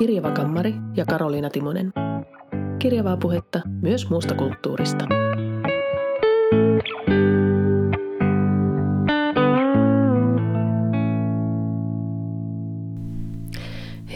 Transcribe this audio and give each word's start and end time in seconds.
Kirjava 0.00 0.30
Kammari 0.30 0.74
ja 0.96 1.06
Karoliina 1.06 1.50
Timonen. 1.50 1.92
Kirjavaa 2.78 3.16
puhetta 3.16 3.60
myös 3.82 4.10
muusta 4.10 4.34
kulttuurista. 4.34 5.04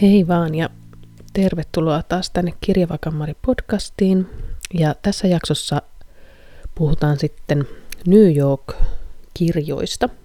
Hei 0.03 0.29
vaan 0.29 0.55
ja 0.55 0.71
tervetuloa 1.33 2.03
taas 2.03 2.31
tänne 2.31 2.53
Kirjava 2.61 2.99
Kammari 2.99 3.35
podcastiin. 3.47 4.27
Ja 4.75 4.95
tässä 5.03 5.29
jaksossa 5.29 5.83
puhutaan 6.75 7.19
sitten 7.19 7.65
New 8.07 8.37
York-kirjoista– 8.37 10.09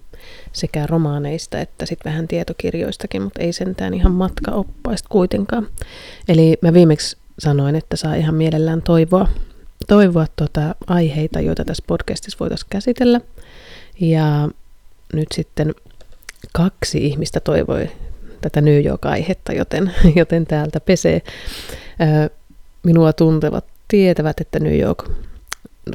sekä 0.54 0.88
romaaneista 0.88 1.59
että 1.59 1.86
sitten 1.86 2.11
vähän 2.11 2.27
tietokirjoistakin, 2.27 3.21
mutta 3.21 3.41
ei 3.41 3.54
sentään 3.54 3.93
ihan 3.93 4.11
matkaoppaista 4.11 5.10
kuitenkaan. 5.10 5.68
Eli 6.27 6.57
mä 6.61 6.73
viimeksi 6.73 7.18
sanoin, 7.39 7.75
että 7.75 7.96
saa 7.96 8.15
ihan 8.15 8.36
mielellään 8.36 8.82
toivoa, 8.82 9.27
toivoa 9.87 10.25
tuota 10.36 10.75
aiheita, 10.87 11.41
joita 11.41 11.65
tässä 11.65 11.83
podcastissa 11.87 12.37
voitaisiin 12.39 12.69
käsitellä. 12.69 13.21
Ja 14.00 14.50
nyt 15.13 15.27
sitten 15.36 15.75
kaksi 16.54 17.05
ihmistä 17.05 17.39
toivoi 17.39 17.91
tätä 18.41 18.61
New 18.61 18.86
York-aihetta, 18.86 19.54
joten, 19.54 19.93
joten 20.15 20.46
täältä 20.46 20.79
pesee. 20.79 21.21
Minua 22.83 23.13
tuntevat 23.13 23.65
tietävät, 23.88 24.41
että 24.41 24.60
New 24.60 24.79
York 24.79 25.10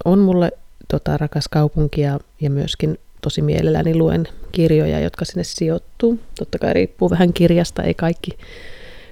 on 0.04 0.18
mulle 0.18 0.52
tota, 0.88 1.16
rakas 1.16 1.48
kaupunki 1.48 2.00
ja, 2.00 2.20
ja 2.40 2.50
myöskin 2.50 2.98
tosi 3.24 3.42
mielelläni 3.42 3.94
luen 3.94 4.28
kirjoja, 4.52 5.00
jotka 5.00 5.24
sinne 5.24 5.44
sijoittuu. 5.44 6.20
Totta 6.38 6.58
kai 6.58 6.72
riippuu 6.72 7.10
vähän 7.10 7.32
kirjasta, 7.32 7.82
ei 7.82 7.94
kaikki, 7.94 8.30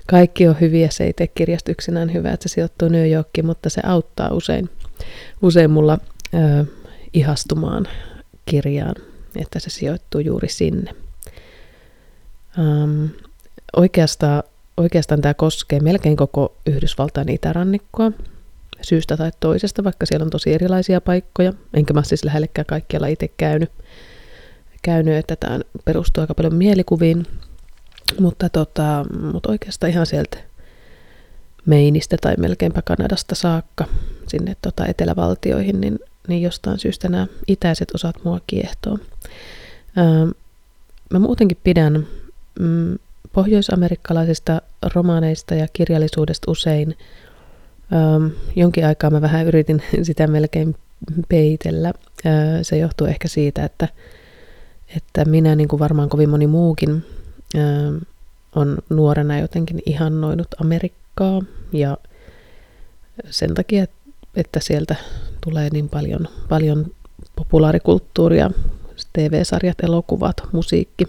kaikki 0.06 0.48
ole 0.48 0.56
hyviä, 0.60 0.90
se 0.90 1.04
ei 1.04 1.12
tee 1.12 1.26
kirjasta 1.26 1.70
yksinään 1.70 2.12
hyvää, 2.12 2.32
että 2.32 2.48
se 2.48 2.52
sijoittuu 2.52 2.88
New 2.88 3.10
Yorkiin, 3.10 3.46
mutta 3.46 3.70
se 3.70 3.80
auttaa 3.84 4.34
usein, 4.34 4.70
usein 5.42 5.70
mulla 5.70 5.98
ö, 6.34 6.64
ihastumaan 7.14 7.88
kirjaan, 8.46 8.94
että 9.36 9.58
se 9.58 9.70
sijoittuu 9.70 10.20
juuri 10.20 10.48
sinne. 10.48 10.90
Um, 12.58 13.08
oikeastaan, 13.76 14.42
oikeastaan 14.76 15.20
tämä 15.20 15.34
koskee 15.34 15.80
melkein 15.80 16.16
koko 16.16 16.56
Yhdysvaltain 16.66 17.28
itärannikkoa 17.28 18.12
syystä 18.82 19.16
tai 19.16 19.30
toisesta, 19.40 19.84
vaikka 19.84 20.06
siellä 20.06 20.24
on 20.24 20.30
tosi 20.30 20.52
erilaisia 20.54 21.00
paikkoja. 21.00 21.52
Enkä 21.74 21.94
mä 21.94 22.02
siis 22.02 22.24
lähellekään 22.24 22.66
kaikkialla 22.66 23.06
itse 23.06 23.28
käynyt 23.28 23.70
käynyt, 24.82 25.14
että 25.14 25.36
tämä 25.36 25.60
perustuu 25.84 26.20
aika 26.20 26.34
paljon 26.34 26.54
mielikuviin, 26.54 27.26
mutta, 28.20 28.48
tota, 28.48 29.04
mutta 29.32 29.50
oikeastaan 29.50 29.90
ihan 29.90 30.06
sieltä 30.06 30.38
Meinistä 31.66 32.16
tai 32.20 32.34
melkeinpä 32.38 32.82
Kanadasta 32.82 33.34
saakka 33.34 33.84
sinne 34.28 34.56
tota, 34.62 34.86
etelävaltioihin, 34.86 35.80
niin, 35.80 35.98
niin 36.28 36.42
jostain 36.42 36.78
syystä 36.78 37.08
nämä 37.08 37.26
itäiset 37.48 37.90
osat 37.94 38.24
mua 38.24 38.40
kiehtoo. 38.46 38.98
Öö, 39.98 40.26
mä 41.10 41.18
muutenkin 41.18 41.58
pidän 41.64 42.06
mm, 42.60 42.98
pohjoisamerikkalaisista 43.32 44.62
romaaneista 44.94 45.54
ja 45.54 45.66
kirjallisuudesta 45.72 46.50
usein. 46.50 46.98
Öö, 47.92 48.28
jonkin 48.56 48.86
aikaa 48.86 49.10
mä 49.10 49.20
vähän 49.20 49.46
yritin 49.46 49.82
sitä 50.02 50.26
melkein 50.26 50.76
peitellä. 51.28 51.92
Öö, 52.26 52.64
se 52.64 52.78
johtuu 52.78 53.06
ehkä 53.06 53.28
siitä, 53.28 53.64
että 53.64 53.88
että 54.96 55.24
minä, 55.24 55.54
niin 55.54 55.68
kuin 55.68 55.80
varmaan 55.80 56.08
kovin 56.08 56.30
moni 56.30 56.46
muukin, 56.46 57.04
on 58.54 58.78
nuorena 58.88 59.38
jotenkin 59.38 59.82
ihannoinut 59.86 60.48
Amerikkaa 60.60 61.42
ja 61.72 61.96
sen 63.30 63.54
takia, 63.54 63.86
että 64.36 64.60
sieltä 64.60 64.96
tulee 65.40 65.68
niin 65.72 65.88
paljon, 65.88 66.28
paljon 66.48 66.86
populaarikulttuuria, 67.36 68.50
TV-sarjat, 69.12 69.80
elokuvat, 69.80 70.36
musiikki. 70.52 71.08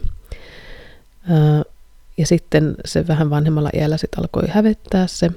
Ja 2.18 2.26
sitten 2.26 2.76
se 2.86 3.08
vähän 3.08 3.30
vanhemmalla 3.30 3.70
iällä 3.74 3.98
sitten 3.98 4.20
alkoi 4.20 4.48
hävettää 4.48 5.08
se 5.08 5.32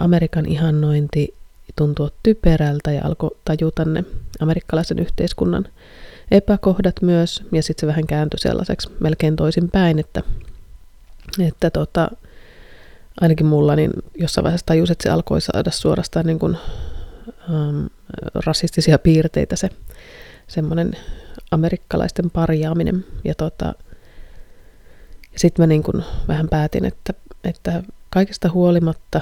Amerikan 0.00 0.46
ihannointi, 0.46 1.34
tuntua 1.76 2.10
typerältä 2.22 2.92
ja 2.92 3.04
alkoi 3.04 3.30
tajuta 3.44 3.84
ne 3.84 4.04
amerikkalaisen 4.40 4.98
yhteiskunnan 4.98 5.68
epäkohdat 6.30 7.02
myös, 7.02 7.44
ja 7.52 7.62
sitten 7.62 7.80
se 7.80 7.86
vähän 7.86 8.06
kääntyi 8.06 8.38
sellaiseksi 8.38 8.90
melkein 9.00 9.36
toisinpäin, 9.36 9.98
että, 9.98 10.22
että 11.38 11.70
tota, 11.70 12.10
ainakin 13.20 13.46
mulla 13.46 13.76
niin 13.76 13.92
jossain 14.14 14.42
vaiheessa 14.42 14.66
tajus, 14.66 14.90
että 14.90 15.02
se 15.02 15.10
alkoi 15.10 15.40
saada 15.40 15.70
suorastaan 15.70 16.26
niin 16.26 16.38
kuin, 16.38 16.56
ähm, 17.50 17.86
rasistisia 18.34 18.98
piirteitä 18.98 19.56
se 19.56 19.70
semmoinen 20.48 20.96
amerikkalaisten 21.50 22.30
parjaaminen. 22.30 23.04
Ja 23.24 23.34
tota, 23.34 23.74
sitten 25.36 25.62
mä 25.62 25.66
niin 25.66 25.82
kuin 25.82 26.04
vähän 26.28 26.48
päätin, 26.48 26.84
että, 26.84 27.14
että 27.44 27.82
kaikesta 28.10 28.50
huolimatta, 28.50 29.20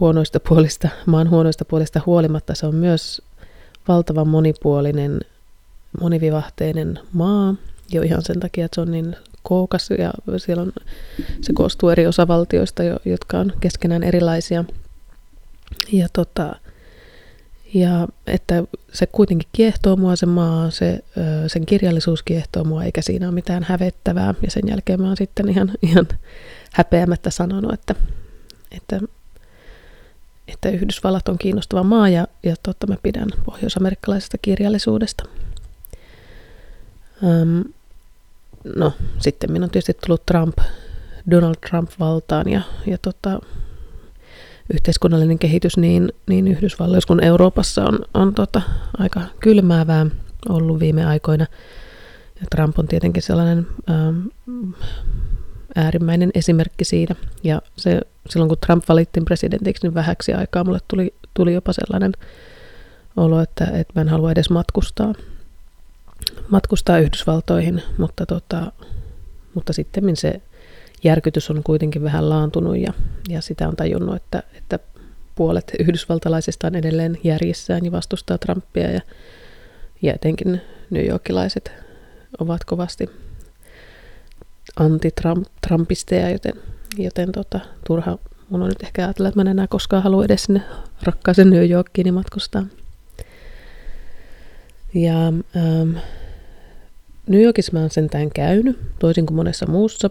huonoista 0.00 0.40
puolista, 0.40 0.88
maan 1.06 1.30
huonoista 1.30 1.64
puolista 1.64 2.00
huolimatta, 2.06 2.54
se 2.54 2.66
on 2.66 2.74
myös 2.74 3.22
valtavan 3.88 4.28
monipuolinen 4.28 5.20
monivivahteinen 6.00 6.98
maa, 7.12 7.54
jo 7.92 8.02
ihan 8.02 8.22
sen 8.22 8.40
takia, 8.40 8.64
että 8.64 8.74
se 8.74 8.80
on 8.80 8.90
niin 8.90 9.16
kookas 9.42 9.90
ja 9.98 10.12
siellä 10.36 10.62
on, 10.62 10.72
se 11.40 11.52
koostuu 11.52 11.88
eri 11.88 12.06
osavaltioista, 12.06 12.82
jotka 13.04 13.38
on 13.38 13.52
keskenään 13.60 14.02
erilaisia. 14.02 14.64
Ja, 15.92 16.08
tota, 16.12 16.56
ja 17.74 18.08
että 18.26 18.64
se 18.92 19.06
kuitenkin 19.06 19.48
kiehtoo 19.52 19.96
mua 19.96 20.16
se 20.16 20.26
maa, 20.26 20.70
se, 20.70 21.04
sen 21.46 21.66
kirjallisuus 21.66 22.22
kiehtoo 22.22 22.64
mua, 22.64 22.84
eikä 22.84 23.02
siinä 23.02 23.26
ole 23.26 23.34
mitään 23.34 23.62
hävettävää. 23.62 24.34
Ja 24.42 24.50
sen 24.50 24.62
jälkeen 24.68 25.00
mä 25.00 25.06
oon 25.06 25.16
sitten 25.16 25.48
ihan, 25.48 25.72
ihan 25.82 26.08
häpeämättä 26.72 27.30
sanonut, 27.30 27.72
että, 27.72 27.94
että, 28.72 29.00
että 30.48 30.68
Yhdysvallat 30.68 31.28
on 31.28 31.38
kiinnostava 31.38 31.82
maa 31.82 32.08
ja, 32.08 32.26
ja 32.42 32.54
totta 32.62 32.86
mä 32.86 32.96
pidän 33.02 33.28
pohjoisamerikkalaisesta 33.44 34.38
kirjallisuudesta. 34.38 35.24
Um, 37.22 37.64
no, 38.76 38.92
sitten 39.18 39.52
minun 39.52 39.64
on 39.64 39.70
tietysti 39.70 39.96
tullut 40.06 40.26
Trump, 40.26 40.58
Donald 41.30 41.54
Trump 41.70 41.90
valtaan 42.00 42.48
ja, 42.48 42.60
ja 42.86 42.98
tota, 42.98 43.40
yhteiskunnallinen 44.72 45.38
kehitys 45.38 45.76
niin, 45.76 46.12
niin 46.26 46.48
Yhdysvalloissa 46.48 47.06
kuin 47.08 47.24
Euroopassa 47.24 47.84
on, 47.84 47.98
on 48.14 48.34
tota, 48.34 48.62
aika 48.98 49.20
kylmäävää 49.40 50.06
ollut 50.48 50.80
viime 50.80 51.06
aikoina. 51.06 51.46
Ja 52.40 52.46
Trump 52.50 52.78
on 52.78 52.88
tietenkin 52.88 53.22
sellainen 53.22 53.66
ähm, 53.90 54.26
äärimmäinen 55.76 56.30
esimerkki 56.34 56.84
siitä. 56.84 57.14
Ja 57.44 57.62
se, 57.76 58.00
silloin 58.28 58.48
kun 58.48 58.58
Trump 58.66 58.84
valittiin 58.88 59.24
presidentiksi, 59.24 59.86
niin 59.86 59.94
vähäksi 59.94 60.32
aikaa 60.32 60.64
mulle 60.64 60.78
tuli, 60.88 61.14
tuli 61.34 61.54
jopa 61.54 61.72
sellainen 61.72 62.12
olo, 63.16 63.40
että, 63.40 63.64
että 63.64 63.92
mä 63.94 64.00
en 64.00 64.08
halua 64.08 64.32
edes 64.32 64.50
matkustaa 64.50 65.14
matkustaa 66.48 66.98
Yhdysvaltoihin, 66.98 67.82
mutta, 67.98 68.26
tota, 68.26 68.72
mutta 69.54 69.72
sitten 69.72 70.16
se 70.16 70.40
järkytys 71.04 71.50
on 71.50 71.62
kuitenkin 71.62 72.02
vähän 72.02 72.28
laantunut 72.28 72.76
ja, 72.76 72.92
ja 73.28 73.42
sitä 73.42 73.68
on 73.68 73.76
tajunnut, 73.76 74.16
että, 74.16 74.42
että 74.54 74.78
puolet 75.34 75.72
yhdysvaltalaisista 75.78 76.66
on 76.66 76.74
edelleen 76.74 77.18
järjissään 77.24 77.84
ja 77.84 77.92
vastustaa 77.92 78.38
Trumpia 78.38 78.90
ja, 78.90 79.00
ja 80.02 80.14
etenkin 80.14 80.60
New 80.90 81.06
Yorkilaiset 81.08 81.72
ovat 82.38 82.64
kovasti 82.64 83.10
anti-Trumpisteja, 84.76 86.30
joten, 86.30 86.54
joten 86.98 87.32
tota, 87.32 87.60
turha 87.86 88.18
mun 88.48 88.62
on 88.62 88.68
nyt 88.68 88.82
ehkä 88.82 89.04
ajatella, 89.04 89.28
että 89.28 89.38
mä 89.38 89.42
en 89.42 89.48
enää 89.48 89.66
koskaan 89.66 90.02
halua 90.02 90.24
edes 90.24 90.42
sinne 90.42 90.62
rakkaaseen 91.02 91.50
New 91.50 91.70
Yorkiin 91.70 92.14
matkustaa. 92.14 92.66
Ja 94.94 95.26
ähm, 95.56 95.96
New 97.26 97.42
Yorkissa 97.42 97.72
mä 97.72 97.80
oon 97.80 97.90
sentään 97.90 98.30
käynyt, 98.30 98.78
toisin 98.98 99.26
kuin 99.26 99.36
monessa 99.36 99.66
muussa 99.66 100.10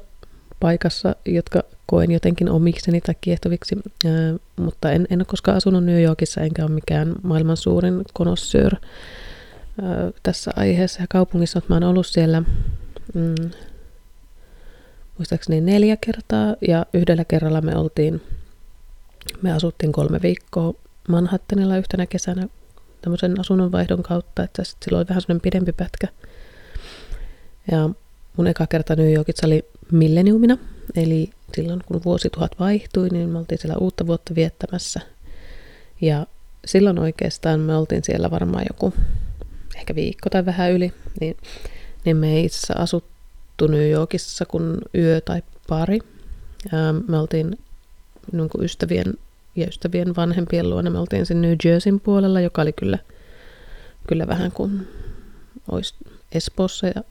paikassa, 0.59 1.15
jotka 1.25 1.63
koen 1.85 2.11
jotenkin 2.11 2.49
omikseni 2.49 3.01
tai 3.01 3.15
kiehtoviksi, 3.21 3.75
äh, 4.05 4.11
mutta 4.55 4.91
en, 4.91 5.07
en 5.09 5.19
ole 5.19 5.25
koskaan 5.25 5.57
asunut 5.57 5.83
New 5.83 6.03
Yorkissa, 6.03 6.41
enkä 6.41 6.63
ole 6.63 6.71
mikään 6.71 7.13
maailman 7.23 7.57
suurin 7.57 8.01
konossöör 8.13 8.73
äh, 8.73 8.81
tässä 10.23 10.51
aiheessa 10.55 11.01
ja 11.01 11.07
kaupungissa, 11.09 11.57
mutta 11.57 11.73
mä 11.73 11.75
oon 11.75 11.83
ollut 11.83 12.07
siellä 12.07 12.43
mm, 13.13 13.35
muistaakseni 15.17 15.61
neljä 15.61 15.97
kertaa, 15.97 16.55
ja 16.67 16.85
yhdellä 16.93 17.25
kerralla 17.25 17.61
me 17.61 17.75
oltiin, 17.75 18.21
me 19.41 19.53
asuttiin 19.53 19.91
kolme 19.91 20.21
viikkoa 20.21 20.73
Manhattanilla 21.07 21.77
yhtenä 21.77 22.05
kesänä 22.05 22.47
tämmöisen 23.01 23.39
asunnonvaihdon 23.39 24.03
kautta, 24.03 24.43
että 24.43 24.63
silloin 24.63 24.99
oli 24.99 25.09
vähän 25.09 25.21
semmoinen 25.21 25.41
pidempi 25.41 25.71
pätkä. 25.71 26.07
Ja 27.71 27.89
mun 28.37 28.47
eka 28.47 28.67
kerta 28.67 28.95
New 28.95 29.13
Yorkissa 29.13 29.47
oli 29.47 29.65
milleniumina, 29.91 30.57
eli 30.95 31.29
silloin 31.55 31.81
kun 31.85 32.01
vuosituhat 32.05 32.51
vaihtui, 32.59 33.09
niin 33.09 33.29
me 33.29 33.37
oltiin 33.37 33.59
siellä 33.59 33.77
uutta 33.77 34.07
vuotta 34.07 34.35
viettämässä. 34.35 34.99
Ja 36.01 36.27
silloin 36.65 36.99
oikeastaan 36.99 37.59
me 37.59 37.75
oltiin 37.75 38.03
siellä 38.03 38.31
varmaan 38.31 38.65
joku 38.69 38.93
ehkä 39.75 39.95
viikko 39.95 40.29
tai 40.29 40.45
vähän 40.45 40.71
yli, 40.71 40.93
niin, 41.19 41.37
niin 42.05 42.17
me 42.17 42.39
itse 42.39 42.73
asuttu 42.73 43.12
New 43.67 43.89
Yorkissa 43.89 44.45
kuin 44.45 44.77
yö 44.95 45.21
tai 45.21 45.41
pari. 45.67 45.99
Ja 46.71 46.93
me 47.07 47.19
oltiin 47.19 47.59
niin 48.31 48.49
kuin 48.49 48.63
ystävien 48.63 49.13
ja 49.55 49.67
ystävien 49.67 50.15
vanhempien 50.15 50.69
luona. 50.69 50.89
Me 50.89 50.99
oltiin 50.99 51.25
sen 51.25 51.41
New 51.41 51.55
Jerseyn 51.65 51.99
puolella, 51.99 52.41
joka 52.41 52.61
oli 52.61 52.73
kyllä, 52.73 52.99
kyllä 54.07 54.27
vähän 54.27 54.51
kuin 54.51 54.87
olisi 55.71 55.95
Espoossa 56.31 56.87
ja 56.87 57.03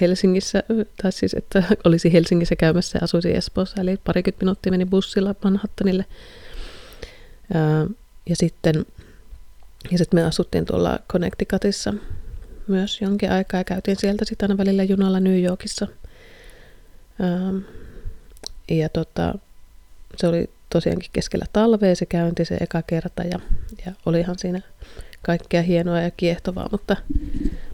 Helsingissä, 0.00 0.62
tai 1.02 1.12
siis 1.12 1.34
että 1.34 1.62
olisi 1.84 2.12
Helsingissä 2.12 2.56
käymässä 2.56 2.98
ja 2.98 3.04
asuisi 3.04 3.36
Espoossa, 3.36 3.80
eli 3.80 3.96
parikymmentä 4.04 4.44
minuuttia 4.44 4.72
meni 4.72 4.86
bussilla 4.86 5.34
Manhattanille. 5.44 6.04
Ja 8.28 8.36
sitten, 8.36 8.86
ja 9.90 9.98
sitten 9.98 10.20
me 10.20 10.24
asuttiin 10.24 10.64
tuolla 10.64 10.98
Connecticutissa 11.12 11.94
myös 12.68 13.00
jonkin 13.00 13.32
aikaa 13.32 13.60
ja 13.60 13.64
käytiin 13.64 13.96
sieltä 13.96 14.24
sitten 14.24 14.50
aina 14.50 14.58
välillä 14.58 14.84
junalla 14.84 15.20
New 15.20 15.42
Yorkissa. 15.42 15.86
Ja 18.70 18.88
tota, 18.88 19.34
se 20.16 20.26
oli 20.26 20.50
tosiaankin 20.70 21.10
keskellä 21.12 21.46
talvea 21.52 21.96
se 21.96 22.06
käynti 22.06 22.44
se 22.44 22.56
eka 22.60 22.82
kerta 22.82 23.22
ja, 23.22 23.40
ja 23.86 23.92
olihan 24.06 24.38
siinä 24.38 24.60
kaikkea 25.22 25.62
hienoa 25.62 26.00
ja 26.00 26.10
kiehtovaa, 26.10 26.68
mutta, 26.70 26.96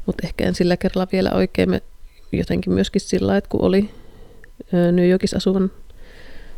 mutta 0.06 0.26
ehkä 0.26 0.44
en 0.44 0.54
sillä 0.54 0.76
kerralla 0.76 1.08
vielä 1.12 1.30
oikein 1.32 1.70
me 1.70 1.82
jotenkin 2.32 2.72
myöskin 2.72 3.00
sillä 3.00 3.36
että 3.36 3.50
kun 3.50 3.60
oli 3.62 3.90
New 4.92 5.08
Yorkissa 5.08 5.36
asuvan 5.36 5.70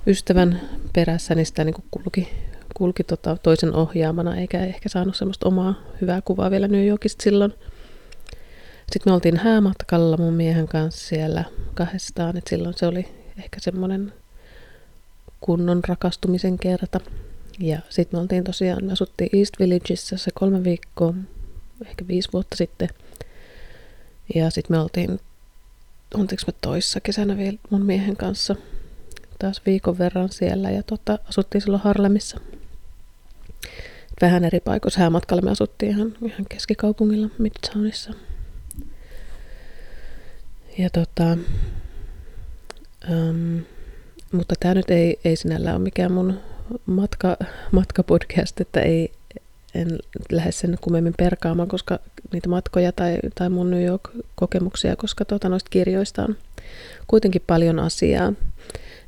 ystävän 0.07 0.61
perässä, 0.93 1.35
niin 1.35 1.47
sitä 1.47 1.65
niin 1.65 1.75
kuin 1.75 1.85
kulki, 1.91 2.29
kulki 2.75 3.05
tota 3.05 3.37
toisen 3.43 3.75
ohjaamana, 3.75 4.37
eikä 4.37 4.65
ehkä 4.65 4.89
saanut 4.89 5.17
semmoista 5.17 5.49
omaa 5.49 5.83
hyvää 6.01 6.23
kuvaa 6.23 6.51
vielä 6.51 6.69
New 6.69 6.87
Yorkista 6.87 7.23
silloin. 7.23 7.55
Sitten 8.93 9.11
me 9.11 9.15
oltiin 9.15 9.37
häämatkalla 9.37 10.17
mun 10.17 10.35
miehen 10.35 10.69
kanssa 10.69 11.09
siellä 11.09 11.45
kahdestaan, 11.75 12.37
että 12.37 12.51
silloin 12.51 12.75
se 12.79 12.87
oli 12.87 13.09
ehkä 13.39 13.61
semmoinen 13.61 14.13
kunnon 15.41 15.81
rakastumisen 15.89 16.59
kerta. 16.59 17.01
Ja 17.59 17.79
sitten 17.91 18.19
me 18.19 18.23
oltiin 18.23 18.45
tosiaan, 18.45 18.85
me 18.85 18.93
asuttiin 18.93 19.39
East 19.39 19.55
Villageissa 19.59 20.17
se 20.17 20.31
kolme 20.35 20.65
viikkoa, 20.65 21.15
ehkä 21.87 22.09
viisi 22.09 22.29
vuotta 22.33 22.57
sitten. 22.57 22.89
Ja 24.35 24.51
sitten 24.51 24.77
me 24.77 24.81
oltiin, 24.81 25.21
oltiinko 26.15 26.43
me 26.47 26.53
toissa 26.61 27.01
kesänä 27.01 27.37
vielä 27.37 27.59
mun 27.71 27.87
miehen 27.87 28.17
kanssa 28.17 28.57
taas 29.39 29.63
viikon 29.67 29.99
verran 29.99 30.29
siellä 30.29 30.71
ja 30.71 30.83
tota, 30.83 31.19
asuttiin 31.29 31.63
silloin 31.63 31.83
Harlemissa. 31.83 32.41
Vähän 34.21 34.45
eri 34.45 34.61
paikoissa 34.61 35.01
häämatkalla 35.01 35.43
me 35.43 35.51
asuttiin 35.51 35.93
ihan, 35.93 36.15
ihan 36.23 36.47
keskikaupungilla 36.49 37.29
Midtownissa. 37.39 38.13
Ja 40.79 40.91
tota, 40.91 41.37
um, 43.11 43.63
mutta 44.33 44.55
tämä 44.61 44.75
nyt 44.75 44.91
ei, 44.91 45.21
ei 45.25 45.37
sinällään 45.37 45.77
ole 45.77 45.83
mikään 45.83 46.13
mun 46.13 46.41
matka, 46.87 47.37
matkapodcast, 47.73 48.61
että 48.61 48.81
ei, 48.81 49.13
en 49.75 49.99
lähde 50.33 50.53
sen 50.53 50.79
kummemmin 50.81 51.15
perkaamaan, 51.17 51.69
koska 51.69 51.99
niitä 52.33 52.49
matkoja 52.49 52.93
tai, 52.93 53.19
tai 53.35 53.49
mun 53.49 53.71
New 53.71 53.85
York-kokemuksia, 53.85 54.97
koska 54.97 55.25
tuota, 55.25 55.49
noista 55.49 55.71
kirjoista 55.71 56.23
on 56.23 56.37
kuitenkin 57.07 57.43
paljon 57.47 57.79
asiaa. 57.79 58.33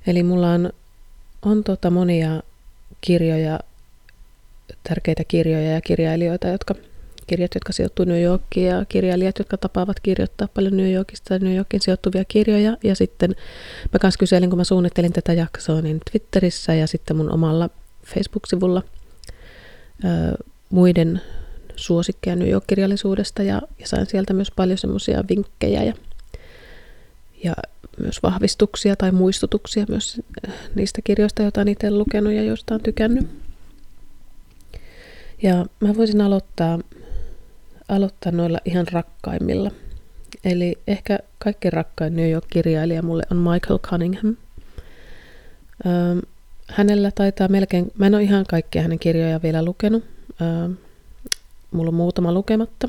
Eli 0.07 0.23
mulla 0.23 0.53
on, 0.53 0.73
on 1.43 1.65
tuota 1.65 1.91
monia 1.91 2.43
kirjoja, 3.01 3.61
tärkeitä 4.89 5.25
kirjoja 5.25 5.73
ja 5.73 5.81
kirjailijoita, 5.81 6.49
jotka 6.49 6.75
kirjat, 7.27 7.55
jotka 7.55 7.73
sijoittuu 7.73 8.05
New 8.05 8.23
Yorkiin 8.23 8.67
ja 8.67 8.85
kirjailijat, 8.89 9.39
jotka 9.39 9.57
tapaavat 9.57 10.01
kirjoittaa 10.01 10.49
paljon 10.55 10.77
New 10.77 10.93
Yorkista 10.93 11.35
ja 11.35 11.39
New 11.39 11.57
Yorkin 11.57 11.81
sijoittuvia 11.81 12.25
kirjoja. 12.25 12.77
Ja 12.85 12.95
sitten 12.95 13.37
mä 13.93 13.99
kanssa 13.99 14.19
kyselin, 14.19 14.51
kun 14.51 14.59
mä 14.59 14.65
suunnittelin 14.65 15.13
tätä 15.13 15.33
jaksoa, 15.33 15.81
niin 15.81 16.01
Twitterissä 16.11 16.75
ja 16.75 16.87
sitten 16.87 17.17
mun 17.17 17.33
omalla 17.33 17.71
Facebook-sivulla 18.05 18.83
muiden 20.71 21.21
suosikkeja 21.77 22.37
New 22.37 22.49
York-kirjallisuudesta 22.49 23.43
ja, 23.43 23.63
ja 23.79 23.87
sain 23.89 24.07
sieltä 24.07 24.33
myös 24.33 24.51
paljon 24.57 24.79
semmoisia 24.79 25.25
vinkkejä 25.29 25.83
ja, 25.83 25.93
ja 27.45 27.55
myös 28.01 28.23
vahvistuksia 28.23 28.97
tai 28.97 29.13
muistutuksia 29.13 29.87
myös 29.89 30.21
niistä 30.75 31.01
kirjoista, 31.05 31.43
joita 31.43 31.61
on 31.61 31.69
itse 31.69 31.91
lukenut 31.91 32.33
ja 32.33 32.43
joista 32.43 32.75
on 32.75 32.81
tykännyt. 32.81 33.29
Ja 35.43 35.67
mä 35.81 35.97
voisin 35.97 36.21
aloittaa 36.21 36.79
aloittaa 37.89 38.33
noilla 38.33 38.59
ihan 38.65 38.87
rakkaimmilla. 38.93 39.71
Eli 40.45 40.79
ehkä 40.87 41.19
kaikkein 41.39 41.73
rakkain 41.73 42.17
New 42.17 42.31
York-kirjailija 42.31 43.03
mulle 43.03 43.23
on 43.31 43.37
Michael 43.37 43.79
Cunningham. 43.79 44.37
Ähm, 45.87 46.19
hänellä 46.69 47.11
taitaa 47.11 47.49
melkein, 47.49 47.93
mä 47.99 48.07
en 48.07 48.15
ole 48.15 48.23
ihan 48.23 48.45
kaikkia 48.49 48.83
hänen 48.83 48.99
kirjoja 48.99 49.43
vielä 49.43 49.65
lukenut. 49.65 50.05
Ähm, 50.43 50.73
mulla 51.71 51.89
on 51.89 51.95
muutama 51.95 52.33
lukematta. 52.33 52.89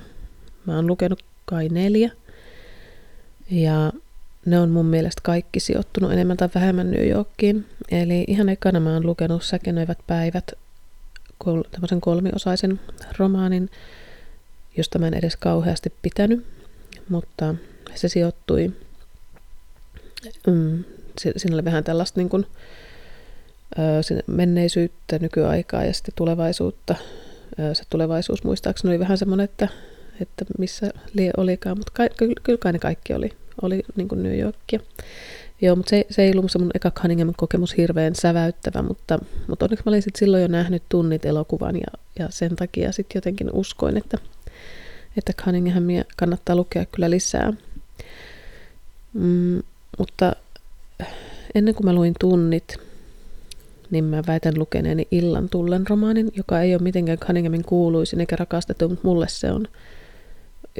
Mä 0.66 0.76
oon 0.76 0.88
lukenut 0.88 1.24
kai 1.46 1.70
neljä. 1.70 2.12
Ja 3.52 3.92
ne 4.46 4.60
on 4.60 4.70
mun 4.70 4.86
mielestä 4.86 5.22
kaikki 5.24 5.60
sijoittunut 5.60 6.12
enemmän 6.12 6.38
tai 6.38 6.50
vähemmän 6.56 6.92
New 6.92 7.08
Yorkiin. 7.10 7.66
Eli 7.92 8.26
ihan 8.28 8.50
ekana 8.50 8.80
mä 8.80 8.94
oon 8.94 9.06
lukenut 9.06 9.44
Säkenöivät 9.44 9.98
päivät, 10.08 10.52
tämmöisen 11.72 12.02
kolmiosaisen 12.02 12.80
romaanin, 13.18 13.70
josta 14.78 15.00
mä 15.00 15.08
en 15.08 15.14
edes 15.14 15.36
kauheasti 15.36 15.94
pitänyt, 16.02 16.46
mutta 17.10 17.56
se 17.96 18.08
sijoittui, 18.08 18.72
mm, 20.48 20.84
siinä 21.18 21.56
oli 21.56 21.66
vähän 21.66 21.84
tällaista 21.84 22.20
niin 22.20 22.30
kuin, 22.30 22.46
menneisyyttä, 24.28 25.20
nykyaikaa 25.20 25.84
ja 25.84 25.94
sitten 25.94 26.14
tulevaisuutta. 26.16 26.96
Se 27.74 27.84
tulevaisuus 27.90 28.44
muistaakseni 28.44 28.92
oli 28.92 29.00
vähän 29.00 29.18
semmoinen, 29.18 29.44
että, 29.44 29.68
että 30.22 30.46
missä 30.60 30.92
lie 31.14 31.32
olikaan, 31.38 31.78
mutta 31.78 31.92
ka- 31.96 32.26
kyllä 32.44 32.58
kai 32.58 32.74
ne 32.74 32.80
kaikki 32.80 33.14
oli, 33.14 33.30
oli 33.62 33.84
niin 33.96 34.08
kuin 34.08 34.24
New 34.24 34.40
Yorkia. 34.40 34.80
Joo, 35.62 35.76
mutta 35.76 35.90
se, 35.90 36.06
se 36.10 36.24
ei 36.24 36.32
ollut 36.32 36.52
se 36.52 36.60
mun 36.60 36.72
eka 36.74 36.92
Cunningham 36.92 37.34
kokemus 37.38 37.78
hirveän 37.78 38.16
säväyttävä, 38.16 38.82
mutta, 38.82 39.20
mutta 39.48 39.66
onneksi 39.66 39.84
mä 39.86 39.90
olin 39.90 40.02
sit 40.02 40.16
silloin 40.16 40.42
jo 40.42 40.48
nähnyt 40.48 40.84
tunnit 40.90 41.26
elokuvan 41.26 41.76
ja, 41.76 42.00
ja 42.20 42.28
sen 42.30 42.56
takia 42.56 42.92
sitten 42.92 43.18
jotenkin 43.18 43.50
uskoin, 43.54 43.98
että, 43.98 44.18
että 45.18 45.34
Cunninghamia 45.34 46.04
kannattaa 46.18 46.56
lukea 46.56 46.86
kyllä 46.86 47.10
lisää. 47.10 47.54
Mm, 49.14 49.62
mutta 49.98 50.36
ennen 51.56 51.76
kuin 51.76 51.86
mä 51.86 51.94
luin 51.94 52.14
tunnit, 52.20 52.78
niin 53.92 54.04
mä 54.04 54.24
väitän 54.28 54.60
lukeneeni 54.60 55.08
Illan 55.12 55.50
tullen 55.50 55.88
romaanin, 55.88 56.32
joka 56.36 56.62
ei 56.62 56.76
ole 56.76 56.82
mitenkään 56.82 57.18
Cunninghamin 57.18 57.64
kuuluisin 57.64 58.20
eikä 58.20 58.36
rakastettu, 58.36 58.90
mutta 58.90 59.08
mulle 59.08 59.28
se 59.28 59.52
on, 59.52 59.68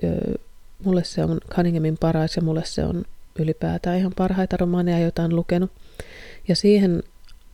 ö, 0.04 0.40
mulle 0.84 1.04
se 1.04 1.24
on 1.24 1.40
Cunninghamin 1.56 1.98
paras 1.98 2.36
ja 2.36 2.42
mulle 2.42 2.66
se 2.66 2.84
on 2.84 3.06
ylipäätään 3.40 3.98
ihan 3.98 4.14
parhaita 4.18 4.58
romaaneja, 4.58 5.00
joita 5.00 5.24
on 5.24 5.36
lukenut. 5.36 5.72
Ja 6.48 6.56
siihen 6.56 7.04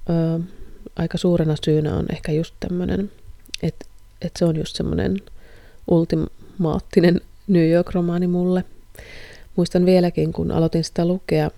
ö, 0.10 0.40
aika 0.96 1.18
suurena 1.18 1.56
syynä 1.66 1.96
on 1.96 2.06
ehkä 2.12 2.32
just 2.32 2.56
tämmöinen, 2.60 3.12
että, 3.64 3.86
että 4.22 4.40
se 4.40 4.46
on 4.46 4.56
just 4.56 4.76
semmoinen 4.76 5.22
ultima, 5.88 6.28
maattinen 6.58 7.22
New 7.48 7.70
York-romaani 7.70 8.28
mulle. 8.28 8.64
Muistan 9.56 9.86
vieläkin, 9.86 10.34
kun 10.34 10.52
aloitin 10.52 10.84
sitä 10.84 11.06
lukea, 11.06 11.52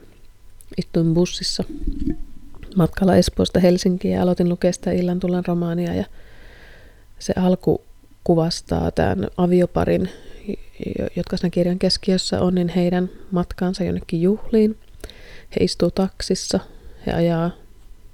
istuin 0.78 1.14
bussissa 1.14 1.64
matkalla 2.76 3.16
Espoosta 3.16 3.60
Helsinkiin 3.60 4.14
ja 4.14 4.22
aloitin 4.22 4.50
lukea 4.50 4.74
sitä 4.74 4.92
Illan 4.92 5.20
tullan 5.20 5.46
romaania 5.48 5.96
ja 5.96 6.06
se 7.20 7.34
alku 7.38 7.82
kuvastaa 8.24 8.92
tämän 8.92 9.28
avioparin, 9.38 10.10
jotka 11.16 11.38
sen 11.38 11.52
kirjan 11.52 11.80
keskiössä 11.80 12.42
on, 12.42 12.56
niin 12.56 12.70
heidän 12.70 13.10
matkaansa 13.32 13.84
jonnekin 13.84 14.22
juhliin. 14.22 14.78
He 15.56 15.64
istuu 15.64 15.92
taksissa, 15.92 16.60
he 17.08 17.12
ajaa, 17.12 17.52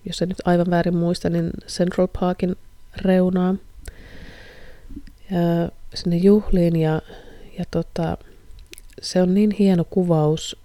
jos 0.06 0.22
en 0.22 0.30
nyt 0.30 0.42
aivan 0.46 0.70
väärin 0.70 0.96
muista, 0.96 1.30
niin 1.30 1.52
Central 1.68 2.08
Parkin 2.20 2.56
reunaa. 3.02 3.56
Ja 5.32 5.72
sinne 5.94 6.18
juhliin 6.18 6.76
ja, 6.76 7.02
ja 7.58 7.66
tota, 7.72 8.18
se 9.02 9.22
on 9.22 9.34
niin 9.34 9.52
hieno 9.52 9.84
kuvaus, 9.84 10.58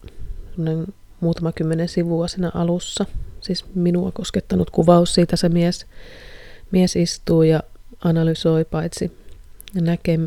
muutama 1.20 1.52
kymmenen 1.52 1.88
sivua 1.88 2.28
siinä 2.28 2.50
alussa, 2.54 3.06
siis 3.40 3.64
minua 3.74 4.12
koskettanut 4.12 4.70
kuvaus 4.70 5.14
siitä 5.14 5.36
se 5.36 5.48
mies, 5.48 5.86
mies 6.70 6.96
istuu 6.96 7.42
ja 7.42 7.62
analysoi 8.04 8.64
paitsi 8.64 9.12
näke, 9.74 10.18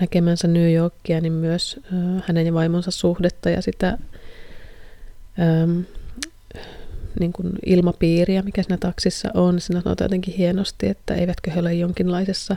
näkemänsä 0.00 0.48
New 0.48 0.72
Yorkia, 0.72 1.20
niin 1.20 1.32
myös 1.32 1.80
äh, 1.84 2.22
hänen 2.26 2.46
ja 2.46 2.54
vaimonsa 2.54 2.90
suhdetta 2.90 3.50
ja 3.50 3.62
sitä 3.62 3.98
ähm, 5.40 5.80
niin 7.20 7.32
kuin 7.32 7.52
ilmapiiriä, 7.66 8.42
mikä 8.42 8.62
siinä 8.62 8.76
taksissa 8.76 9.30
on. 9.34 9.60
Siinä 9.60 9.80
sanotaan 9.80 10.04
jotenkin 10.04 10.34
hienosti, 10.34 10.88
että 10.88 11.14
eivätkö 11.14 11.50
he 11.50 11.60
ole 11.60 11.74
jonkinlaisessa 11.74 12.56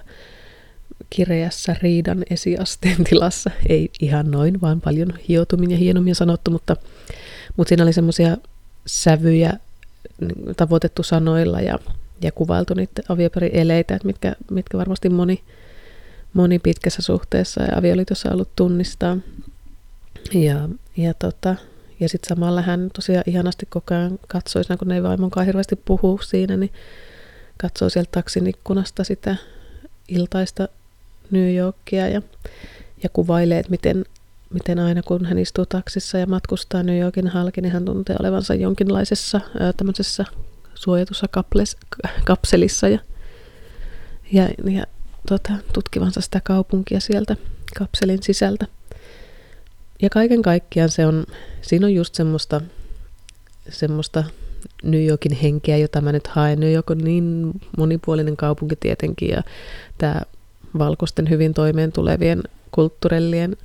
kireässä 1.10 1.76
riidan 1.82 2.24
esiasteen 2.30 3.04
tilassa. 3.04 3.52
Ei 3.70 3.92
ihan 4.02 4.32
noin, 4.32 4.62
vaan 4.62 4.82
paljon 4.82 5.14
hiotummin 5.30 5.72
ja 5.72 5.78
hienommin 5.78 6.16
sanottu, 6.16 6.52
mutta, 6.52 6.76
mutta 7.58 7.70
siinä 7.70 7.84
oli 7.84 7.94
semmoisia 7.94 8.38
sävyjä 8.86 9.54
niin 10.20 10.56
tavoitettu 10.56 11.04
sanoilla 11.04 11.62
ja, 11.62 11.80
ja 12.22 12.32
kuvailtu 12.32 12.74
niitä 12.74 13.02
avioperieleitä, 13.10 14.00
mitkä, 14.04 14.36
mitkä 14.52 14.78
varmasti 14.78 15.10
moni, 15.10 15.44
moni 16.34 16.60
pitkässä 16.60 17.02
suhteessa 17.02 17.64
ja 17.64 17.78
avioliitossa 17.78 18.32
ollut 18.32 18.56
tunnistaa. 18.56 19.18
Ja, 20.34 20.70
ja, 20.98 21.14
tota, 21.14 21.56
ja 22.00 22.10
sitten 22.10 22.30
samalla 22.30 22.62
hän 22.62 22.90
tosiaan 22.96 23.24
ihanasti 23.28 23.66
koko 23.70 23.96
ajan 23.96 24.20
katsoi, 24.28 24.64
kun 24.80 24.88
ne 24.88 24.96
ei 24.96 25.04
vaimonkaan 25.04 25.46
hirveästi 25.46 25.76
puhu 25.76 26.20
siinä, 26.24 26.58
niin 26.58 26.72
katsoi 27.58 27.92
sieltä 27.92 28.10
taksin 28.12 28.48
ikkunasta 28.48 29.04
sitä 29.04 29.36
iltaista 30.08 30.68
New 31.32 31.56
Yorkia 31.56 32.08
ja, 32.08 32.22
ja 33.04 33.10
kuvailee, 33.10 33.60
että 33.60 33.72
miten, 33.72 34.06
miten 34.50 34.80
aina 34.80 35.02
kun 35.04 35.26
hän 35.26 35.40
istuu 35.40 35.66
taksissa 35.66 36.18
ja 36.18 36.28
matkustaa 36.28 36.84
New 36.84 37.00
Yorkin 37.00 37.28
halki, 37.28 37.62
niin 37.62 37.72
hän 37.72 37.86
tuntee 37.86 38.16
olevansa 38.20 38.54
jonkinlaisessa 38.54 39.42
tämmöisessä 39.78 40.26
suojatussa 40.76 41.28
kaples, 41.32 41.78
kapselissa 42.26 42.88
ja, 42.88 43.00
ja, 44.32 44.50
ja 44.72 44.84
tota, 45.28 45.54
tutkivansa 45.74 46.22
sitä 46.22 46.42
kaupunkia 46.44 47.00
sieltä 47.00 47.36
kapselin 47.78 48.24
sisältä. 48.24 48.66
Ja 50.02 50.10
kaiken 50.10 50.42
kaikkiaan 50.42 50.90
se 50.90 51.06
on, 51.06 51.26
siinä 51.62 51.86
on 51.86 51.94
just 51.94 52.16
semmoista, 52.16 52.62
semmoista 53.70 54.24
New 54.84 55.06
Yorkin 55.06 55.32
henkeä, 55.32 55.78
jota 55.78 56.02
mä 56.02 56.12
nyt 56.12 56.28
haen. 56.28 56.60
New 56.60 56.74
York 56.74 56.90
on 56.90 56.98
niin 56.98 57.52
monipuolinen 57.78 58.38
kaupunki 58.38 58.76
tietenkin 58.76 59.30
ja 59.30 59.44
tämä 59.98 60.22
valkoisten 60.78 61.30
hyvin 61.30 61.54
toimeen 61.54 61.92
tulevien 61.92 62.44
kulttuurellien 62.72 63.58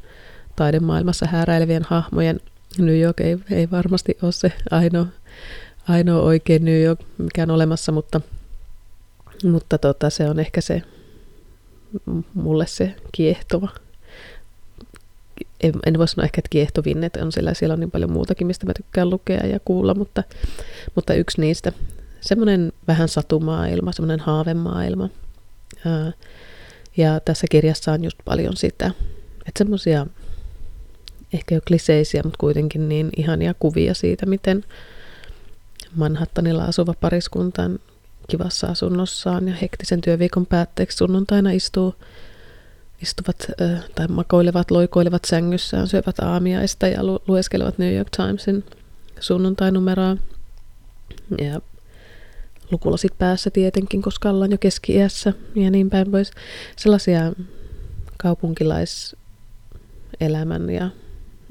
taidemaailmassa 0.56 1.26
hääräilevien 1.26 1.82
hahmojen 1.82 2.40
New 2.78 3.00
York 3.00 3.20
ei, 3.20 3.38
ei 3.50 3.70
varmasti 3.70 4.18
ole 4.22 4.32
se 4.32 4.52
ainoa, 4.70 5.06
ainoa 5.88 6.22
oikein 6.22 6.64
New 6.64 6.82
York, 6.82 7.00
mikä 7.18 7.42
on 7.42 7.50
olemassa, 7.50 7.92
mutta, 7.92 8.20
mutta 9.44 9.78
tota, 9.78 10.10
se 10.10 10.30
on 10.30 10.40
ehkä 10.40 10.60
se 10.60 10.82
mulle 12.34 12.66
se 12.66 12.94
kiehtova. 13.12 13.68
En, 15.60 15.72
en 15.86 15.98
voi 15.98 16.08
sanoa 16.08 16.24
ehkä, 16.24 16.38
että 16.38 16.48
kiehtovin, 16.48 17.04
että 17.04 17.24
on 17.24 17.32
siellä, 17.32 17.54
siellä 17.54 17.72
on 17.72 17.80
niin 17.80 17.90
paljon 17.90 18.12
muutakin, 18.12 18.46
mistä 18.46 18.66
mä 18.66 18.72
tykkään 18.76 19.10
lukea 19.10 19.46
ja 19.46 19.60
kuulla, 19.64 19.94
mutta, 19.94 20.22
mutta 20.94 21.14
yksi 21.14 21.40
niistä, 21.40 21.72
semmoinen 22.20 22.72
vähän 22.88 23.08
satumaailma, 23.08 23.92
semmoinen 23.92 24.20
haavemaailma. 24.20 25.08
Ää, 25.86 26.12
ja 26.96 27.20
tässä 27.20 27.46
kirjassa 27.50 27.92
on 27.92 28.04
just 28.04 28.18
paljon 28.24 28.56
sitä, 28.56 28.86
että 29.38 29.58
semmoisia 29.58 30.06
ehkä 31.32 31.54
jo 31.54 31.60
kliseisiä, 31.66 32.22
mutta 32.22 32.38
kuitenkin 32.38 32.88
niin 32.88 33.10
ihania 33.16 33.54
kuvia 33.58 33.94
siitä, 33.94 34.26
miten 34.26 34.64
Manhattanilla 35.96 36.64
asuva 36.64 36.94
pariskunta 37.00 37.62
on 37.62 37.78
kivassa 38.28 38.66
asunnossaan 38.66 39.48
ja 39.48 39.54
hektisen 39.54 40.00
työviikon 40.00 40.46
päätteeksi 40.46 40.96
sunnuntaina 40.96 41.50
istuu, 41.50 41.94
istuvat 43.02 43.46
tai 43.94 44.06
makoilevat, 44.08 44.70
loikoilevat 44.70 45.24
sängyssään, 45.24 45.88
syövät 45.88 46.18
aamiaista 46.18 46.88
ja 46.88 47.04
lu- 47.04 47.22
lueskelevat 47.28 47.78
New 47.78 47.94
York 47.94 48.08
Timesin 48.16 48.64
sunnuntainumeroa. 49.20 50.16
Ja 51.40 51.60
lukulasit 52.70 53.18
päässä 53.18 53.50
tietenkin, 53.50 54.02
koska 54.02 54.30
ollaan 54.30 54.52
jo 54.52 54.58
keski-iässä 54.58 55.32
ja 55.54 55.70
niin 55.70 55.90
päin 55.90 56.10
pois. 56.10 56.30
Sellaisia 56.76 57.32
kaupunkilaiselämän 58.16 60.70
ja 60.70 60.90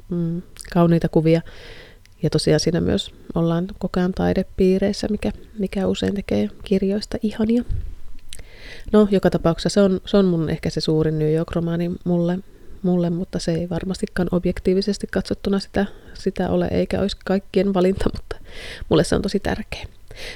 mm, 0.10 0.42
kauniita 0.74 1.10
kuvia. 1.10 1.42
Ja 2.24 2.30
tosiaan 2.30 2.60
siinä 2.60 2.82
myös 2.82 3.12
ollaan 3.36 3.68
koko 3.80 4.00
ajan 4.00 4.14
taidepiireissä, 4.14 5.08
mikä, 5.08 5.32
mikä 5.60 5.88
usein 5.88 6.14
tekee 6.14 6.50
kirjoista 6.64 7.18
ihania. 7.22 7.64
No, 8.92 9.08
joka 9.12 9.30
tapauksessa 9.30 9.70
se 9.70 9.82
on, 9.82 10.02
se 10.06 10.18
on 10.18 10.26
mun 10.26 10.50
ehkä 10.50 10.70
se 10.70 10.82
suurin 10.82 11.20
New 11.20 11.34
York-romaani 11.34 11.92
mulle, 12.04 12.40
mulle, 12.82 13.10
mutta 13.10 13.40
se 13.40 13.52
ei 13.52 13.70
varmastikaan 13.70 14.28
objektiivisesti 14.32 15.08
katsottuna 15.08 15.60
sitä, 15.60 15.86
sitä 16.14 16.50
ole, 16.50 16.68
eikä 16.72 17.02
olisi 17.02 17.18
kaikkien 17.26 17.74
valinta, 17.74 18.06
mutta 18.14 18.36
mulle 18.90 19.04
se 19.04 19.16
on 19.16 19.22
tosi 19.22 19.40
tärkeä. 19.40 19.86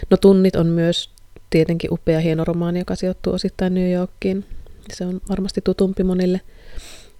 No 0.10 0.18
Tunnit 0.18 0.56
on 0.56 0.68
myös 0.68 1.10
tietenkin 1.50 1.94
upea 1.94 2.20
hieno 2.20 2.44
romaani, 2.44 2.80
joka 2.80 2.96
sijoittuu 2.96 3.34
osittain 3.34 3.74
New 3.74 3.92
Yorkiin. 3.92 4.46
Se 4.94 5.06
on 5.06 5.22
varmasti 5.30 5.62
tutumpi 5.62 6.04
monille. 6.04 6.42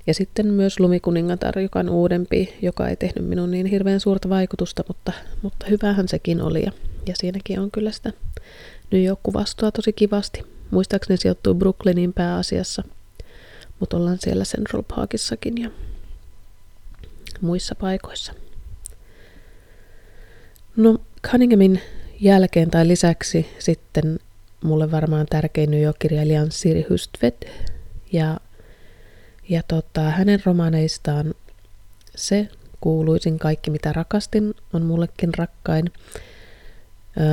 Ja 0.08 0.14
sitten 0.14 0.46
myös 0.46 0.80
Lumikuningatar, 0.80 1.60
joka 1.60 1.80
on 1.80 1.90
uudempi, 1.90 2.58
joka 2.62 2.88
ei 2.88 2.96
tehnyt 2.96 3.26
minun 3.26 3.52
niin 3.52 3.66
hirveän 3.66 4.00
suurta 4.00 4.30
vaikutusta, 4.30 4.84
mutta, 4.88 5.12
mutta 5.42 5.66
hyvähän 5.70 6.08
sekin 6.08 6.42
oli. 6.42 6.64
Ja, 6.64 6.72
ja 7.08 7.14
siinäkin 7.18 7.60
on 7.60 7.72
kyllä 7.72 7.92
sitä 7.92 8.14
New 8.92 9.04
York-kuvastoa 9.04 9.72
tosi 9.72 9.94
kivasti. 9.94 10.44
Muistaakseni 10.72 11.18
sijoittuu 11.18 11.54
Brooklynin 11.54 12.14
pääasiassa, 12.14 12.84
mutta 13.80 13.98
ollaan 13.98 14.18
siellä 14.22 14.44
Central 14.44 14.84
Parkissakin 14.96 15.58
ja 15.58 15.72
muissa 17.42 17.76
paikoissa. 17.76 18.34
No, 20.76 20.98
Cunninghamin 21.32 21.82
jälkeen 22.20 22.72
tai 22.72 22.88
lisäksi 22.88 23.50
sitten 23.60 24.20
mulle 24.64 24.92
varmaan 24.92 25.26
tärkein 25.30 25.72
New 25.72 25.82
York-kirjailija 25.82 26.42
on 26.42 26.52
Siri 26.52 26.86
Hustved. 26.90 27.34
Ja, 28.12 28.38
ja 29.50 29.64
tota, 29.68 30.02
hänen 30.02 30.42
romaaneistaan 30.46 31.34
se 32.16 32.50
kuuluisin 32.82 33.40
kaikki 33.40 33.72
mitä 33.72 33.94
rakastin 33.94 34.54
on 34.74 34.86
mullekin 34.86 35.34
rakkain. 35.38 35.92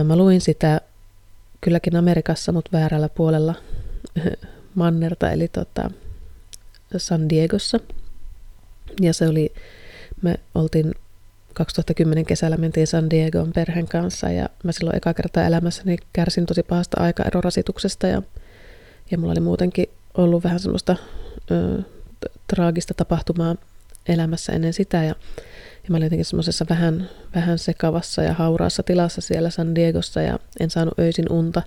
Mä 0.04 0.16
luin 0.16 0.40
sitä 0.40 0.80
kylläkin 1.60 1.96
Amerikassa, 1.96 2.52
mutta 2.52 2.70
väärällä 2.72 3.08
puolella 3.08 3.54
mannerta, 4.74 5.30
eli 5.30 5.48
tota, 5.48 5.90
San 6.96 7.28
Diegossa. 7.28 7.80
Ja 9.00 9.14
se 9.14 9.28
oli, 9.28 9.52
me 10.22 10.40
oltiin 10.54 10.94
2010 11.54 12.26
kesällä 12.26 12.56
mentiin 12.56 12.86
San 12.86 13.10
Diegoon 13.10 13.52
perheen 13.52 13.88
kanssa 13.88 14.30
ja 14.30 14.48
mä 14.64 14.72
silloin 14.72 14.96
eka 14.96 15.14
kertaa 15.14 15.46
elämässäni 15.46 15.96
kärsin 16.12 16.46
tosi 16.46 16.62
pahasta 16.62 17.00
aikaerorasituksesta 17.00 18.06
ja, 18.06 18.22
ja 19.10 19.18
mulla 19.18 19.32
oli 19.32 19.40
muutenkin 19.40 19.88
ollut 20.14 20.44
vähän 20.44 20.60
semmoista 20.60 20.96
ö, 21.50 21.82
traagista 22.46 22.94
tapahtumaa 22.94 23.56
elämässä 24.08 24.52
ennen 24.52 24.72
sitä 24.72 24.96
ja, 24.96 25.14
ja 25.84 25.88
mä 25.88 25.96
olin 25.96 26.06
jotenkin 26.06 26.24
semmoisessa 26.24 26.66
vähän, 26.70 27.08
vähän 27.34 27.58
sekavassa 27.58 28.22
ja 28.22 28.32
hauraassa 28.32 28.82
tilassa 28.82 29.20
siellä 29.20 29.50
San 29.50 29.74
Diegossa 29.74 30.22
ja 30.22 30.38
en 30.60 30.70
saanut 30.70 30.98
öisin 30.98 31.32
unta, 31.32 31.62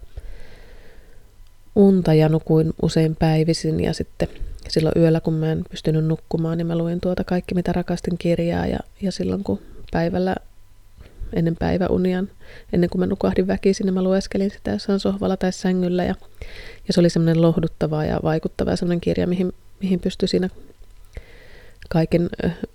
unta 1.75 2.13
ja 2.13 2.29
nukuin 2.29 2.74
usein 2.82 3.15
päivisin 3.15 3.79
ja 3.79 3.94
sitten 3.94 4.27
silloin 4.70 4.94
yöllä, 4.98 5.20
kun 5.20 5.34
mä 5.34 5.51
en 5.51 5.63
pystynyt 5.70 6.06
nukkumaan, 6.06 6.58
niin 6.58 6.67
mä 6.67 6.77
luin 6.77 7.01
tuota 7.01 7.24
Kaikki 7.24 7.56
mitä 7.56 7.74
rakastin 7.74 8.17
kirjaa 8.17 8.65
ja, 8.65 8.79
ja 9.01 9.12
silloin 9.12 9.44
kun 9.44 9.60
päivällä 9.91 10.36
ennen 11.34 11.56
päiväunian, 11.56 12.29
ennen 12.74 12.89
kuin 12.89 13.00
mä 13.00 13.06
nukahdin 13.06 13.48
väkisin, 13.48 13.86
niin 13.86 13.94
mä 13.94 14.03
lueskelin 14.03 14.51
sitä 14.51 14.72
jossain 14.72 15.00
sohvalla 15.00 15.38
tai 15.38 15.51
sängyllä. 15.51 16.03
Ja, 16.03 16.15
ja 16.88 16.94
se 16.94 17.00
oli 17.00 17.10
semmoinen 17.10 17.41
lohduttava 17.41 18.06
ja 18.06 18.20
vaikuttava 18.24 18.75
semmoinen 18.75 19.01
kirja, 19.01 19.27
mihin, 19.27 19.53
mihin 19.82 20.00
pystyi 20.00 20.27
siinä 20.27 20.50
kaiken 21.89 22.29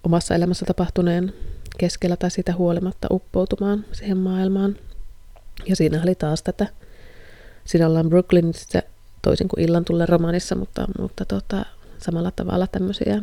omassa 0.04 0.34
elämässä 0.34 0.66
tapahtuneen 0.66 1.32
keskellä 1.78 2.16
tai 2.16 2.30
siitä 2.30 2.54
huolimatta 2.54 3.08
uppoutumaan 3.10 3.84
siihen 3.92 4.18
maailmaan. 4.18 4.76
Ja 5.66 5.76
siinä 5.76 6.02
oli 6.02 6.14
taas 6.14 6.42
tätä, 6.42 6.66
siinä 7.64 7.86
ollaan 7.86 8.08
Brooklynissa 8.08 8.82
toisin 9.22 9.48
kuin 9.48 9.64
illan 9.64 9.84
tulle 9.84 10.06
romaanissa, 10.06 10.54
mutta, 10.54 10.86
mutta 10.98 11.24
tota, 11.24 11.66
samalla 11.98 12.30
tavalla 12.30 12.66
tämmöisiä 12.66 13.22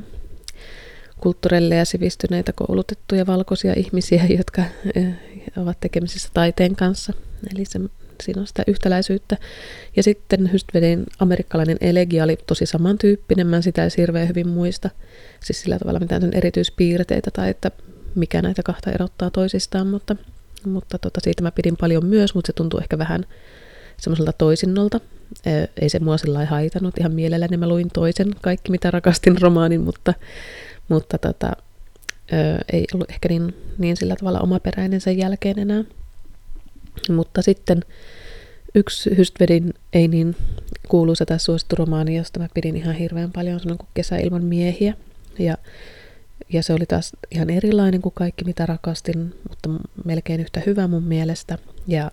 kulttuurelle 1.20 1.76
ja 1.76 1.86
sivistyneitä 1.86 2.54
koulutettuja 2.54 3.28
valkoisia 3.28 3.74
ihmisiä, 3.78 4.26
jotka 4.38 4.64
eh, 4.96 5.14
ovat 5.58 5.80
tekemisissä 5.80 6.30
taiteen 6.34 6.76
kanssa. 6.76 7.14
Eli 7.56 7.66
se, 7.66 7.80
siinä 8.24 8.42
on 8.42 8.48
sitä 8.48 8.64
yhtäläisyyttä. 8.68 9.38
Ja 9.96 10.04
sitten 10.04 10.52
Hystvedin 10.54 11.06
amerikkalainen 11.20 11.78
elegia 11.82 12.24
oli 12.24 12.38
tosi 12.48 12.66
samantyyppinen, 12.66 13.48
mä 13.48 13.62
sitä 13.62 13.84
ei 13.84 13.90
hirveän 13.98 14.28
hyvin 14.28 14.48
muista. 14.48 14.90
Siis 15.44 15.62
sillä 15.62 15.80
tavalla 15.80 16.00
mitään 16.00 16.22
sen 16.22 16.34
erityispiirteitä 16.34 17.32
tai 17.32 17.50
että 17.50 17.72
mikä 18.16 18.42
näitä 18.42 18.64
kahta 18.64 18.92
erottaa 18.92 19.30
toisistaan, 19.30 19.88
mutta, 19.88 20.16
mutta 20.66 20.98
tota, 20.98 21.20
siitä 21.24 21.44
mä 21.44 21.52
pidin 21.52 21.78
paljon 21.78 22.06
myös, 22.06 22.36
mutta 22.36 22.48
se 22.48 22.54
tuntuu 22.54 22.80
ehkä 22.80 22.98
vähän 22.98 23.26
semmoiselta 23.98 24.34
toisinnolta. 24.34 25.00
Ei 25.82 25.90
se 25.90 26.00
mua 26.00 26.18
sillä 26.18 26.46
haitannut, 26.46 26.98
ihan 27.00 27.12
mielelläni 27.12 27.58
mä 27.58 27.68
luin 27.68 27.90
toisen, 27.94 28.36
kaikki 28.42 28.72
mitä 28.72 28.92
rakastin 28.92 29.42
romaanin, 29.42 29.82
mutta 29.82 30.14
mutta 30.90 31.18
tota, 31.18 31.52
ö, 32.34 32.58
ei 32.74 32.86
ollut 32.94 33.10
ehkä 33.10 33.30
niin, 33.30 33.56
niin 33.78 33.98
sillä 33.98 34.16
tavalla 34.16 34.40
omaperäinen 34.40 35.02
sen 35.02 35.18
jälkeen 35.18 35.60
enää. 35.60 35.84
Mutta 37.10 37.42
sitten 37.42 37.84
yksi 38.76 39.18
Hystvedin 39.18 39.74
ei 39.94 40.08
niin 40.08 40.36
kuuluisa 40.88 41.26
tai 41.26 41.40
suosittu 41.40 41.76
romaani, 41.76 42.18
josta 42.18 42.40
mä 42.40 42.48
pidin 42.54 42.76
ihan 42.76 42.96
hirveän 42.96 43.32
paljon, 43.32 43.60
se 43.60 43.72
on 43.72 43.78
kuin 43.78 43.90
Kesä 43.94 44.18
ilman 44.18 44.44
miehiä. 44.44 44.94
Ja, 45.40 45.58
ja 46.54 46.64
se 46.64 46.74
oli 46.74 46.86
taas 46.86 47.12
ihan 47.32 47.50
erilainen 47.50 48.02
kuin 48.02 48.14
kaikki, 48.16 48.46
mitä 48.46 48.66
rakastin, 48.66 49.36
mutta 49.50 49.70
melkein 50.06 50.42
yhtä 50.42 50.62
hyvä 50.66 50.88
mun 50.88 51.04
mielestä. 51.04 51.58
Ja, 51.88 52.12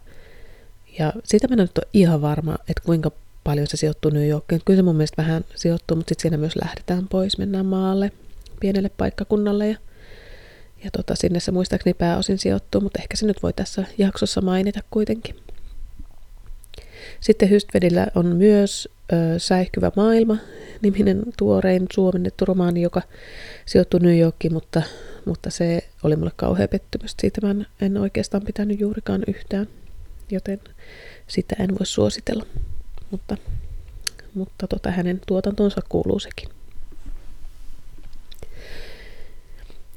ja 0.98 1.12
siitä 1.24 1.48
mä 1.48 1.56
nyt 1.56 1.78
ole 1.78 1.88
ihan 1.92 2.22
varma, 2.22 2.58
että 2.68 2.82
kuinka 2.84 3.10
paljon 3.44 3.66
se 3.66 3.76
sijoittuu 3.76 4.10
New 4.10 4.28
Yorkiin. 4.28 4.60
Kyllä 4.64 4.78
se 4.78 4.82
mun 4.82 4.96
mielestä 4.96 5.22
vähän 5.22 5.44
sijoittuu, 5.54 5.96
mutta 5.96 6.08
sitten 6.08 6.22
siinä 6.22 6.36
myös 6.36 6.56
lähdetään 6.56 7.08
pois, 7.08 7.38
mennään 7.38 7.66
maalle, 7.66 8.12
pienelle 8.60 8.90
paikkakunnalle 8.96 9.68
ja, 9.68 9.76
ja 10.84 10.90
tota, 10.90 11.14
sinne 11.16 11.40
se 11.40 11.52
muistaakseni 11.52 11.94
pääosin 11.94 12.38
sijoittuu, 12.38 12.80
mutta 12.80 13.02
ehkä 13.02 13.16
se 13.16 13.26
nyt 13.26 13.42
voi 13.42 13.52
tässä 13.52 13.84
jaksossa 13.98 14.40
mainita 14.40 14.80
kuitenkin. 14.90 15.36
Sitten 17.20 17.50
Hystvedillä 17.50 18.06
on 18.14 18.26
myös 18.26 18.88
ö, 19.12 19.38
Säihkyvä 19.38 19.92
maailma, 19.96 20.36
niminen 20.82 21.22
tuorein 21.38 21.86
suomennettu 21.92 22.44
romaani, 22.44 22.82
joka 22.82 23.02
sijoittuu 23.66 24.00
New 24.00 24.18
Yorkiin, 24.18 24.52
mutta, 24.52 24.82
mutta 25.24 25.50
se 25.50 25.88
oli 26.02 26.16
mulle 26.16 26.32
kauhea 26.36 26.68
pettymys. 26.68 27.14
Siitä 27.20 27.40
mä 27.46 27.50
en, 27.50 27.66
en 27.80 27.96
oikeastaan 27.96 28.42
pitänyt 28.42 28.80
juurikaan 28.80 29.22
yhtään, 29.28 29.66
joten 30.30 30.60
sitä 31.26 31.56
en 31.58 31.70
voi 31.70 31.86
suositella. 31.86 32.46
Mutta, 33.10 33.36
mutta 34.34 34.66
tota, 34.66 34.90
hänen 34.90 35.20
tuotantonsa 35.26 35.80
kuuluu 35.88 36.18
sekin. 36.18 36.55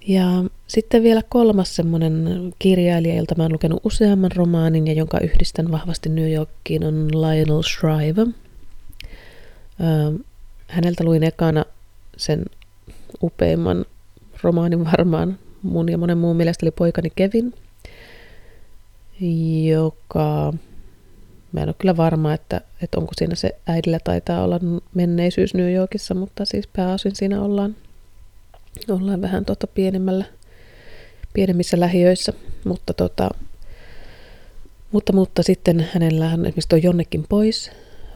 Ja 0.07 0.43
sitten 0.67 1.03
vielä 1.03 1.21
kolmas 1.29 1.75
semmoinen 1.75 2.29
kirjailija, 2.59 3.15
jolta 3.15 3.35
mä 3.37 3.43
oon 3.43 3.53
lukenut 3.53 3.81
useamman 3.85 4.31
romaanin 4.35 4.87
ja 4.87 4.93
jonka 4.93 5.19
yhdistän 5.19 5.71
vahvasti 5.71 6.09
New 6.09 6.31
Yorkiin, 6.31 6.83
on 6.83 7.07
Lionel 7.11 7.61
Shriver. 7.63 8.27
häneltä 10.67 11.03
luin 11.03 11.23
ekana 11.23 11.65
sen 12.17 12.45
upeimman 13.23 13.85
romaanin 14.43 14.85
varmaan 14.85 15.39
mun 15.61 15.89
ja 15.89 15.97
monen 15.97 16.17
muun 16.17 16.37
mielestä 16.37 16.65
oli 16.65 16.71
Poikani 16.71 17.09
Kevin, 17.15 17.53
joka 19.69 20.53
mä 21.51 21.61
en 21.61 21.69
ole 21.69 21.75
kyllä 21.77 21.97
varma, 21.97 22.33
että, 22.33 22.61
että 22.81 22.97
onko 22.97 23.11
siinä 23.17 23.35
se 23.35 23.55
äidillä 23.67 23.99
taitaa 24.03 24.43
olla 24.43 24.59
menneisyys 24.93 25.53
New 25.53 25.73
Yorkissa, 25.73 26.13
mutta 26.13 26.45
siis 26.45 26.67
pääosin 26.67 27.15
siinä 27.15 27.41
ollaan 27.41 27.75
ollaan 28.89 29.21
vähän 29.21 29.45
tota 29.45 29.67
pienemmällä, 29.67 30.25
pienemmissä 31.33 31.79
lähiöissä, 31.79 32.33
mutta, 32.63 32.93
tota, 32.93 33.29
mutta, 34.91 35.13
mutta 35.13 35.43
sitten 35.43 35.87
hänellä 35.93 36.25
on 36.25 36.31
esimerkiksi 36.31 36.69
tuo 36.69 36.77
Jonnekin 36.77 37.25
pois, 37.29 37.71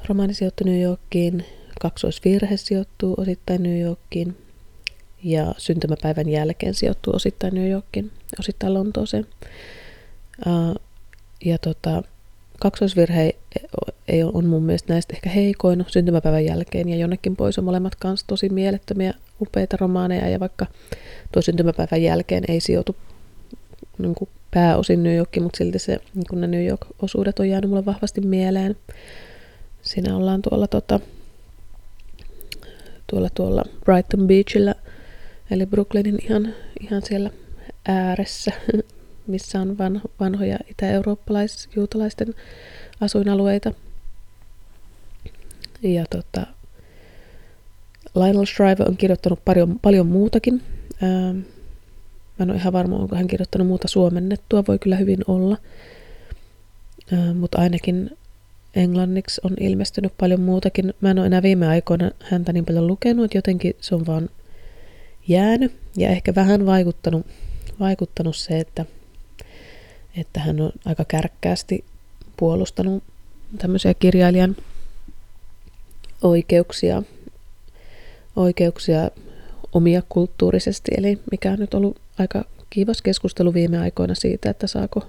romaani 0.10 0.34
sijoittuu 0.34 0.68
New 0.68 0.82
Yorkiin, 0.82 1.46
kaksoisvirhe 1.82 2.58
sijoittuu 2.58 3.16
osittain 3.18 3.64
New 3.64 3.82
Yorkiin 3.82 4.38
ja 5.24 5.56
syntymäpäivän 5.58 6.30
jälkeen 6.30 6.74
sijoittuu 6.74 7.16
osittain 7.16 7.56
New 7.56 7.70
Yorkiin, 7.70 8.12
osittain 8.40 8.74
Lontooseen. 8.74 9.28
Uh, 10.46 10.76
ja 11.46 11.58
tota, 11.58 12.04
kaksoisvirhe 12.60 13.36
ei 14.08 14.24
on 14.24 14.46
mun 14.46 14.64
mielestä 14.64 14.94
näistä 14.94 15.14
ehkä 15.14 15.30
heikoin 15.30 15.86
syntymäpäivän 15.88 16.46
jälkeen 16.46 16.90
ja 16.90 16.96
jonnekin 16.96 17.36
pois 17.36 17.58
on 17.58 17.66
molemmat 17.66 17.96
kanssa 17.96 18.28
tosi 18.28 18.50
mielettömiä 18.50 19.14
upeita 19.42 19.78
romaaneja 19.78 20.30
ja 20.30 20.40
vaikka 20.40 20.66
tuo 21.32 21.42
syntymäpäivän 21.42 22.04
jälkeen 22.04 22.44
ei 22.48 22.60
sijoitu 22.60 22.96
niin 23.98 24.16
kuin 24.16 24.30
pääosin 24.54 25.04
New 25.04 25.16
Yorkiin, 25.16 25.44
mutta 25.44 25.58
silti 25.58 25.80
se, 25.80 26.00
niin 26.16 26.26
kuin 26.30 26.42
ne 26.42 26.48
New 26.48 26.66
York-osuudet 26.66 27.40
on 27.40 27.50
jäänyt 27.50 27.70
mulle 27.70 27.86
vahvasti 27.86 28.22
mieleen. 28.22 28.76
Siinä 29.82 30.16
ollaan 30.18 30.42
tuolla, 30.42 30.68
tota, 30.68 31.00
tuolla, 33.08 33.30
tuolla 33.30 33.64
Brighton 33.86 34.28
Beachillä, 34.28 34.76
eli 35.52 35.66
Brooklynin 35.66 36.20
ihan, 36.24 36.54
ihan 36.82 37.02
siellä 37.02 37.30
ääressä, 37.88 38.52
missä 39.28 39.62
on 39.62 39.78
van, 39.78 40.02
vanhoja 40.20 40.58
itä-eurooppalais-juutalaisten 40.70 42.36
asuinalueita. 43.02 43.74
Ja 45.84 46.06
tota, 46.10 46.48
Lionel 48.16 48.46
Shriver 48.46 48.90
on 48.90 48.98
kirjoittanut 48.98 49.40
paljon, 49.46 49.80
paljon 49.80 50.08
muutakin. 50.08 50.62
Ähm, 51.04 51.38
mä 52.40 52.44
en 52.44 52.50
ole 52.50 52.58
ihan 52.58 52.74
varma, 52.74 52.96
onko 52.96 53.16
hän 53.16 53.28
kirjoittanut 53.28 53.68
muuta 53.68 53.88
suomennettua, 53.88 54.64
voi 54.68 54.80
kyllä 54.80 54.96
hyvin 54.96 55.20
olla. 55.28 55.58
Ähm, 57.14 57.38
mutta 57.38 57.58
ainakin 57.58 58.18
englanniksi 58.76 59.42
on 59.44 59.54
ilmestynyt 59.60 60.14
paljon 60.18 60.42
muutakin. 60.42 60.94
Mä 61.02 61.12
en 61.12 61.20
ole 61.20 61.26
enää 61.26 61.42
viime 61.42 61.68
aikoina 61.68 62.12
häntä 62.20 62.54
niin 62.54 62.66
paljon 62.66 62.88
lukenut, 62.88 63.26
että 63.26 63.38
jotenkin 63.38 63.76
se 63.82 63.96
on 63.96 64.06
vaan 64.06 64.30
jäänyt. 65.28 65.72
Ja 65.98 66.10
ehkä 66.10 66.36
vähän 66.36 66.66
vaikuttanut, 66.66 67.26
vaikuttanut 67.80 68.36
se, 68.36 68.60
että, 68.60 68.86
että 70.18 70.40
hän 70.40 70.62
on 70.62 70.72
aika 70.86 71.06
kärkkäästi 71.06 71.84
puolustanut 72.38 73.04
tämmöisiä 73.58 73.94
kirjailijan 73.94 74.56
oikeuksia 76.22 77.04
oikeuksia 78.36 79.10
omia 79.74 80.02
kulttuurisesti, 80.10 80.92
eli 80.98 81.20
mikä 81.32 81.52
on 81.52 81.60
nyt 81.60 81.74
ollut 81.74 81.98
aika 82.20 82.46
kiivas 82.70 83.02
keskustelu 83.02 83.54
viime 83.54 83.80
aikoina 83.80 84.16
siitä, 84.16 84.50
että 84.50 84.68
saako 84.68 85.08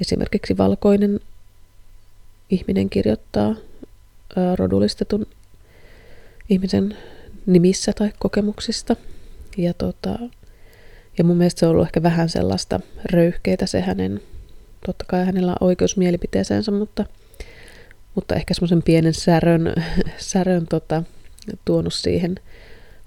esimerkiksi 0.00 0.56
valkoinen 0.56 1.20
ihminen 2.50 2.90
kirjoittaa 2.90 3.54
rodullistetun 4.56 5.26
ihmisen 6.48 6.96
nimissä 7.46 7.92
tai 7.92 8.12
kokemuksista. 8.18 8.96
Ja, 9.56 9.74
tota, 9.74 10.18
ja 11.18 11.24
mun 11.24 11.36
mielestä 11.36 11.60
se 11.60 11.66
on 11.66 11.72
ollut 11.72 11.86
ehkä 11.86 12.02
vähän 12.02 12.28
sellaista 12.28 12.80
röyhkeitä 13.12 13.66
se 13.66 13.80
hänen, 13.80 14.20
totta 14.86 15.04
kai 15.08 15.24
hänellä 15.24 15.52
on 15.52 15.68
oikeus 15.68 15.96
mielipiteeseensä, 15.96 16.72
mutta, 16.72 17.04
mutta 18.14 18.34
ehkä 18.34 18.54
semmoisen 18.54 18.82
pienen 18.82 19.14
särön, 19.14 19.74
särön 20.18 20.66
tota, 20.66 21.02
tuonut 21.64 21.94
siihen 21.94 22.34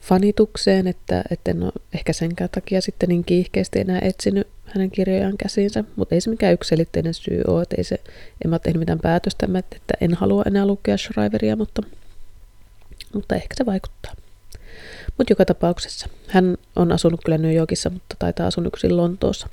fanitukseen, 0.01 0.87
että, 0.87 1.23
että 1.29 1.51
en 1.51 1.63
ole 1.63 1.71
ehkä 1.93 2.13
senkään 2.13 2.49
takia 2.49 2.81
sitten 2.81 3.09
niin 3.09 3.23
kiihkeästi 3.23 3.79
enää 3.79 3.99
etsinyt 4.01 4.47
hänen 4.65 4.91
kirjojaan 4.91 5.37
käsiinsä, 5.37 5.83
mutta 5.95 6.15
ei 6.15 6.21
se 6.21 6.29
mikään 6.29 6.53
yksilitteinen 6.53 7.13
syy 7.13 7.41
ole, 7.47 7.61
että 7.61 7.75
ei 7.77 7.83
se, 7.83 7.99
en 8.45 8.49
mä 8.49 8.59
tehnyt 8.59 8.79
mitään 8.79 8.99
päätöstä, 8.99 9.47
että 9.57 9.93
en 10.01 10.13
halua 10.13 10.43
enää 10.45 10.65
lukea 10.65 10.97
Shriveria, 10.97 11.55
mutta, 11.55 11.81
mutta 13.13 13.35
ehkä 13.35 13.53
se 13.57 13.65
vaikuttaa. 13.65 14.13
Mutta 15.17 15.31
joka 15.31 15.45
tapauksessa. 15.45 16.07
Hän 16.27 16.57
on 16.75 16.91
asunut 16.91 17.21
kyllä 17.25 17.37
New 17.37 17.55
Yorkissa, 17.55 17.89
mutta 17.89 18.15
taitaa 18.19 18.47
asunut 18.47 18.73
yksin 18.73 18.97
Lontoossa. 18.97 19.47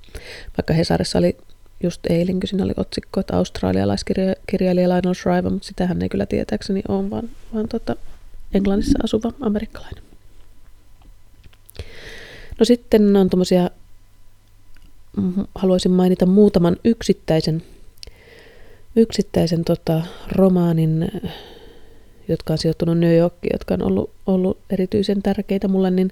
Vaikka 0.59 0.75
Hesarissa 0.75 1.19
oli 1.19 1.37
just 1.83 2.01
eilen, 2.11 2.41
kun 2.41 2.49
siinä 2.49 2.65
oli 2.65 2.73
otsikko, 2.77 3.21
että 3.21 3.37
australialaiskirjailija 3.37 4.89
Lionel 4.89 5.15
Shriver, 5.15 5.51
mutta 5.51 5.67
sitähän 5.67 6.03
ei 6.03 6.09
kyllä 6.09 6.27
tietääkseni 6.27 6.83
ole, 6.89 7.11
vaan, 7.11 7.31
vaan 7.55 7.69
tota, 7.69 7.97
Englannissa 8.55 8.99
asuva 9.03 9.33
amerikkalainen. 9.41 10.03
No 12.59 12.65
sitten 12.65 13.17
on 13.17 13.31
tuommoisia, 13.31 13.71
mm, 15.17 15.45
haluaisin 15.55 15.93
mainita 15.93 16.27
muutaman 16.27 16.77
yksittäisen, 16.85 17.63
yksittäisen 18.97 19.65
tota, 19.65 20.03
romaanin, 20.33 21.09
jotka 22.29 22.53
on 22.53 22.59
sijoittunut 22.59 22.99
New 22.99 23.17
Yorkiin, 23.17 23.55
jotka 23.55 23.75
on 23.75 23.83
ollut, 23.83 24.11
ollut 24.27 24.59
erityisen 24.71 25.23
tärkeitä 25.23 25.69
mulle, 25.69 25.91
niin 25.91 26.11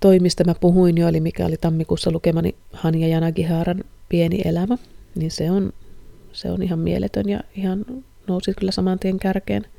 toi, 0.00 0.18
mistä 0.18 0.44
mä 0.44 0.54
puhuin 0.54 0.98
jo, 0.98 1.08
eli 1.08 1.20
mikä 1.20 1.46
oli 1.46 1.56
tammikuussa 1.56 2.10
lukemani 2.10 2.54
Hania 2.72 3.08
Janagihaaran 3.08 3.84
Pieni 4.08 4.42
elämä, 4.44 4.78
niin 5.14 5.30
se 5.30 5.50
on, 5.50 5.72
se 6.32 6.50
on 6.50 6.62
ihan 6.62 6.78
mieletön 6.78 7.28
ja 7.28 7.40
ihan 7.56 7.84
nousi 8.26 8.54
kyllä 8.54 8.72
saman 8.72 8.98
tien 8.98 9.18
kärkeen– 9.18 9.66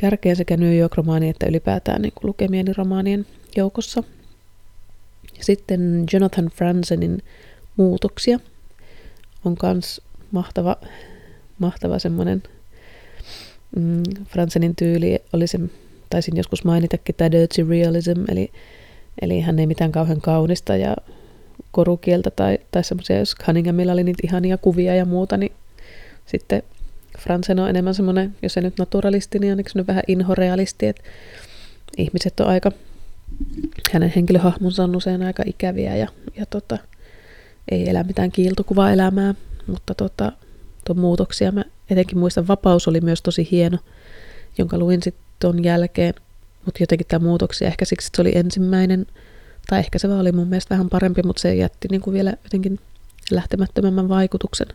kärkeen 0.00 0.36
sekä 0.36 0.56
New 0.56 0.78
York-romaani 0.78 1.28
että 1.28 1.46
ylipäätään 1.46 2.02
niin 2.02 2.12
lukemieni 2.22 2.72
romaanien 2.72 3.26
joukossa. 3.56 4.02
Sitten 5.40 6.04
Jonathan 6.12 6.46
Franzenin 6.46 7.22
muutoksia 7.76 8.40
on 9.44 9.56
myös 9.62 10.00
mahtava, 10.30 10.76
mahtava 11.58 11.98
semmoinen 11.98 12.42
mm, 13.76 14.02
Franzenin 14.24 14.76
tyyli 14.76 15.18
oli 15.32 15.46
se, 15.46 15.60
taisin 16.10 16.36
joskus 16.36 16.64
mainitakin 16.64 17.14
tämä 17.14 17.32
dirty 17.32 17.68
realism, 17.68 18.24
eli, 18.28 18.52
eli 19.22 19.40
hän 19.40 19.58
ei 19.58 19.66
mitään 19.66 19.92
kauhean 19.92 20.20
kaunista 20.20 20.76
ja 20.76 20.96
korukieltä 21.70 22.30
tai, 22.30 22.58
tai 22.70 22.84
semmoisia, 22.84 23.18
jos 23.18 23.34
Cunninghamilla 23.44 23.92
oli 23.92 24.04
niitä 24.04 24.22
ihania 24.24 24.58
kuvia 24.58 24.94
ja 24.94 25.04
muuta, 25.04 25.36
niin 25.36 25.52
sitten 26.26 26.62
Fransen 27.20 27.58
on 27.58 27.68
enemmän 27.68 27.94
semmoinen, 27.94 28.36
jos 28.42 28.54
se 28.54 28.60
nyt 28.60 28.78
naturalisti, 28.78 29.38
niin 29.38 29.52
on 29.52 29.58
nyt 29.74 29.86
vähän 29.86 30.02
inhorealisti, 30.08 30.86
että 30.86 31.02
ihmiset 31.96 32.40
on 32.40 32.46
aika, 32.46 32.72
hänen 33.92 34.12
henkilöhahmonsa 34.16 34.84
on 34.84 34.96
usein 34.96 35.22
aika 35.22 35.42
ikäviä 35.46 35.96
ja, 35.96 36.08
ja 36.36 36.46
tota, 36.46 36.78
ei 37.70 37.90
elä 37.90 38.04
mitään 38.04 38.32
kiiltokuvaa 38.32 38.92
elämää, 38.92 39.34
mutta 39.66 39.94
tota, 39.94 40.32
tuon 40.86 40.98
muutoksia 40.98 41.52
mä 41.52 41.64
etenkin 41.90 42.18
muistan, 42.18 42.48
Vapaus 42.48 42.88
oli 42.88 43.00
myös 43.00 43.22
tosi 43.22 43.48
hieno, 43.50 43.78
jonka 44.58 44.78
luin 44.78 45.02
sitten 45.02 45.24
tuon 45.40 45.64
jälkeen, 45.64 46.14
mutta 46.64 46.82
jotenkin 46.82 47.06
tämä 47.06 47.26
muutoksia 47.26 47.68
ehkä 47.68 47.84
siksi, 47.84 48.06
että 48.06 48.16
se 48.16 48.22
oli 48.22 48.32
ensimmäinen, 48.34 49.06
tai 49.66 49.78
ehkä 49.78 49.98
se 49.98 50.08
vaan 50.08 50.20
oli 50.20 50.32
mun 50.32 50.48
mielestä 50.48 50.74
vähän 50.74 50.90
parempi, 50.90 51.22
mutta 51.22 51.42
se 51.42 51.54
jätti 51.54 51.88
niin 51.90 52.00
kuin 52.00 52.14
vielä 52.14 52.34
jotenkin 52.44 52.78
lähtemättömämmän 53.30 54.08
vaikutuksen. 54.08 54.66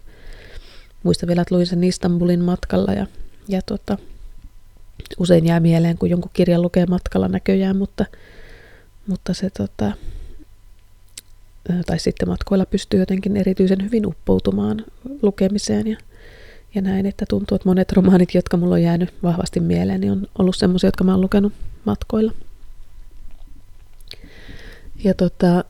Muistan 1.06 1.28
vielä, 1.28 1.41
että 1.41 1.56
luin 1.56 1.68
sen 1.68 1.84
Istanbulin 1.84 2.44
matkalla 2.44 2.94
ja, 2.94 3.08
ja 3.48 3.62
tota, 3.62 3.98
usein 5.20 5.46
jää 5.46 5.60
mieleen, 5.60 5.98
kun 5.98 6.10
jonkun 6.10 6.32
kirjan 6.34 6.62
lukee 6.62 6.86
matkalla 6.86 7.28
näköjään, 7.28 7.78
mutta, 7.78 8.06
mutta 9.08 9.34
se 9.34 9.50
tota, 9.50 9.91
tai 11.86 12.00
sitten 12.00 12.30
matkoilla 12.30 12.65
pystyy 12.65 13.00
jotenkin 13.00 13.38
erityisen 13.38 13.84
hyvin 13.84 14.06
uppoutumaan 14.06 14.86
lukemiseen 15.22 15.88
ja, 15.88 15.98
ja 16.76 16.82
näin, 16.82 17.06
että 17.06 17.26
tuntuu, 17.30 17.56
että 17.56 17.70
monet 17.70 17.91
romaanit, 17.91 18.34
jotka 18.34 18.58
mulla 18.58 18.76
on 18.76 18.84
jäänyt 18.84 19.13
vahvasti 19.24 19.60
mieleen, 19.60 20.02
niin 20.02 20.12
on 20.12 20.28
ollut 20.39 20.56
semmoisia, 20.56 20.88
jotka 20.88 21.04
mä 21.04 21.12
oon 21.12 21.22
lukenut 21.22 21.54
matkoilla. 21.86 22.34
Ja 25.04 25.13
tota, 25.13 25.63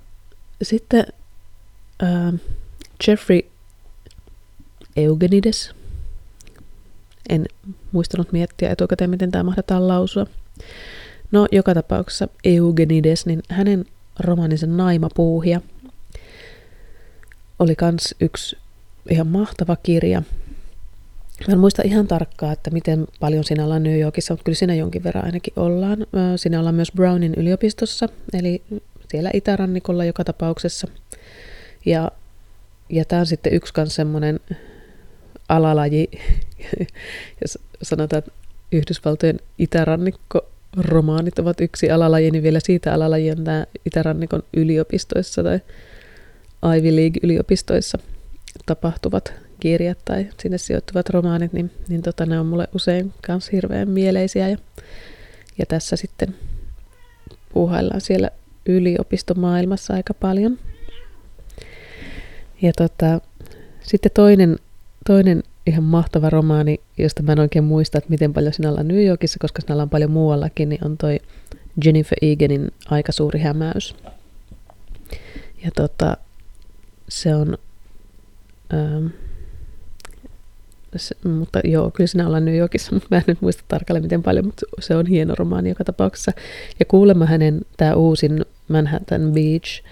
sitten 0.61 1.05
äh, 2.03 2.33
Jeffrey 3.07 3.41
Eugenides, 4.95 5.71
en 7.29 7.45
muistanut 7.91 8.31
miettiä 8.31 8.71
etukäteen, 8.71 9.09
miten 9.09 9.31
tämä 9.31 9.43
mahdetaan 9.43 9.87
lausua. 9.87 10.25
No, 11.31 11.47
joka 11.51 11.73
tapauksessa 11.73 12.27
Eugenides, 12.43 13.25
niin 13.25 13.43
hänen 13.49 13.85
romaaninsa 14.19 14.67
Naimapuuhia 14.67 15.61
oli 17.59 17.75
kans 17.75 18.15
yksi 18.21 18.57
ihan 19.09 19.27
mahtava 19.27 19.75
kirja. 19.75 20.21
Mä 21.47 21.51
en 21.53 21.59
muista 21.59 21.81
ihan 21.85 22.07
tarkkaa, 22.07 22.51
että 22.51 22.71
miten 22.71 23.07
paljon 23.19 23.43
siinä 23.43 23.63
ollaan 23.63 23.83
New 23.83 23.99
Yorkissa, 23.99 24.33
mutta 24.33 24.43
kyllä 24.43 24.55
siinä 24.55 24.75
jonkin 24.75 25.03
verran 25.03 25.25
ainakin 25.25 25.53
ollaan. 25.55 25.97
Siinä 26.35 26.59
ollaan 26.59 26.75
myös 26.75 26.91
Brownin 26.95 27.33
yliopistossa, 27.37 28.09
eli 28.33 28.61
siellä 29.09 29.29
itärannikolla 29.33 30.05
joka 30.05 30.23
tapauksessa. 30.23 30.87
Ja, 31.85 32.11
ja 32.89 33.05
tämä 33.05 33.19
on 33.19 33.25
sitten 33.25 33.53
yksi 33.53 33.73
kans 33.73 33.95
semmoinen 33.95 34.39
alalaji, 35.49 36.07
jos 37.41 37.59
sanotaan, 37.81 38.17
että 38.17 38.31
Yhdysvaltojen 38.71 39.39
itärannikko 39.57 40.41
romaanit 40.77 41.39
ovat 41.39 41.61
yksi 41.61 41.91
alalaji, 41.91 42.31
niin 42.31 42.43
vielä 42.43 42.59
siitä 42.59 42.93
alalaji 42.93 43.31
on 43.31 43.43
tämä 43.43 43.65
itärannikon 43.85 44.43
yliopistoissa 44.57 45.43
tai 45.43 45.59
Ivy 46.77 46.95
League-yliopistoissa 46.95 47.97
tapahtuvat 48.65 49.33
kirjat 49.59 49.97
tai 50.05 50.27
sinne 50.39 50.57
sijoittuvat 50.57 51.09
romaanit, 51.09 51.53
niin, 51.53 51.71
niin 51.87 52.01
tota, 52.01 52.25
ne 52.25 52.39
on 52.39 52.45
mulle 52.45 52.67
usein 52.75 53.13
myös 53.27 53.51
hirveän 53.51 53.89
mieleisiä. 53.89 54.49
Ja, 54.49 54.57
ja 55.57 55.65
tässä 55.65 55.95
sitten 55.95 56.35
puuhaillaan 57.53 58.01
siellä 58.01 58.29
yliopistomaailmassa 58.65 59.93
aika 59.93 60.13
paljon. 60.13 60.59
Ja 62.61 62.71
tota, 62.77 63.21
sitten 63.83 64.11
toinen, 64.13 64.59
toinen 65.07 65.43
ihan 65.67 65.83
mahtava 65.83 66.29
romaani, 66.29 66.79
josta 66.97 67.23
mä 67.23 67.31
en 67.31 67.39
oikein 67.39 67.63
muista, 67.63 67.97
että 67.97 68.09
miten 68.09 68.33
paljon 68.33 68.53
sinä 68.53 68.69
ollaan 68.69 68.87
New 68.87 69.05
Yorkissa, 69.05 69.39
koska 69.41 69.61
sinä 69.61 69.73
ollaan 69.73 69.89
paljon 69.89 70.11
muuallakin, 70.11 70.69
niin 70.69 70.85
on 70.85 70.97
toi 70.97 71.19
Jennifer 71.85 72.17
Eganin 72.21 72.71
Aika 72.89 73.11
suuri 73.11 73.39
hämäys. 73.39 73.95
Ja 75.63 75.71
tota, 75.75 76.17
se 77.09 77.35
on, 77.35 77.57
ähm, 78.73 79.07
se, 80.95 81.15
mutta 81.29 81.59
joo, 81.63 81.91
kyllä 81.91 82.07
sinä 82.07 82.27
ollaan 82.27 82.45
New 82.45 82.57
Yorkissa, 82.57 82.91
mutta 82.95 83.07
mä 83.11 83.17
en 83.17 83.23
nyt 83.27 83.41
muista 83.41 83.63
tarkalleen 83.67 84.03
miten 84.03 84.23
paljon, 84.23 84.45
mutta 84.45 84.65
se 84.79 84.95
on 84.95 85.05
hieno 85.05 85.35
romaani 85.35 85.69
joka 85.69 85.83
tapauksessa. 85.83 86.31
Ja 86.79 86.85
kuulemma 86.85 87.25
hänen 87.25 87.61
tämä 87.77 87.93
uusin 87.93 88.45
Manhattan 88.67 89.31
Beach, 89.33 89.83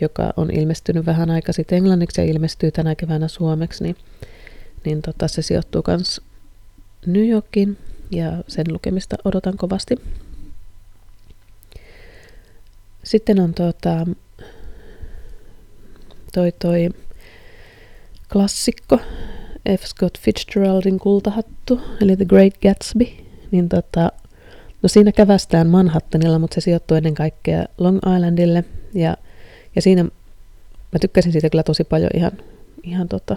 joka 0.00 0.32
on 0.36 0.50
ilmestynyt 0.50 1.06
vähän 1.06 1.30
aikaa 1.30 1.52
sitten 1.52 1.78
englanniksi 1.78 2.20
ja 2.20 2.26
ilmestyy 2.26 2.70
tänä 2.70 2.94
keväänä 2.94 3.28
suomeksi, 3.28 3.84
niin, 3.84 3.96
niin 4.84 5.02
tota, 5.02 5.28
se 5.28 5.42
sijoittuu 5.42 5.82
myös 5.86 6.20
New 7.06 7.28
Yorkiin 7.28 7.78
ja 8.10 8.44
sen 8.48 8.72
lukemista 8.72 9.16
odotan 9.24 9.56
kovasti. 9.56 9.96
Sitten 13.04 13.40
on 13.40 13.54
tota, 13.54 14.06
toi 16.34 16.52
toi 16.52 16.88
klassikko 18.32 18.98
F. 19.78 19.84
Scott 19.84 20.18
Fitzgeraldin 20.18 20.98
kultahattu, 20.98 21.80
eli 22.02 22.16
The 22.16 22.24
Great 22.24 22.54
Gatsby, 22.62 23.04
niin 23.50 23.68
tota, 23.68 24.12
no 24.82 24.88
siinä 24.88 25.12
kävästään 25.12 25.66
Manhattanilla, 25.66 26.38
mutta 26.38 26.54
se 26.54 26.60
sijoittuu 26.60 26.96
ennen 26.96 27.14
kaikkea 27.14 27.64
Long 27.78 27.96
Islandille, 27.96 28.64
ja, 28.94 29.16
ja 29.76 29.82
siinä 29.82 30.02
mä 30.92 30.98
tykkäsin 31.00 31.32
siitä 31.32 31.50
kyllä 31.50 31.62
tosi 31.62 31.84
paljon 31.84 32.10
ihan, 32.14 32.32
ihan 32.82 33.08
tota, 33.08 33.36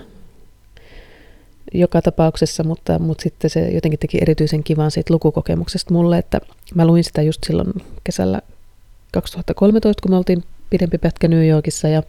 joka 1.74 2.02
tapauksessa, 2.02 2.64
mutta, 2.64 3.00
mutta 3.00 3.24
sitten 3.24 3.50
se 3.50 3.70
jotenkin 3.70 4.00
teki 4.00 4.18
erityisen 4.22 4.64
kivan 4.64 4.92
siitä 4.92 5.14
lukukokemuksesta 5.14 5.94
mulle, 5.94 6.18
että 6.18 6.42
mä 6.76 6.88
luin 6.88 7.04
sitä 7.04 7.22
just 7.22 7.44
silloin 7.48 7.74
kesällä 8.04 8.42
2013, 9.14 10.02
kun 10.02 10.12
me 10.12 10.18
oltiin 10.18 10.44
pidempi 10.70 10.98
pätkä 10.98 11.28
New 11.28 11.48
Yorkissa 11.48 11.88
ja 11.88 12.04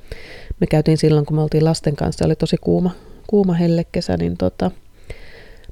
me 0.61 0.67
käytiin 0.67 0.99
silloin, 0.99 1.27
kun 1.27 1.37
me 1.37 1.43
oltiin 1.43 1.65
lasten 1.65 1.97
kanssa, 1.97 2.25
oli 2.25 2.37
tosi 2.37 2.57
kuuma, 2.61 2.91
kuuma 3.27 3.55
hellekesä, 3.55 4.17
niin 4.17 4.37
tota, 4.37 4.71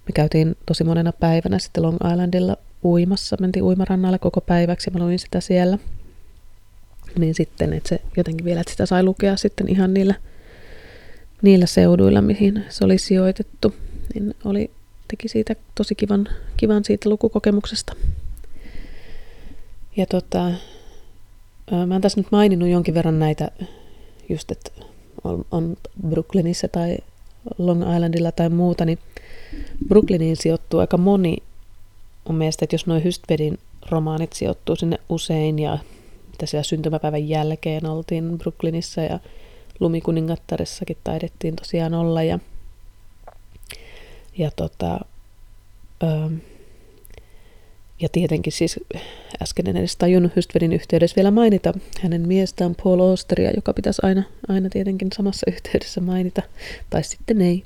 me 0.06 0.12
käytiin 0.14 0.56
tosi 0.66 0.84
monena 0.84 1.12
päivänä 1.12 1.58
sitten 1.58 1.82
Long 1.82 1.96
Islandilla 2.12 2.56
uimassa, 2.84 3.36
mentiin 3.40 3.62
uimarannalle 3.62 4.18
koko 4.18 4.40
päiväksi 4.40 4.90
ja 4.90 4.98
mä 4.98 5.04
luin 5.04 5.18
sitä 5.18 5.40
siellä. 5.40 5.78
Niin 7.18 7.34
sitten, 7.34 7.72
että 7.72 7.88
se 7.88 8.00
jotenkin 8.16 8.44
vielä, 8.44 8.60
että 8.60 8.70
sitä 8.70 8.86
sai 8.86 9.02
lukea 9.02 9.36
sitten 9.36 9.68
ihan 9.68 9.94
niillä, 9.94 10.14
niillä 11.42 11.66
seuduilla, 11.66 12.22
mihin 12.22 12.64
se 12.68 12.84
oli 12.84 12.98
sijoitettu, 12.98 13.74
niin 14.14 14.34
oli, 14.44 14.70
teki 15.08 15.28
siitä 15.28 15.56
tosi 15.74 15.94
kivan, 15.94 16.28
kivan 16.56 16.84
siitä 16.84 17.10
lukukokemuksesta. 17.10 17.92
Ja 19.96 20.06
tota, 20.06 20.52
Mä 21.70 21.94
oon 21.94 22.00
tässä 22.00 22.20
nyt 22.20 22.32
maininnut 22.32 22.68
jonkin 22.68 22.94
verran 22.94 23.18
näitä, 23.18 23.50
just 24.28 24.50
että 24.50 24.70
on, 25.24 25.44
on 25.50 25.76
Brooklynissa 26.08 26.68
tai 26.68 26.98
Long 27.58 27.94
Islandilla 27.94 28.32
tai 28.32 28.48
muuta, 28.48 28.84
niin 28.84 28.98
Brooklyniin 29.88 30.36
sijoittuu 30.36 30.80
aika 30.80 30.96
moni 30.96 31.36
mun 32.28 32.38
mielestä, 32.38 32.64
että 32.64 32.74
jos 32.74 32.86
noin 32.86 33.04
Hystvedin 33.04 33.58
romaanit 33.90 34.32
sijoittuu 34.32 34.76
sinne 34.76 34.98
usein 35.08 35.58
ja 35.58 35.78
mitä 36.32 36.46
siellä 36.46 36.62
syntymäpäivän 36.62 37.28
jälkeen 37.28 37.86
oltiin 37.86 38.38
Brooklynissa 38.38 39.00
ja 39.00 39.18
Lumikuningattarissakin 39.80 40.96
taidettiin 41.04 41.56
tosiaan 41.56 41.94
olla 41.94 42.22
ja, 42.22 42.38
ja 44.38 44.50
tota, 44.56 45.00
ö, 46.02 46.30
ja 48.00 48.08
tietenkin 48.08 48.52
siis 48.52 48.80
äsken 49.42 49.66
en 49.66 49.76
edes 49.76 49.96
tajunnut 49.96 50.36
Hystvedin 50.36 50.72
yhteydessä 50.72 51.16
vielä 51.16 51.30
mainita 51.30 51.72
hänen 52.02 52.28
miestään 52.28 52.74
Paul 52.84 53.00
Osteria, 53.00 53.50
joka 53.50 53.72
pitäisi 53.72 54.02
aina, 54.04 54.22
aina 54.48 54.68
tietenkin 54.68 55.08
samassa 55.16 55.50
yhteydessä 55.54 56.00
mainita, 56.00 56.42
tai 56.90 57.04
sitten 57.04 57.40
ei. 57.40 57.64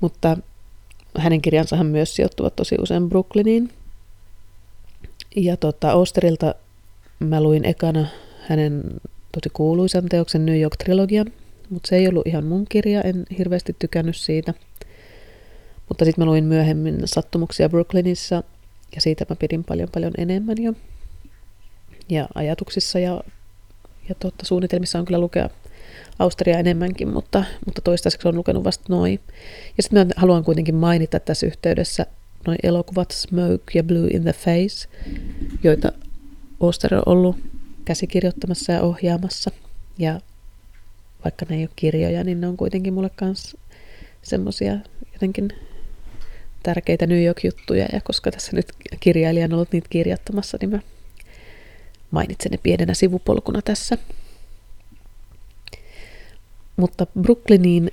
Mutta 0.00 0.36
hänen 1.18 1.42
kirjansahan 1.42 1.86
myös 1.86 2.16
sijoittuvat 2.16 2.56
tosi 2.56 2.76
usein 2.80 3.08
Brooklyniin. 3.08 3.70
Ja 5.36 5.56
tota, 5.56 5.94
Osterilta 5.94 6.54
mä 7.18 7.42
luin 7.42 7.64
ekana 7.64 8.06
hänen 8.48 8.82
tosi 9.32 9.50
kuuluisan 9.52 10.08
teoksen 10.08 10.46
New 10.46 10.60
York-trilogian, 10.60 11.32
mutta 11.70 11.88
se 11.88 11.96
ei 11.96 12.08
ollut 12.08 12.26
ihan 12.26 12.44
mun 12.44 12.66
kirja, 12.68 13.02
en 13.02 13.26
hirveästi 13.38 13.76
tykännyt 13.78 14.16
siitä. 14.16 14.54
Mutta 15.88 16.04
sitten 16.04 16.24
mä 16.24 16.30
luin 16.30 16.44
myöhemmin 16.44 17.00
Sattumuksia 17.04 17.68
Brooklynissa 17.68 18.42
ja 18.94 19.00
siitä 19.00 19.26
mä 19.28 19.36
pidin 19.36 19.64
paljon 19.64 19.88
paljon 19.94 20.12
enemmän 20.18 20.62
jo. 20.62 20.72
Ja 22.08 22.28
ajatuksissa 22.34 22.98
ja, 22.98 23.20
ja 24.08 24.14
totta, 24.14 24.46
suunnitelmissa 24.46 24.98
on 24.98 25.04
kyllä 25.04 25.18
lukea 25.18 25.50
Austria 26.18 26.58
enemmänkin, 26.58 27.08
mutta, 27.08 27.44
mutta 27.66 27.80
toistaiseksi 27.80 28.28
on 28.28 28.36
lukenut 28.36 28.64
vasta 28.64 28.84
noin. 28.88 29.20
Ja 29.76 29.82
sitten 29.82 30.06
mä 30.06 30.12
haluan 30.16 30.44
kuitenkin 30.44 30.74
mainita 30.74 31.20
tässä 31.20 31.46
yhteydessä 31.46 32.06
noin 32.46 32.58
elokuvat 32.62 33.10
Smoke 33.10 33.72
ja 33.74 33.84
Blue 33.84 34.08
in 34.08 34.22
the 34.22 34.32
Face, 34.32 34.88
joita 35.62 35.92
Oster 36.60 36.94
on 36.94 37.02
ollut 37.06 37.36
käsikirjoittamassa 37.88 38.72
ja 38.72 38.82
ohjaamassa. 38.82 39.50
Ja 39.98 40.20
vaikka 41.24 41.46
ne 41.48 41.56
ei 41.56 41.62
ole 41.62 41.70
kirjoja, 41.76 42.24
niin 42.24 42.40
ne 42.40 42.46
on 42.46 42.56
kuitenkin 42.56 42.94
mulle 42.94 43.10
kanssa 43.16 43.58
semmoisia 44.22 44.78
jotenkin 45.12 45.52
tärkeitä 46.62 47.06
New 47.06 47.24
York-juttuja, 47.24 47.88
ja 47.92 48.00
koska 48.00 48.30
tässä 48.30 48.56
nyt 48.56 48.66
kirjailija 49.00 49.44
on 49.44 49.52
ollut 49.52 49.72
niitä 49.72 49.88
kirjoittamassa, 49.90 50.58
niin 50.60 50.70
mä 50.70 50.78
mainitsen 52.10 52.52
ne 52.52 52.58
pienenä 52.62 52.94
sivupolkuna 52.94 53.62
tässä. 53.62 53.98
Mutta 56.76 57.06
Brooklyniin 57.20 57.90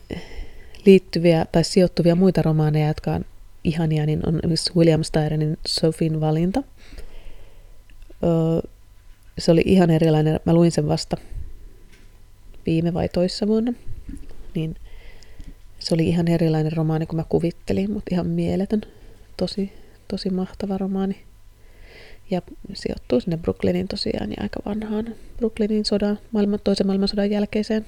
liittyviä 0.86 1.46
tai 1.52 1.64
sijoittuvia 1.64 2.16
muita 2.16 2.42
romaaneja, 2.42 2.88
jotka 2.88 3.12
on 3.12 3.26
ihania, 3.64 4.06
niin 4.06 4.28
on 4.28 4.42
William 4.76 5.04
Styronin 5.04 5.58
Sofin 5.68 6.22
valinta. 6.22 6.64
Se 9.38 9.52
oli 9.52 9.64
ihan 9.66 9.90
erilainen. 9.90 10.40
Mä 10.46 10.54
luin 10.54 10.72
sen 10.72 10.88
vasta 10.88 11.18
viime 12.66 12.94
vai 12.94 13.10
toissa 13.10 13.48
vuonna. 13.48 13.74
Niin 14.56 14.76
se 15.80 15.94
oli 15.94 16.08
ihan 16.08 16.28
erilainen 16.28 16.72
romaani 16.72 17.06
kuin 17.06 17.18
mä 17.18 17.26
kuvittelin, 17.30 17.92
mutta 17.92 18.16
ihan 18.16 18.28
mieletön. 18.28 18.82
Tosi, 19.38 19.72
tosi 20.08 20.30
mahtava 20.30 20.78
romaani. 20.78 21.24
Ja 22.32 22.42
sijoittuu 22.74 23.20
sinne 23.20 23.38
Brooklynin 23.38 23.88
tosiaan 23.88 24.30
ja 24.30 24.38
aika 24.40 24.60
vanhaan 24.66 25.16
Brooklynin 25.38 25.86
sodan, 25.86 26.20
maailman, 26.32 26.60
toisen 26.64 26.88
maailmansodan 26.88 27.32
jälkeiseen. 27.32 27.86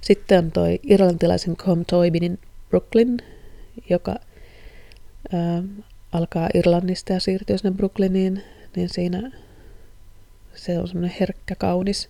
Sitten 0.00 0.38
on 0.38 0.52
toi 0.52 0.80
irlantilaisen 0.82 1.56
Com 1.56 1.84
Toibinin 1.84 2.38
Brooklyn, 2.70 3.16
joka 3.90 4.16
ää, 5.32 5.62
alkaa 6.12 6.48
Irlannista 6.54 7.12
ja 7.12 7.20
siirtyy 7.20 7.58
sinne 7.58 7.76
Brooklyniin, 7.76 8.42
niin 8.76 8.88
siinä 8.88 9.30
se 10.56 10.78
on 10.78 10.88
semmoinen 10.88 11.16
herkkä, 11.20 11.54
kaunis, 11.54 12.08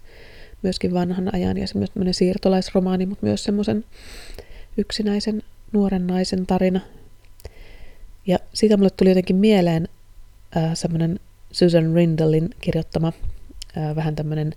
myöskin 0.63 0.95
vanhan 0.95 1.35
ajan 1.35 1.57
ja 1.57 1.67
semmoinen 1.67 2.15
siirtolaisromaani, 2.15 3.07
mutta 3.07 3.27
myös 3.27 3.45
semmoisen 3.45 3.85
yksinäisen 4.77 5.43
nuoren 5.73 6.07
naisen 6.07 6.47
tarina. 6.47 6.81
Ja 8.27 8.39
siitä 8.55 8.77
mulle 8.77 8.91
tuli 8.91 9.09
jotenkin 9.09 9.37
mieleen 9.37 9.89
äh, 10.57 10.71
semmoinen 10.75 11.21
Susan 11.53 11.95
Rindallin 11.95 12.51
kirjoittama 12.61 13.13
äh, 13.77 13.97
vähän 13.97 14.17
tämmöinen 14.17 14.53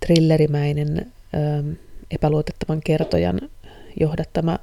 thrillerimäinen 0.00 0.98
äh, 0.98 1.76
epäluotettavan 2.10 2.80
kertojan 2.84 3.40
johdattama 4.00 4.58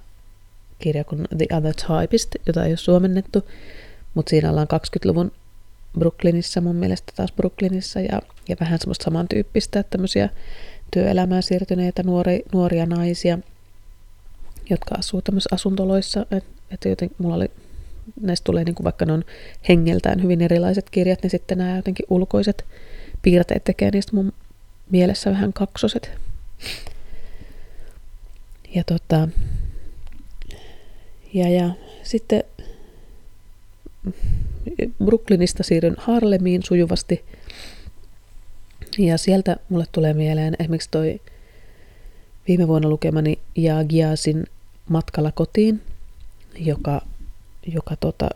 kirja 0.80 1.04
kuin 1.04 1.28
The 1.38 1.58
Other 1.58 1.74
Typist, 1.74 2.36
jota 2.48 2.64
ei 2.64 2.72
ole 2.72 2.78
suomennettu, 2.78 3.50
mutta 4.14 4.30
siinä 4.30 4.50
ollaan 4.50 4.68
20-luvun 4.74 5.32
Brooklynissa 6.00 6.62
mun 6.62 6.76
mielestä 6.76 7.14
taas 7.16 7.32
Brooklynissa 7.32 8.00
ja, 8.00 8.22
ja 8.50 8.56
vähän 8.60 8.80
semmoista 8.80 9.04
samantyyppistä, 9.04 9.80
että 9.80 9.90
tämmöisiä 9.90 10.30
työelämään 10.94 11.44
siirtyneitä 11.44 12.04
nuori, 12.04 12.44
nuoria 12.54 12.86
naisia, 12.86 13.40
jotka 14.70 14.96
asuu 14.96 15.22
tämmöisissä 15.22 15.56
asuntoloissa, 15.56 16.26
että 16.32 16.50
et 16.72 16.86
joten 16.86 17.10
mulla 17.18 17.36
oli, 17.36 17.52
näistä 18.22 18.44
tulee 18.44 18.64
niin 18.64 18.76
kuin 18.76 18.84
vaikka 18.84 19.06
ne 19.06 19.14
on 19.14 19.24
hengeltään 19.70 20.24
hyvin 20.24 20.42
erilaiset 20.42 20.90
kirjat, 20.90 21.24
niin 21.24 21.32
sitten 21.32 21.58
nämä 21.58 21.76
jotenkin 21.76 22.06
ulkoiset 22.10 22.66
piirteet 23.22 23.64
tekee 23.64 23.92
niistä 23.92 24.16
mun 24.16 24.34
mielessä 24.90 25.32
vähän 25.32 25.54
kaksoset. 25.54 26.12
Ja 28.76 28.84
tota, 28.84 29.28
ja, 31.34 31.50
ja 31.50 31.70
sitten 32.04 32.44
Brooklynista 35.06 35.64
siirryn 35.64 35.96
Harlemiin 35.98 36.64
sujuvasti. 36.64 37.26
Ja 38.98 39.18
sieltä 39.18 39.58
mulle 39.70 39.86
tulee 39.92 40.14
mieleen 40.14 40.56
esimerkiksi 40.60 40.90
toi 40.92 41.22
viime 42.48 42.68
vuonna 42.68 42.90
lukemani 42.90 43.40
Giasin 43.90 44.46
Matkalla 44.90 45.32
kotiin, 45.32 45.82
joka, 46.56 47.02
joka 47.68 47.96
tota, 47.96 48.30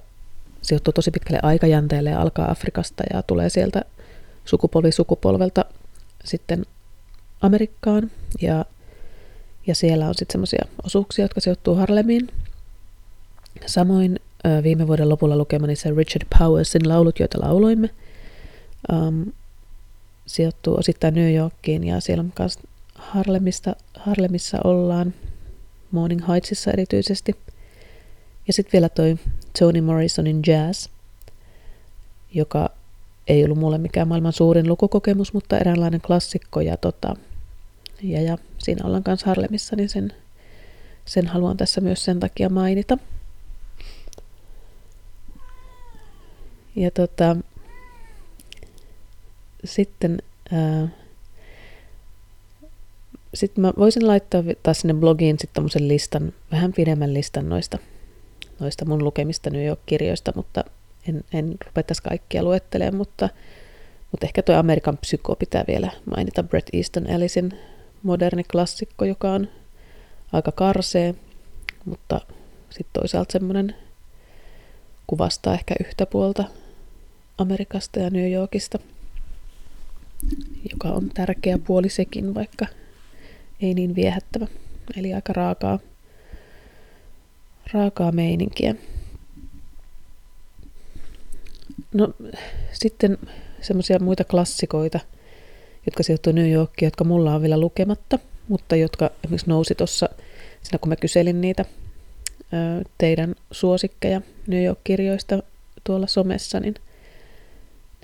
sijoittuu 0.62 0.94
tosi 0.94 1.12
pitkälle 1.12 1.40
aikajänteelle 1.44 2.10
ja 2.10 2.22
alkaa 2.22 2.52
Afrikasta 2.52 3.04
ja 3.14 3.22
tulee 3.24 3.50
sieltä 3.50 3.82
sukupolvi 4.46 4.92
sukupolvelta 4.92 5.66
sitten 6.26 6.66
Amerikkaan. 7.42 8.12
Ja, 8.42 8.66
ja 9.68 9.76
siellä 9.76 10.08
on 10.08 10.16
sitten 10.16 10.34
semmoisia 10.34 10.66
osuuksia, 10.84 11.26
jotka 11.26 11.42
sijoittuu 11.42 11.76
Harlemiin. 11.76 12.30
Samoin 13.66 14.20
viime 14.64 14.88
vuoden 14.88 15.10
lopulla 15.10 15.38
lukemani 15.38 15.76
se 15.76 15.92
Richard 15.92 16.28
Powersin 16.40 16.90
laulut, 16.90 17.20
joita 17.20 17.42
lauloimme, 17.42 17.90
um, 18.92 19.26
sijoittuu 20.28 20.76
osittain 20.78 21.14
New 21.14 21.36
Yorkiin 21.36 21.84
ja 21.84 22.00
siellä 22.00 22.22
on 22.22 22.34
myös 22.40 22.60
Harlemista, 22.96 23.76
Harlemissa 24.00 24.58
ollaan, 24.64 25.14
Morning 25.92 26.28
Heightsissa 26.28 26.72
erityisesti. 26.72 27.36
Ja 28.48 28.54
sitten 28.54 28.72
vielä 28.74 28.90
toi 28.90 29.18
Toni 29.60 29.82
Morrisonin 29.82 30.42
Jazz, 30.48 30.88
joka 32.34 32.70
ei 33.28 33.44
ollut 33.44 33.58
mulle 33.58 33.78
mikään 33.78 34.08
maailman 34.08 34.34
suurin 34.34 34.68
lukukokemus, 34.68 35.34
mutta 35.34 35.58
eräänlainen 35.58 36.02
klassikko. 36.02 36.62
Ja, 36.62 36.78
tota, 36.78 37.16
ja, 38.02 38.22
ja 38.22 38.38
siinä 38.58 38.86
ollaan 38.86 39.04
myös 39.08 39.24
Harlemissa, 39.24 39.76
niin 39.76 39.90
sen, 39.90 40.14
sen 41.06 41.28
haluan 41.28 41.58
tässä 41.58 41.82
myös 41.82 42.06
sen 42.06 42.20
takia 42.20 42.50
mainita. 42.50 42.98
Ja 46.76 46.92
tota, 46.92 47.36
sitten 49.66 50.22
ää, 50.52 50.88
sitten 53.34 53.62
mä 53.62 53.74
voisin 53.78 54.08
laittaa 54.08 54.44
taas 54.64 54.80
sinne 54.80 54.94
blogiin 54.94 55.40
sitten 55.40 55.88
listan, 55.88 56.34
vähän 56.52 56.74
pidemmän 56.74 57.14
listan 57.14 57.50
noista, 57.50 57.78
noista 58.60 58.86
mun 58.86 59.04
lukemista 59.04 59.50
New 59.50 59.66
York-kirjoista, 59.66 60.34
mutta 60.36 60.64
en, 61.10 61.24
en 61.34 61.56
rupea 61.66 61.84
tässä 61.84 62.04
kaikkia 62.04 62.44
luettelemaan, 62.44 62.96
mutta, 62.96 63.30
mutta 64.12 64.26
ehkä 64.26 64.42
tuo 64.42 64.56
Amerikan 64.56 64.98
psyko 64.98 65.36
pitää 65.36 65.64
vielä 65.68 65.92
mainita. 66.16 66.44
Bret 66.44 66.70
Easton 66.74 67.08
Ellisin 67.08 67.54
moderni 68.04 68.44
klassikko, 68.44 69.06
joka 69.06 69.32
on 69.32 69.48
aika 70.34 70.52
karsee, 70.52 71.16
mutta 71.86 72.22
sitten 72.70 73.02
toisaalta 73.02 73.32
semmoinen 73.32 73.76
kuvastaa 75.08 75.54
ehkä 75.54 75.76
yhtä 75.80 76.06
puolta 76.06 76.44
Amerikasta 77.38 78.00
ja 78.00 78.10
New 78.10 78.32
Yorkista, 78.32 78.80
joka 80.72 80.88
on 80.88 81.10
tärkeä 81.10 81.58
puoli 81.58 81.90
sekin, 81.90 82.34
vaikka 82.34 82.66
ei 83.62 83.74
niin 83.74 83.96
viehättävä. 83.96 84.48
Eli 84.98 85.14
aika 85.14 85.34
raakaa, 85.34 85.80
raakaa 87.74 88.12
meininkiä. 88.12 88.76
No 91.94 92.14
sitten 92.74 93.18
semmoisia 93.62 94.00
muita 94.00 94.24
klassikoita, 94.24 95.00
jotka 95.86 96.04
sijoittuu 96.04 96.34
New 96.34 96.52
Yorkiin, 96.52 96.88
jotka 96.88 97.04
mulla 97.04 97.36
on 97.36 97.42
vielä 97.42 97.60
lukematta, 97.60 98.20
mutta 98.48 98.76
jotka 98.76 99.12
esimerkiksi 99.24 99.50
nousi 99.50 99.76
tuossa, 99.76 100.10
siinä 100.64 100.78
kun 100.78 100.90
mä 100.90 100.96
kyselin 100.96 101.42
niitä 101.42 101.66
teidän 102.98 103.36
suosikkeja 103.52 104.22
New 104.48 104.64
York-kirjoista 104.64 105.44
tuolla 105.84 106.08
somessa, 106.08 106.60
niin 106.60 106.76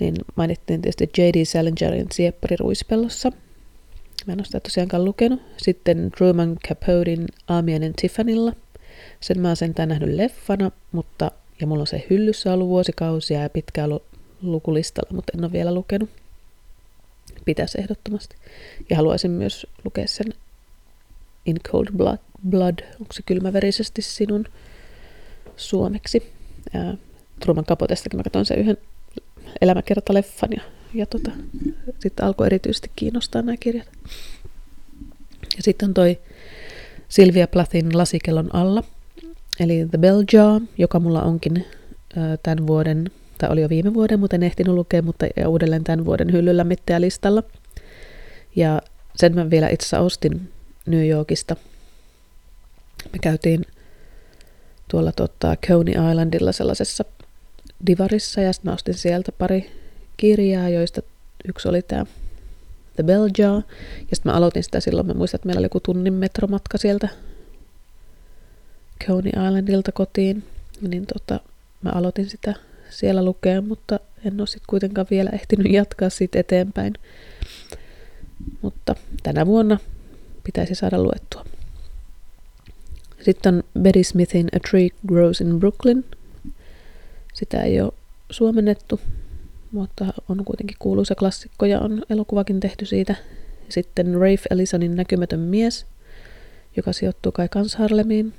niin 0.00 0.14
mainittiin 0.36 0.82
tietysti 0.82 1.10
J.D. 1.18 1.44
Salingerin 1.44 2.06
Sieppari 2.12 2.56
Ruispellossa. 2.56 3.32
Mä 4.26 4.32
en 4.32 4.38
ole 4.38 4.44
sitä 4.44 4.60
tosiaankaan 4.60 5.04
lukenut. 5.04 5.42
Sitten 5.56 6.10
Truman 6.18 6.56
Capotein 6.68 7.26
Aamiainen 7.48 7.92
Tiffanylla. 8.00 8.52
Sen 9.20 9.40
mä 9.40 9.48
oon 9.48 9.56
sentään 9.56 9.88
nähnyt 9.88 10.14
leffana, 10.14 10.70
mutta, 10.92 11.30
ja 11.60 11.66
mulla 11.66 11.80
on 11.80 11.86
se 11.86 12.06
hyllyssä 12.10 12.52
ollut 12.52 12.68
vuosikausia 12.68 13.42
ja 13.42 13.50
pitkä 13.50 13.84
ollut 13.84 14.02
lukulistalla, 14.42 15.14
mutta 15.14 15.32
en 15.38 15.44
ole 15.44 15.52
vielä 15.52 15.74
lukenut. 15.74 16.10
Pitäisi 17.44 17.80
ehdottomasti. 17.80 18.36
Ja 18.90 18.96
haluaisin 18.96 19.30
myös 19.30 19.66
lukea 19.84 20.06
sen 20.06 20.34
In 21.46 21.60
Cold 21.60 21.86
Blood, 21.96 22.18
Blood 22.48 22.78
onko 23.00 23.12
se 23.12 23.22
kylmäverisesti 23.26 24.02
sinun 24.02 24.44
suomeksi. 25.56 26.32
Ja 26.74 26.94
Truman 27.40 27.64
Capotestakin 27.64 28.18
mä 28.18 28.22
katsoin 28.22 28.44
sen 28.44 28.58
yhden 28.58 28.78
elämäkertaleffan 29.60 30.50
ja, 30.56 30.62
ja 30.94 31.06
tota, 31.06 31.30
sitten 32.00 32.26
alkoi 32.26 32.46
erityisesti 32.46 32.90
kiinnostaa 32.96 33.42
nämä 33.42 33.56
kirjat. 33.56 33.88
Ja 35.56 35.62
sitten 35.62 35.88
on 35.88 35.94
toi 35.94 36.18
Silvia 37.08 37.48
Plathin 37.48 37.98
Lasikellon 37.98 38.54
alla, 38.54 38.82
eli 39.60 39.86
The 39.90 39.98
Bell 39.98 40.24
Jar, 40.32 40.60
joka 40.78 41.00
mulla 41.00 41.22
onkin 41.22 41.66
tämän 42.42 42.66
vuoden, 42.66 43.10
tai 43.38 43.50
oli 43.50 43.62
jo 43.62 43.68
viime 43.68 43.94
vuoden, 43.94 44.20
mutta 44.20 44.36
en 44.36 44.42
ehtinyt 44.42 44.74
lukea, 44.74 45.02
mutta 45.02 45.26
uudelleen 45.48 45.84
tämän 45.84 46.04
vuoden 46.04 46.32
hyllyllä 46.32 46.66
listalla. 46.98 47.42
Ja 48.56 48.82
sen 49.16 49.34
mä 49.34 49.50
vielä 49.50 49.68
itse 49.68 49.98
ostin 49.98 50.52
New 50.86 51.08
Yorkista. 51.08 51.56
Me 53.12 53.18
käytiin 53.20 53.66
tuolla 54.90 55.12
tota, 55.12 55.56
Coney 55.66 56.10
Islandilla 56.10 56.52
sellaisessa 56.52 57.04
Divarissa 57.86 58.40
ja 58.40 58.52
sitten 58.52 58.70
mä 58.70 58.74
ostin 58.74 58.94
sieltä 58.94 59.32
pari 59.32 59.70
kirjaa, 60.16 60.68
joista 60.68 61.02
yksi 61.48 61.68
oli 61.68 61.82
tämä 61.82 62.06
The 62.96 63.02
Bell 63.02 63.28
Jar. 63.38 63.62
Ja 64.10 64.16
sitten 64.16 64.32
mä 64.32 64.36
aloitin 64.36 64.62
sitä 64.62 64.80
silloin, 64.80 65.06
mä 65.06 65.14
muistan, 65.14 65.38
että 65.38 65.46
meillä 65.46 65.58
oli 65.58 65.66
joku 65.66 65.80
tunnin 65.80 66.14
metromatka 66.14 66.78
sieltä 66.78 67.08
Coney 69.06 69.28
Islandilta 69.28 69.92
kotiin. 69.92 70.44
Niin 70.80 71.06
tota, 71.06 71.40
mä 71.82 71.90
aloitin 71.94 72.30
sitä 72.30 72.54
siellä 72.90 73.24
lukea, 73.24 73.60
mutta 73.60 74.00
en 74.24 74.40
ole 74.40 74.46
sitten 74.46 74.66
kuitenkaan 74.66 75.06
vielä 75.10 75.30
ehtinyt 75.30 75.72
jatkaa 75.72 76.10
siitä 76.10 76.40
eteenpäin. 76.40 76.94
Mutta 78.62 78.94
tänä 79.22 79.46
vuonna 79.46 79.78
pitäisi 80.44 80.74
saada 80.74 81.02
luettua. 81.02 81.44
Sitten 83.20 83.54
on 83.54 83.62
Betty 83.82 84.04
Smithin 84.04 84.48
A 84.56 84.58
Tree 84.70 84.88
Grows 85.08 85.40
in 85.40 85.58
Brooklyn. 85.60 86.04
Sitä 87.34 87.62
ei 87.62 87.80
ole 87.80 87.92
suomennettu, 88.30 89.00
mutta 89.72 90.04
on 90.28 90.44
kuitenkin 90.44 90.76
kuuluisa 90.78 91.14
klassikko 91.14 91.66
ja 91.66 91.80
on 91.80 92.02
elokuvakin 92.10 92.60
tehty 92.60 92.86
siitä. 92.86 93.14
Sitten 93.68 94.14
Rafe 94.14 94.42
Ellisonin 94.50 94.96
Näkymätön 94.96 95.40
mies, 95.40 95.86
joka 96.76 96.92
sijoittuu 96.92 97.32
kai 97.32 97.48
kans 97.48 97.76
Harlemiin. 97.76 98.32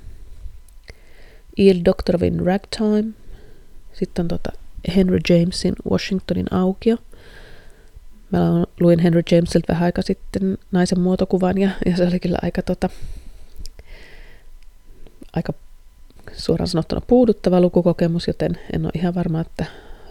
Il 1.56 1.80
Doctorovin 1.84 2.40
Ragtime. 2.46 3.04
Sitten 3.92 4.22
on 4.22 4.28
tota 4.28 4.52
Henry 4.96 5.18
Jamesin 5.28 5.74
Washingtonin 5.90 6.54
aukio. 6.54 6.96
Mä 8.32 8.64
luin 8.80 8.98
Henry 8.98 9.22
Jamesilta 9.30 9.72
vähän 9.72 9.84
aika 9.84 10.02
sitten 10.02 10.58
naisen 10.72 11.00
muotokuvan 11.00 11.58
ja, 11.58 11.70
ja 11.86 11.96
se 11.96 12.06
oli 12.06 12.20
kyllä 12.20 12.38
aika, 12.42 12.62
tota, 12.62 12.88
aika 15.32 15.52
suoraan 16.36 16.68
sanottuna 16.68 17.00
puuduttava 17.06 17.60
lukukokemus, 17.60 18.26
joten 18.26 18.58
en 18.72 18.84
ole 18.84 18.92
ihan 18.94 19.14
varma, 19.14 19.40
että 19.40 19.64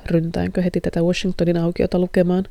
ryntäänkö 0.06 0.62
heti 0.62 0.82
tätä 0.82 1.02
Washingtonin 1.02 1.58
aukiota 1.58 2.00
lukemaan. 2.00 2.46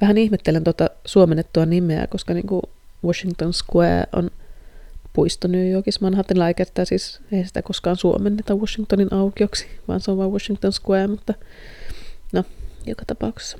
Vähän 0.00 0.18
ihmettelen 0.18 0.64
tuota 0.64 0.90
suomennettua 1.04 1.66
nimeä, 1.66 2.06
koska 2.06 2.34
niin 2.34 2.46
kuin 2.46 2.62
Washington 3.04 3.52
Square 3.52 4.06
on 4.12 4.30
puisto 5.12 5.48
New 5.48 5.70
Yorkissa 5.70 6.00
Manhattanilla, 6.02 6.48
eikä 6.48 6.62
että 6.62 6.84
siis 6.84 7.20
ei 7.32 7.44
sitä 7.44 7.62
koskaan 7.62 7.96
suomenneta 7.96 8.54
Washingtonin 8.54 9.14
aukioksi, 9.14 9.66
vaan 9.88 10.00
se 10.00 10.10
on 10.10 10.18
vain 10.18 10.30
Washington 10.30 10.72
Square, 10.72 11.06
mutta 11.06 11.34
no, 12.32 12.44
joka 12.86 13.04
tapauksessa. 13.06 13.58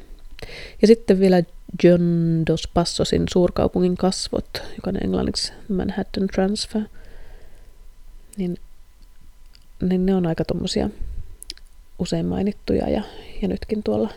Ja 0.83 0.89
sitten 0.89 1.21
vielä 1.21 1.43
John 1.85 2.03
Dos 2.47 2.69
Passosin 2.75 3.25
suurkaupungin 3.33 3.97
kasvot, 3.97 4.49
joka 4.55 4.91
on 4.91 5.05
englanniksi 5.05 5.53
Manhattan 5.69 6.27
Transfer. 6.35 6.83
Niin, 8.37 8.57
niin 9.89 10.07
ne 10.07 10.15
on 10.15 10.27
aika 10.27 10.45
tuommoisia 10.45 10.91
usein 11.99 12.27
mainittuja 12.27 12.89
ja, 12.89 13.03
ja 13.43 13.49
nytkin 13.49 13.83
tuolla 13.83 14.09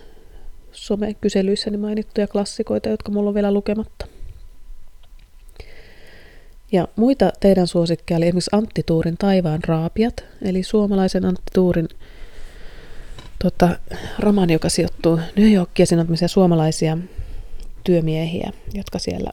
some-kyselyissäni 0.72 1.78
mainittuja 1.78 2.28
klassikoita, 2.28 2.90
jotka 2.90 3.12
mulla 3.12 3.30
on 3.30 3.36
vielä 3.36 3.52
lukematta. 3.52 4.08
Ja 6.72 6.88
muita 6.96 7.32
teidän 7.40 7.68
suosikkeja 7.68 8.18
oli 8.18 8.26
esimerkiksi 8.26 8.50
Antti 8.52 8.84
Tuurin 8.86 9.18
Taivaan 9.18 9.60
raapiat, 9.68 10.24
eli 10.42 10.64
suomalaisen 10.64 11.26
Antti 11.26 11.52
Tuurin 11.54 11.90
tota, 13.44 13.80
romaani, 14.20 14.54
joka 14.54 14.70
sijoittuu 14.70 15.20
New 15.36 15.54
Yorkia. 15.54 15.86
Siinä 15.86 16.06
on 16.10 16.30
suomalaisia 16.30 16.98
työmiehiä, 17.84 18.52
jotka 18.74 19.00
siellä 19.00 19.32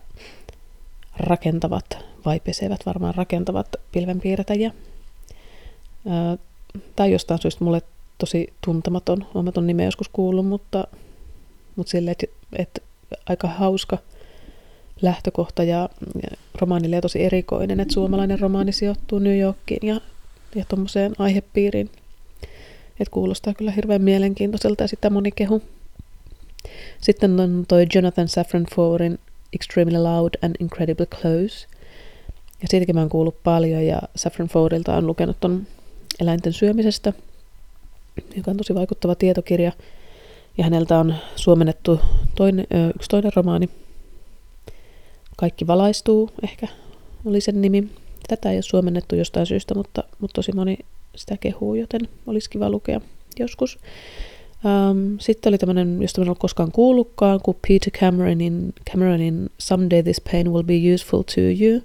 rakentavat, 1.17 1.99
vai 2.25 2.41
pesevät 2.41 2.87
varmaan 2.87 3.15
rakentavat 3.15 3.67
pilvenpiirtäjiä. 3.93 4.73
Tai 6.97 7.13
jostain 7.13 7.41
syystä 7.43 7.65
mulle 7.65 7.83
tosi 8.19 8.53
tuntematon, 8.65 9.27
olen 9.35 9.53
ton 9.53 9.67
nimeä 9.67 9.87
joskus 9.87 10.09
kuullut, 10.09 10.47
mutta, 10.47 10.87
mutta 11.77 11.91
silleen, 11.91 12.13
että, 12.13 12.27
että 12.59 12.81
aika 13.29 13.49
hauska 13.49 13.99
lähtökohta 15.03 15.65
ja, 15.65 15.89
ja 16.23 16.37
romaanille 16.61 17.01
tosi 17.01 17.23
erikoinen, 17.25 17.81
että 17.81 17.95
suomalainen 17.95 18.41
romaani 18.41 18.73
sijoittuu 18.73 19.19
New 19.19 19.39
Yorkiin 19.39 19.89
ja, 19.89 20.01
ja 20.55 20.65
tuommoiseen 20.69 21.13
aihepiiriin– 21.19 21.91
et 23.01 23.09
kuulostaa 23.09 23.55
kyllä 23.55 23.71
hirveän 23.71 24.03
mielenkiintoiselta 24.03 24.85
ja 24.85 24.89
sitä 24.89 25.11
moni 25.11 25.31
kehu. 25.31 25.63
Sitten 27.01 27.41
on 27.41 27.65
toi 27.69 27.87
Jonathan 27.95 28.29
Safran 28.29 28.67
Foerin 28.75 29.19
Extremely 29.53 29.99
Loud 29.99 30.31
and 30.43 30.55
Incredibly 30.61 31.07
Close. 31.07 31.67
Ja 32.63 32.69
siitäkin 32.69 32.95
mä 32.95 33.01
oon 33.01 33.09
kuullut 33.09 33.43
paljon 33.43 33.87
ja 33.87 33.99
Safran 34.17 34.49
Foerilta 34.49 34.97
on 34.97 35.07
lukenut 35.07 35.37
ton 35.41 35.67
eläinten 36.21 36.53
syömisestä, 36.53 37.13
joka 38.37 38.51
on 38.51 38.57
tosi 38.57 38.75
vaikuttava 38.75 39.15
tietokirja. 39.15 39.73
Ja 40.59 40.65
häneltä 40.65 40.99
on 40.99 41.15
suomennettu 41.37 42.01
toinen, 42.35 42.67
yksi 42.95 43.09
toinen 43.09 43.33
romaani. 43.37 43.69
Kaikki 45.37 45.67
valaistuu, 45.67 46.31
ehkä 46.43 46.69
oli 47.25 47.41
sen 47.41 47.61
nimi. 47.61 47.89
Tätä 48.29 48.51
ei 48.51 48.57
ole 48.57 48.63
suomennettu 48.63 49.17
jostain 49.17 49.47
syystä, 49.47 49.75
mutta, 49.75 50.05
mutta 50.19 50.35
tosi 50.35 50.53
moni 50.53 50.79
sitä 51.17 51.37
kehuu, 51.37 51.75
joten 51.75 52.01
olisi 52.27 52.51
kiva 52.51 52.71
lukea 52.71 53.01
joskus. 53.39 53.79
Um, 54.65 55.19
sitten 55.19 55.51
oli 55.51 55.59
tämmöinen, 55.59 56.03
josta 56.03 56.23
en 56.23 56.29
ole 56.29 56.37
koskaan 56.41 56.73
kuullutkaan, 56.73 57.41
kuin 57.43 57.57
Peter 57.69 57.91
Cameronin, 58.01 58.75
Cameronin 58.91 59.51
Someday 59.59 60.03
This 60.03 60.21
Pain 60.21 60.53
Will 60.53 60.63
Be 60.63 60.95
Useful 60.95 61.23
to 61.23 61.41
You, 61.41 61.83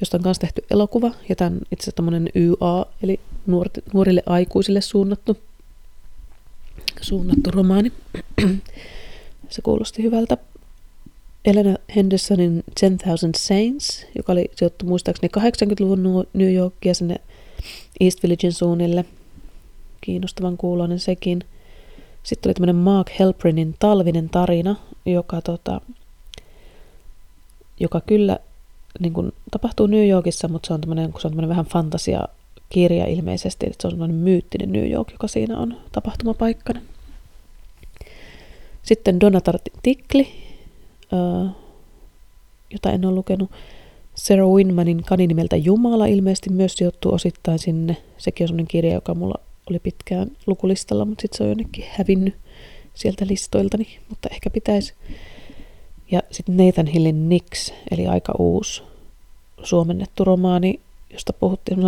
josta 0.00 0.16
on 0.16 0.22
myös 0.24 0.38
tehty 0.38 0.64
elokuva, 0.70 1.10
ja 1.28 1.36
tämä 1.36 1.50
on 1.50 1.56
itse 1.56 1.84
asiassa 1.84 1.96
tämmöinen 1.96 2.28
YA, 2.34 2.86
eli 3.02 3.20
nuorte, 3.46 3.82
nuorille 3.94 4.22
aikuisille 4.26 4.80
suunnattu, 4.80 5.36
suunnattu 7.00 7.50
romaani. 7.50 7.92
Se 9.48 9.62
kuulosti 9.62 10.02
hyvältä. 10.02 10.36
Elena 11.44 11.76
Hendersonin 11.96 12.64
10,000 12.80 13.38
Saints, 13.38 14.06
joka 14.16 14.32
oli 14.32 14.50
sijoittu 14.56 14.86
muistaakseni 14.86 15.30
80-luvun 15.38 16.26
New 16.32 16.54
Yorkia 16.54 16.94
sinne 16.94 17.16
East 18.00 18.22
Villagein 18.22 18.52
suunnille. 18.52 19.04
Kiinnostavan 20.00 20.56
kuuloinen 20.56 20.98
sekin. 20.98 21.44
Sitten 22.22 22.48
oli 22.48 22.54
tämmöinen 22.54 22.76
Mark 22.76 23.10
Helprinin 23.18 23.74
talvinen 23.78 24.28
tarina, 24.28 24.76
joka, 25.06 25.42
tota, 25.42 25.80
joka 27.80 28.00
kyllä 28.00 28.38
niin 29.00 29.12
kuin, 29.12 29.32
tapahtuu 29.50 29.86
New 29.86 30.08
Yorkissa, 30.08 30.48
mutta 30.48 30.66
se 30.66 30.74
on 30.74 30.80
tämmöinen, 30.80 31.12
se 31.18 31.26
on 31.26 31.32
tämmöinen 31.32 31.48
vähän 31.48 31.66
fantasia 31.66 32.24
kirja 32.68 33.06
ilmeisesti, 33.06 33.66
että 33.66 33.76
se 33.80 33.86
on 33.86 33.90
semmoinen 33.90 34.16
myyttinen 34.16 34.72
New 34.72 34.90
York, 34.90 35.12
joka 35.12 35.28
siinä 35.28 35.58
on 35.58 35.76
tapahtumapaikkana. 35.92 36.80
Sitten 38.82 39.20
Donatar 39.20 39.58
Tikli, 39.82 40.28
jota 42.70 42.90
en 42.90 43.04
ole 43.04 43.14
lukenut. 43.14 43.50
Sarah 44.14 44.48
Winmanin 44.48 45.02
kani 45.02 45.26
nimeltä 45.26 45.56
Jumala 45.56 46.06
ilmeisesti 46.06 46.50
myös 46.50 46.74
sijoittuu 46.74 47.14
osittain 47.14 47.58
sinne. 47.58 47.96
Sekin 48.18 48.44
on 48.44 48.48
sellainen 48.48 48.68
kirja, 48.68 48.94
joka 48.94 49.14
mulla 49.14 49.40
oli 49.70 49.78
pitkään 49.78 50.30
lukulistalla, 50.46 51.04
mutta 51.04 51.22
sitten 51.22 51.38
se 51.38 51.42
on 51.44 51.48
jonnekin 51.48 51.84
hävinnyt 51.90 52.34
sieltä 52.94 53.26
listoiltani, 53.26 53.98
mutta 54.08 54.28
ehkä 54.32 54.50
pitäisi. 54.50 54.94
Ja 56.10 56.22
sitten 56.30 56.56
Nathan 56.56 56.86
Hillin 56.86 57.28
Nix, 57.28 57.72
eli 57.90 58.06
aika 58.06 58.32
uusi 58.38 58.82
suomennettu 59.62 60.24
romaani, 60.24 60.80
josta 61.12 61.32
puhuttiin 61.32 61.80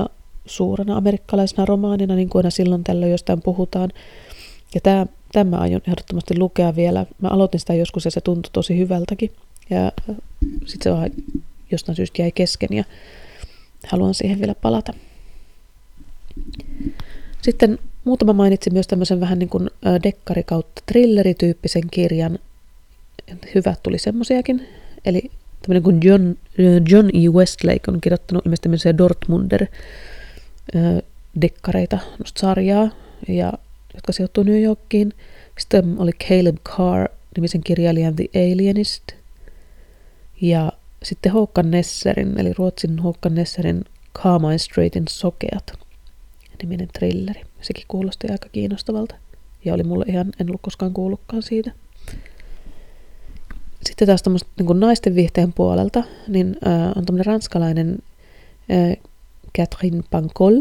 suurena 0.46 0.96
amerikkalaisena 0.96 1.64
romaanina, 1.64 2.14
niin 2.14 2.28
kuin 2.28 2.52
silloin 2.52 2.84
tällöin 2.84 3.12
jostain 3.12 3.42
puhutaan. 3.42 3.90
Ja 4.74 4.80
tämä, 4.80 5.06
tämä 5.32 5.56
aion 5.56 5.80
ehdottomasti 5.88 6.38
lukea 6.38 6.76
vielä. 6.76 7.06
Mä 7.20 7.28
aloitin 7.28 7.60
sitä 7.60 7.74
joskus 7.74 8.04
ja 8.04 8.10
se 8.10 8.20
tuntui 8.20 8.50
tosi 8.52 8.78
hyvältäkin. 8.78 9.32
Ja 9.70 9.92
sitten 10.66 10.82
se 10.82 10.90
vaan 10.90 11.10
jostain 11.70 11.96
syystä 11.96 12.22
jäi 12.22 12.32
kesken 12.32 12.68
ja 12.72 12.84
haluan 13.86 14.14
siihen 14.14 14.38
vielä 14.38 14.54
palata. 14.54 14.92
Sitten 17.42 17.78
muutama 18.04 18.32
mainitsi 18.32 18.70
myös 18.70 18.86
tämmöisen 18.86 19.20
vähän 19.20 19.38
niin 19.38 19.48
kuin 19.48 19.70
dekkari 20.02 20.42
kautta 20.42 20.82
thrillerityyppisen 20.86 21.82
kirjan. 21.90 22.38
Hyvät 23.54 23.82
tuli 23.82 23.98
semmosiakin. 23.98 24.68
Eli 25.04 25.30
tämmöinen 25.62 25.82
kuin 25.82 26.00
John, 26.02 26.34
John 26.88 27.08
E. 27.14 27.28
Westlake 27.28 27.80
on 27.88 28.00
kirjoittanut 28.00 28.46
ilmeisesti 28.46 28.98
Dortmunder 28.98 29.66
dekkareita, 31.42 31.98
sarjaa, 32.36 32.90
ja, 33.28 33.52
jotka 33.94 34.12
sijoittuu 34.12 34.44
New 34.44 34.62
Yorkiin. 34.62 35.12
Sitten 35.58 35.94
oli 35.98 36.12
Caleb 36.12 36.56
Carr 36.64 37.08
nimisen 37.36 37.60
kirjailijan 37.64 38.16
The 38.16 38.24
Alienist. 38.34 39.02
Ja 40.40 40.72
sitten 41.02 41.32
Håkan 41.32 41.70
Nesserin, 41.70 42.40
eli 42.40 42.52
Ruotsin 42.52 42.98
Håkan 42.98 43.34
Nesserin 43.34 43.84
Carmine 44.14 44.58
Straightin 44.58 45.04
Sokeat 45.08 45.80
niminen 46.62 46.88
trilleri. 46.92 47.40
Sekin 47.60 47.84
kuulosti 47.88 48.26
aika 48.30 48.48
kiinnostavalta. 48.48 49.14
Ja 49.64 49.74
oli 49.74 49.82
mulle 49.82 50.04
ihan, 50.08 50.32
en 50.40 50.48
ollut 50.48 50.60
koskaan 50.62 50.92
kuullutkaan 50.92 51.42
siitä. 51.42 51.72
Sitten 53.86 54.06
taas 54.08 54.22
tämmöistä 54.22 54.48
niin 54.58 54.80
naisten 54.80 55.14
viihteen 55.14 55.52
puolelta, 55.52 56.04
niin 56.28 56.56
äh, 56.66 56.92
on 56.96 57.06
tämmöinen 57.06 57.26
ranskalainen 57.26 57.98
äh, 58.70 58.96
Catherine 59.58 60.02
Pancol, 60.10 60.54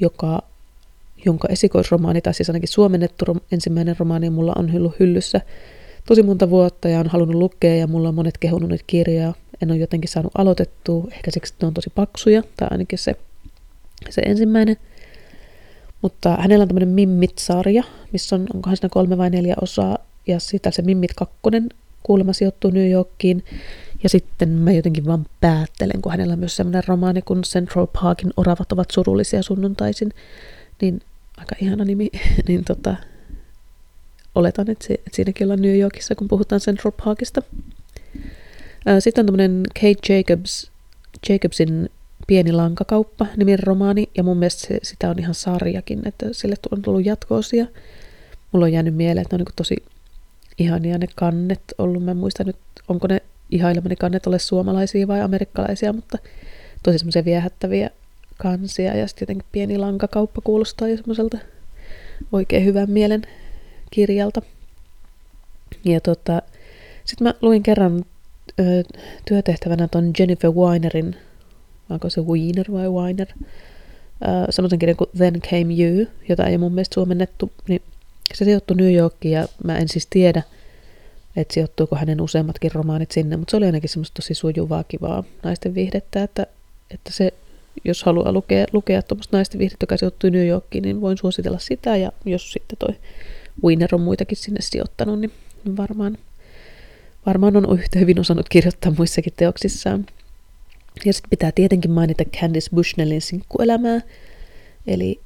joka, 0.00 0.42
jonka 1.24 1.48
esikoisromaani, 1.48 2.20
tai 2.20 2.34
siis 2.34 2.50
ainakin 2.50 2.68
suomennettu 2.68 3.24
rom, 3.24 3.40
ensimmäinen 3.52 3.96
romaani 3.98 4.30
mulla 4.30 4.52
on 4.56 4.70
ollut 4.76 5.00
hyllyssä 5.00 5.40
tosi 6.06 6.22
monta 6.22 6.50
vuotta 6.50 6.88
ja 6.88 7.00
on 7.00 7.08
halunnut 7.08 7.36
lukea 7.36 7.74
ja 7.74 7.86
mulla 7.86 8.08
on 8.08 8.14
monet 8.14 8.38
kehunut 8.38 8.80
kirjaa 8.86 9.34
en 9.62 9.70
ole 9.70 9.78
jotenkin 9.78 10.10
saanut 10.10 10.32
aloitettua, 10.38 11.08
ehkä 11.12 11.30
siksi, 11.30 11.54
ne 11.60 11.66
on 11.66 11.74
tosi 11.74 11.90
paksuja, 11.94 12.42
tai 12.56 12.68
ainakin 12.70 12.98
se, 12.98 13.16
se 14.10 14.22
ensimmäinen. 14.22 14.76
Mutta 16.02 16.36
hänellä 16.40 16.62
on 16.62 16.68
tämmöinen 16.68 16.88
Mimmit-sarja, 16.88 17.82
missä 18.12 18.36
on, 18.36 18.46
onkohan 18.54 18.76
siinä 18.76 18.88
kolme 18.88 19.18
vai 19.18 19.30
neljä 19.30 19.54
osaa, 19.60 19.98
ja 20.26 20.40
sitä 20.40 20.70
se 20.70 20.82
Mimmit 20.82 21.14
kakkonen 21.14 21.68
kuulemma 22.02 22.32
sijoittuu 22.32 22.70
New 22.70 22.90
Yorkiin. 22.90 23.44
Ja 24.02 24.08
sitten 24.08 24.48
mä 24.48 24.72
jotenkin 24.72 25.06
vaan 25.06 25.26
päättelen, 25.40 26.02
kun 26.02 26.12
hänellä 26.12 26.32
on 26.32 26.38
myös 26.38 26.56
sellainen 26.56 26.82
romaani 26.86 27.22
kun 27.22 27.42
Central 27.42 27.86
Parkin 27.86 28.30
oravat 28.36 28.72
ovat 28.72 28.90
surullisia 28.90 29.42
sunnuntaisin, 29.42 30.12
niin 30.80 31.00
aika 31.36 31.56
ihana 31.60 31.84
nimi, 31.84 32.10
niin 32.48 32.64
tota, 32.64 32.96
oletan, 34.34 34.70
että, 34.70 34.86
se, 34.86 34.94
että 34.94 35.10
siinäkin 35.12 35.44
ollaan 35.44 35.62
New 35.62 35.78
Yorkissa, 35.78 36.14
kun 36.14 36.28
puhutaan 36.28 36.60
Central 36.60 36.92
Parkista. 37.04 37.42
Sitten 38.98 39.22
on 39.22 39.26
tämmöinen 39.26 39.62
Kate 39.74 40.14
Jacobs, 40.14 40.70
Jacobsin 41.28 41.90
Pieni 42.26 42.52
lankakauppa 42.52 43.26
niminen 43.36 43.62
romaani, 43.62 44.08
ja 44.16 44.22
mun 44.22 44.36
mielestä 44.36 44.66
se, 44.66 44.78
sitä 44.82 45.10
on 45.10 45.18
ihan 45.18 45.34
sarjakin, 45.34 46.08
että 46.08 46.26
sille 46.32 46.54
on 46.70 46.82
tullut 46.82 47.06
jatkoosia. 47.06 47.66
Mulla 48.52 48.66
on 48.66 48.72
jäänyt 48.72 48.94
mieleen, 48.94 49.22
että 49.22 49.36
ne 49.36 49.42
on 49.42 49.44
niin 49.46 49.56
tosi 49.56 49.76
ihania 50.58 50.98
ne 50.98 51.06
kannet 51.14 51.62
ollut. 51.78 52.04
Mä 52.04 52.10
en 52.10 52.16
muista 52.16 52.44
nyt, 52.44 52.56
onko 52.88 53.06
ne 53.06 53.22
ihailemani 53.50 53.96
kannet 53.96 54.26
ole 54.26 54.38
suomalaisia 54.38 55.08
vai 55.08 55.20
amerikkalaisia, 55.20 55.92
mutta 55.92 56.18
tosi 56.82 56.98
semmoisia 56.98 57.24
viehättäviä 57.24 57.90
kansia. 58.38 58.96
Ja 58.96 59.08
sitten 59.08 59.22
jotenkin 59.22 59.48
pieni 59.52 59.78
lankakauppa 59.78 60.40
kuulostaa 60.44 60.88
jo 60.88 60.96
semmoiselta 60.96 61.38
oikein 62.32 62.64
hyvän 62.64 62.90
mielen 62.90 63.22
kirjalta. 63.90 64.42
Ja 65.84 66.00
tota, 66.00 66.42
sitten 67.04 67.26
mä 67.26 67.34
luin 67.42 67.62
kerran 67.62 68.04
ö, 68.60 68.62
työtehtävänä 69.28 69.88
ton 69.88 70.12
Jennifer 70.18 70.50
Weinerin, 70.50 71.16
onko 71.90 72.10
se 72.10 72.20
Weiner 72.20 72.66
vai 72.72 72.88
Weiner, 72.88 73.28
semmoisen 74.50 74.78
kirjan 74.78 74.96
kuin 74.96 75.10
Then 75.16 75.40
Came 75.40 75.74
You, 75.74 76.06
jota 76.28 76.46
ei 76.46 76.58
mun 76.58 76.72
mielestä 76.72 76.94
suomennettu, 76.94 77.52
niin 77.68 77.82
se 78.34 78.44
sijoittui 78.44 78.76
New 78.76 78.94
Yorkiin 78.94 79.32
ja 79.32 79.48
mä 79.64 79.78
en 79.78 79.88
siis 79.88 80.06
tiedä, 80.10 80.42
että 81.36 81.54
sijoittuuko 81.54 81.96
hänen 81.96 82.20
useammatkin 82.20 82.72
romaanit 82.72 83.10
sinne, 83.10 83.36
mutta 83.36 83.50
se 83.50 83.56
oli 83.56 83.66
ainakin 83.66 83.88
semmoista 83.88 84.14
tosi 84.14 84.34
sujuvaa, 84.34 84.84
kivaa 84.84 85.24
naisten 85.42 85.74
viihdettä, 85.74 86.22
että, 86.22 86.46
että 86.90 87.12
se, 87.12 87.32
jos 87.84 88.04
haluaa 88.04 88.32
lukea, 88.32 88.66
lukea 88.72 89.02
tuommoista 89.02 89.36
naisten 89.36 89.58
viihdettä, 89.58 89.82
joka 89.82 89.96
sijoittui 89.96 90.30
New 90.30 90.46
Yorkiin, 90.46 90.82
niin 90.82 91.00
voin 91.00 91.18
suositella 91.18 91.58
sitä, 91.58 91.96
ja 91.96 92.12
jos 92.24 92.52
sitten 92.52 92.78
toi 92.78 92.94
Winner 93.64 93.94
on 93.94 94.00
muitakin 94.00 94.36
sinne 94.36 94.60
sijoittanut, 94.60 95.20
niin 95.20 95.32
varmaan, 95.76 96.18
varmaan 97.26 97.56
on 97.56 97.78
yhtä 97.78 97.98
hyvin 97.98 98.20
osannut 98.20 98.48
kirjoittaa 98.48 98.92
muissakin 98.98 99.32
teoksissaan. 99.36 100.06
Ja 101.04 101.12
sitten 101.12 101.30
pitää 101.30 101.52
tietenkin 101.52 101.90
mainita 101.90 102.24
Candice 102.24 102.70
Bushnellin 102.74 103.20
sinkkuelämää, 103.20 104.00
eli 104.86 105.20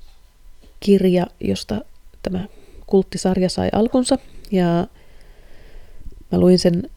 kirja, 0.81 1.27
josta 1.41 1.81
tämä 2.23 2.49
kulttisarja 2.87 3.49
sai 3.49 3.69
alkunsa. 3.73 4.19
Ja 4.51 4.87
mä 6.33 6.39
luin 6.39 6.59
sen, 6.59 6.91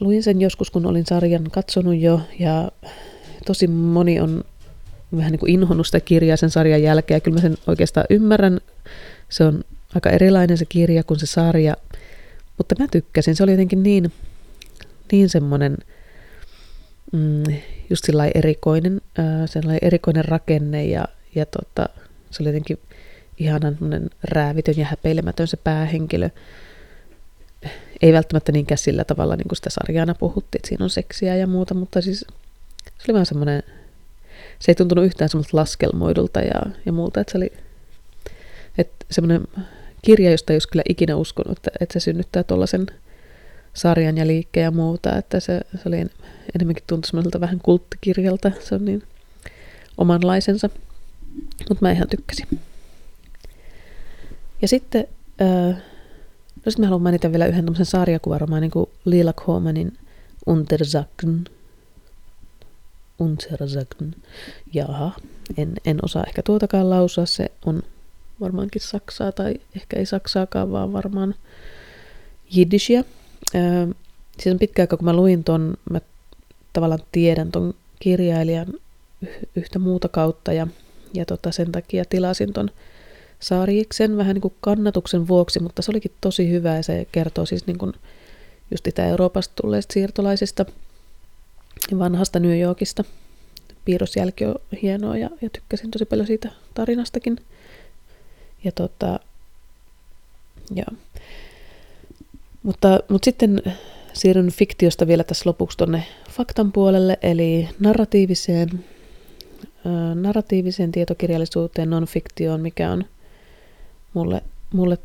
luin 0.00 0.22
sen 0.22 0.40
joskus, 0.40 0.70
kun 0.70 0.86
olin 0.86 1.06
sarjan 1.06 1.44
katsonut 1.50 1.96
jo, 1.96 2.20
ja 2.38 2.70
tosi 3.46 3.66
moni 3.66 4.20
on 4.20 4.44
vähän 5.16 5.32
niin 5.32 5.40
kuin 5.40 5.52
inhonnut 5.52 5.86
sitä 5.86 6.00
kirjaa 6.00 6.36
sen 6.36 6.50
sarjan 6.50 6.82
jälkeen, 6.82 7.16
ja 7.16 7.20
kyllä 7.20 7.34
mä 7.34 7.40
sen 7.40 7.56
oikeastaan 7.66 8.06
ymmärrän. 8.10 8.60
Se 9.28 9.44
on 9.44 9.64
aika 9.94 10.10
erilainen 10.10 10.58
se 10.58 10.64
kirja 10.64 11.04
kuin 11.04 11.20
se 11.20 11.26
sarja, 11.26 11.76
mutta 12.58 12.74
mä 12.78 12.86
tykkäsin. 12.90 13.36
Se 13.36 13.42
oli 13.42 13.50
jotenkin 13.50 13.82
niin, 13.82 14.12
niin 15.12 15.28
semmoinen 15.28 15.76
mm, 17.12 17.42
just 17.90 18.04
erikoinen, 18.34 19.00
äh, 19.18 19.78
erikoinen 19.82 20.24
rakenne 20.24 20.84
ja, 20.84 21.08
ja 21.34 21.46
tota, 21.46 21.88
se 22.30 22.42
oli 22.42 22.48
jotenkin 22.48 22.78
ihanan 23.38 23.76
räävitön 24.24 24.74
ja 24.76 24.86
häpeilemätön 24.86 25.46
se 25.46 25.56
päähenkilö. 25.56 26.30
Ei 28.02 28.12
välttämättä 28.12 28.52
niinkään 28.52 28.78
sillä 28.78 29.04
tavalla, 29.04 29.36
niin 29.36 29.48
kuin 29.48 29.56
sitä 29.56 29.70
sarjana 29.70 30.14
puhuttiin, 30.14 30.58
että 30.58 30.68
siinä 30.68 30.84
on 30.84 30.90
seksiä 30.90 31.36
ja 31.36 31.46
muuta, 31.46 31.74
mutta 31.74 32.00
siis 32.00 32.24
se 32.84 33.04
oli 33.08 33.14
vaan 33.14 33.26
semmoinen, 33.26 33.62
se 34.58 34.70
ei 34.72 34.74
tuntunut 34.74 35.04
yhtään 35.04 35.28
semmoista 35.28 35.56
laskelmoidulta 35.56 36.40
ja, 36.40 36.62
ja 36.86 36.92
muuta, 36.92 37.20
että 37.20 37.32
se 37.32 37.38
oli 37.38 37.52
että 38.78 39.06
semmoinen 39.10 39.42
kirja, 40.02 40.30
josta 40.30 40.52
ei 40.52 40.54
olisi 40.54 40.68
kyllä 40.68 40.82
ikinä 40.88 41.16
uskonut, 41.16 41.58
että, 41.58 41.70
että 41.80 41.92
se 41.92 42.00
synnyttää 42.00 42.42
tuollaisen 42.42 42.86
sarjan 43.74 44.16
ja 44.16 44.26
liikkeen 44.26 44.64
ja 44.64 44.70
muuta, 44.70 45.16
että 45.16 45.40
se, 45.40 45.60
se 45.74 45.88
oli 45.88 45.96
enemmänkin 46.54 46.84
tuntui 46.86 47.06
semmoiselta 47.06 47.40
vähän 47.40 47.60
kulttikirjalta, 47.62 48.52
se 48.60 48.74
on 48.74 48.84
niin 48.84 49.02
omanlaisensa, 49.98 50.70
mutta 51.68 51.78
mä 51.80 51.90
ihan 51.90 52.08
tykkäsin. 52.08 52.46
Ja 54.62 54.68
sitten, 54.68 55.06
äh, 55.40 55.82
no 56.66 56.70
sitten 56.70 56.82
mä 56.82 56.86
haluan 56.86 57.02
mainita 57.02 57.32
vielä 57.32 57.46
yhden 57.46 57.64
tämmöisen 57.64 57.86
sarjakuvaromaanin 57.86 58.70
kuin 58.70 58.90
Lila 59.04 59.32
Kohmanin 59.32 59.98
Unterzakn. 60.46 61.44
Unterzakn. 63.18 64.10
Jaha, 64.74 65.12
en, 65.56 65.72
en 65.84 65.98
osaa 66.02 66.24
ehkä 66.26 66.42
tuotakaan 66.42 66.90
lausua, 66.90 67.26
se 67.26 67.50
on 67.66 67.82
varmaankin 68.40 68.82
saksaa 68.82 69.32
tai 69.32 69.54
ehkä 69.76 69.96
ei 69.96 70.06
saksaakaan, 70.06 70.72
vaan 70.72 70.92
varmaan 70.92 71.34
jiddishiä. 72.50 73.04
Öö, 73.54 73.86
siis 74.40 74.52
on 74.52 74.58
pitkä 74.58 74.82
aika, 74.82 74.96
kun 74.96 75.04
mä 75.04 75.12
luin 75.12 75.44
ton, 75.44 75.74
mä 75.90 76.00
tavallaan 76.72 77.02
tiedän 77.12 77.52
ton 77.52 77.74
kirjailijan 78.00 78.66
yhtä 79.56 79.78
muuta 79.78 80.08
kautta 80.08 80.52
ja, 80.52 80.66
ja 81.14 81.24
tota, 81.24 81.52
sen 81.52 81.72
takia 81.72 82.04
tilasin 82.04 82.52
ton 82.52 82.70
sarjiksen 83.40 84.16
vähän 84.16 84.34
niin 84.34 84.42
kuin 84.42 84.54
kannatuksen 84.60 85.28
vuoksi, 85.28 85.60
mutta 85.60 85.82
se 85.82 85.90
olikin 85.90 86.12
tosi 86.20 86.50
hyvä 86.50 86.76
ja 86.76 86.82
se 86.82 87.06
kertoo 87.12 87.46
siis 87.46 87.66
niin 87.66 87.78
kuin 87.78 87.92
just 88.70 88.86
Itä-Euroopasta 88.86 89.62
tulleista 89.62 89.92
siirtolaisista 89.92 90.64
vanhasta 91.98 92.40
New 92.40 92.60
Yorkista. 92.60 93.04
Piirrosjälki 93.84 94.44
on 94.44 94.54
hienoa 94.82 95.16
ja, 95.16 95.30
ja 95.42 95.50
tykkäsin 95.50 95.90
tosi 95.90 96.04
paljon 96.04 96.26
siitä 96.26 96.50
tarinastakin. 96.74 97.36
Ja 98.64 98.72
tota, 98.72 99.20
joo. 100.74 100.98
Mutta, 102.62 103.00
mutta 103.08 103.24
sitten 103.24 103.62
siirryn 104.12 104.50
fiktiosta 104.52 105.06
vielä 105.06 105.24
tässä 105.24 105.50
lopuksi 105.50 105.78
tuonne 105.78 106.04
faktan 106.30 106.72
puolelle, 106.72 107.18
eli 107.22 107.68
narratiiviseen, 107.80 108.84
narratiiviseen 110.14 110.92
tietokirjallisuuteen, 110.92 111.90
non-fiktioon, 111.90 112.60
mikä 112.60 112.90
on 112.90 113.04
mulle, 114.16 114.42
mulle 114.72 114.98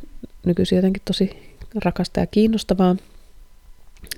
nykyisin 0.46 0.76
jotenkin 0.76 1.02
tosi 1.06 1.56
rakasta 1.76 2.20
ja 2.20 2.28
kiinnostavaa. 2.28 2.96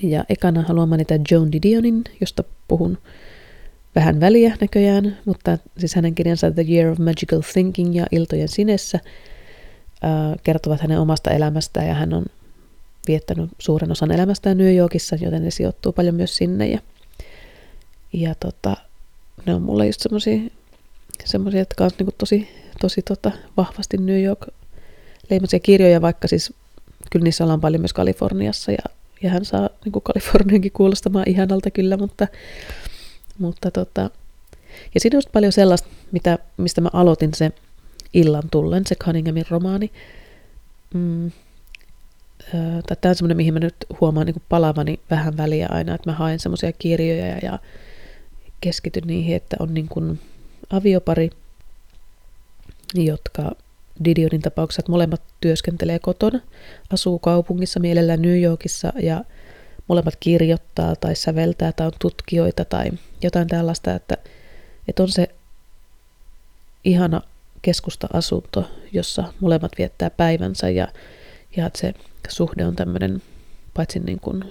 Ja 0.01 0.23
ekana 0.29 0.61
haluan 0.61 0.89
mainita 0.89 1.13
Joan 1.31 1.51
Didionin, 1.51 2.03
josta 2.21 2.43
puhun 2.67 2.97
vähän 3.95 4.19
väliä 4.19 4.57
näköjään, 4.61 5.17
mutta 5.25 5.57
siis 5.77 5.95
hänen 5.95 6.15
kirjansa 6.15 6.51
The 6.51 6.65
Year 6.69 6.91
of 6.91 6.99
Magical 6.99 7.41
Thinking 7.53 7.95
ja 7.95 8.05
Iltojen 8.11 8.47
sinessä 8.47 8.99
ää, 10.01 10.35
kertovat 10.43 10.81
hänen 10.81 10.99
omasta 10.99 11.31
elämästään 11.31 11.87
ja 11.87 11.93
hän 11.93 12.13
on 12.13 12.25
viettänyt 13.07 13.49
suuren 13.59 13.91
osan 13.91 14.11
elämästään 14.11 14.57
New 14.57 14.75
Yorkissa, 14.75 15.15
joten 15.21 15.43
ne 15.43 15.51
sijoittuu 15.51 15.91
paljon 15.91 16.15
myös 16.15 16.37
sinne 16.37 16.67
ja, 16.67 16.79
ja 18.13 18.35
tota, 18.35 18.77
ne 19.45 19.55
on 19.55 19.61
mulle 19.61 19.85
just 19.85 20.01
semmosia 20.01 21.59
jotka 21.59 21.83
on 21.83 21.91
niinku 21.97 22.15
tosi, 22.17 22.49
tosi 22.81 23.01
tota, 23.01 23.31
vahvasti 23.57 23.97
New 23.97 24.23
York 24.23 24.47
leimaisia 25.29 25.59
kirjoja, 25.59 26.01
vaikka 26.01 26.27
siis 26.27 26.53
kyllä 27.11 27.23
niissä 27.23 27.43
ollaan 27.43 27.61
paljon 27.61 27.81
myös 27.81 27.93
Kaliforniassa 27.93 28.71
ja, 28.71 28.83
ja 29.23 29.29
hän 29.29 29.45
saa 29.45 29.69
niin 29.85 29.91
kuin 29.91 30.03
Kaliforniankin 30.03 30.71
kuulostamaan 30.71 31.29
ihanalta 31.29 31.71
kyllä, 31.71 31.97
mutta, 31.97 32.27
mutta 33.37 33.71
tota, 33.71 34.09
ja 34.93 34.99
siinä 34.99 35.17
on 35.17 35.23
paljon 35.33 35.51
sellaista, 35.51 35.87
mitä, 36.11 36.39
mistä 36.57 36.81
mä 36.81 36.89
aloitin 36.93 37.33
se 37.33 37.51
illan 38.13 38.49
tullen, 38.51 38.87
se 38.87 38.95
Cunninghamin 38.95 39.45
romaani. 39.49 39.91
Mm, 40.93 41.31
tämä 43.01 43.09
on 43.09 43.15
semmoinen, 43.15 43.37
mihin 43.37 43.53
mä 43.53 43.59
nyt 43.59 43.75
huomaan 44.01 44.25
niin 44.25 44.41
palavani 44.49 44.99
vähän 45.09 45.37
väliä 45.37 45.67
aina, 45.71 45.95
että 45.95 46.09
mä 46.09 46.15
haen 46.15 46.39
semmoisia 46.39 46.71
kirjoja 46.71 47.27
ja, 47.27 47.37
ja 47.43 47.59
keskityn 48.61 49.03
niihin, 49.07 49.35
että 49.35 49.57
on 49.59 49.73
niin 49.73 49.87
kuin 49.87 50.19
aviopari, 50.69 51.29
jotka 52.93 53.51
Didionin 54.05 54.41
tapauksessa, 54.41 54.91
molemmat 54.91 55.21
työskentelee 55.41 55.99
kotona, 55.99 56.39
asuu 56.93 57.19
kaupungissa, 57.19 57.79
mielellään 57.79 58.21
New 58.21 58.41
Yorkissa 58.41 58.93
ja 59.01 59.25
molemmat 59.87 60.15
kirjoittaa 60.19 60.95
tai 60.95 61.15
säveltää 61.15 61.71
tai 61.71 61.87
on 61.87 61.93
tutkijoita 62.01 62.65
tai 62.65 62.91
jotain 63.21 63.47
tällaista, 63.47 63.93
että, 63.93 64.17
että 64.87 65.03
on 65.03 65.09
se 65.09 65.27
ihana 66.83 67.21
keskusta-asunto, 67.61 68.71
jossa 68.91 69.33
molemmat 69.39 69.71
viettää 69.77 70.09
päivänsä 70.09 70.69
ja, 70.69 70.87
ja 71.55 71.65
että 71.65 71.79
se 71.79 71.93
suhde 72.29 72.65
on 72.65 72.75
tämmöinen 72.75 73.21
paitsi 73.73 73.99
niin 73.99 74.19
kuin 74.19 74.43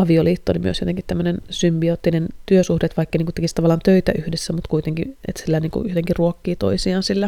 avioliitto, 0.00 0.52
niin 0.52 0.62
myös 0.62 0.80
jotenkin 0.80 1.04
tämmöinen 1.06 1.38
symbioottinen 1.50 2.28
työsuhde, 2.46 2.86
että 2.86 2.96
vaikka 2.96 3.18
niin 3.18 3.34
tekisi 3.34 3.54
tavallaan 3.54 3.80
töitä 3.84 4.12
yhdessä, 4.18 4.52
mutta 4.52 4.68
kuitenkin, 4.68 5.16
että 5.28 5.42
sillä 5.42 5.60
niin 5.60 5.72
jotenkin 5.88 6.16
ruokkii 6.16 6.56
toisiaan 6.56 7.02
sillä, 7.02 7.26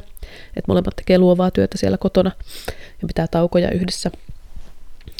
että 0.56 0.68
molemmat 0.68 0.96
tekee 0.96 1.18
luovaa 1.18 1.50
työtä 1.50 1.78
siellä 1.78 1.98
kotona 1.98 2.32
ja 3.02 3.06
pitää 3.06 3.26
taukoja 3.26 3.70
yhdessä. 3.70 4.10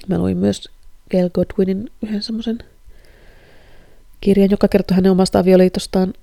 Mä 0.08 0.18
luin 0.18 0.36
myös 0.36 0.68
Gail 1.10 1.30
Godwinin 1.30 1.90
yhden 2.02 2.22
semmoisen 2.22 2.58
kirjan, 4.20 4.50
joka 4.50 4.68
kertoo 4.68 4.94
hänen 4.94 5.12
omasta 5.12 5.38
avioliitostaan 5.38 6.14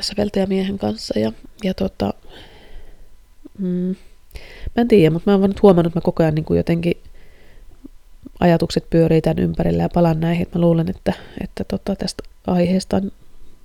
säveltäjämiehen 0.00 0.78
kanssa. 0.78 1.18
Ja, 1.18 1.32
ja 1.64 1.74
tota, 1.74 2.14
mm, 3.58 3.96
mä 4.76 4.80
en 4.80 4.88
tiedä, 4.88 5.10
mutta 5.10 5.30
mä 5.30 5.36
oon 5.36 5.54
huomannut, 5.62 5.90
että 5.90 5.98
mä 5.98 6.04
koko 6.04 6.22
ajan 6.22 6.34
niin 6.34 6.46
jotenkin 6.56 6.96
ajatukset 8.40 8.90
pyörii 8.90 9.20
tämän 9.20 9.38
ympärillä 9.38 9.82
ja 9.82 9.88
palan 9.88 10.20
näihin. 10.20 10.46
Mä 10.54 10.60
luulen, 10.60 10.90
että, 10.90 11.12
että 11.40 11.64
tota, 11.64 11.96
tästä 11.96 12.22
aiheesta 12.46 12.96
on 12.96 13.12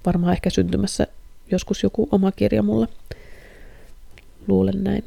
varmaan 0.06 0.34
ehkä 0.34 0.50
syntymässä 0.50 1.08
joskus 1.52 1.84
joku 1.84 2.10
oma 2.12 2.32
kirja 2.32 2.64
mulle. 2.64 2.88
Luulen 4.48 4.84
näin. 4.84 5.04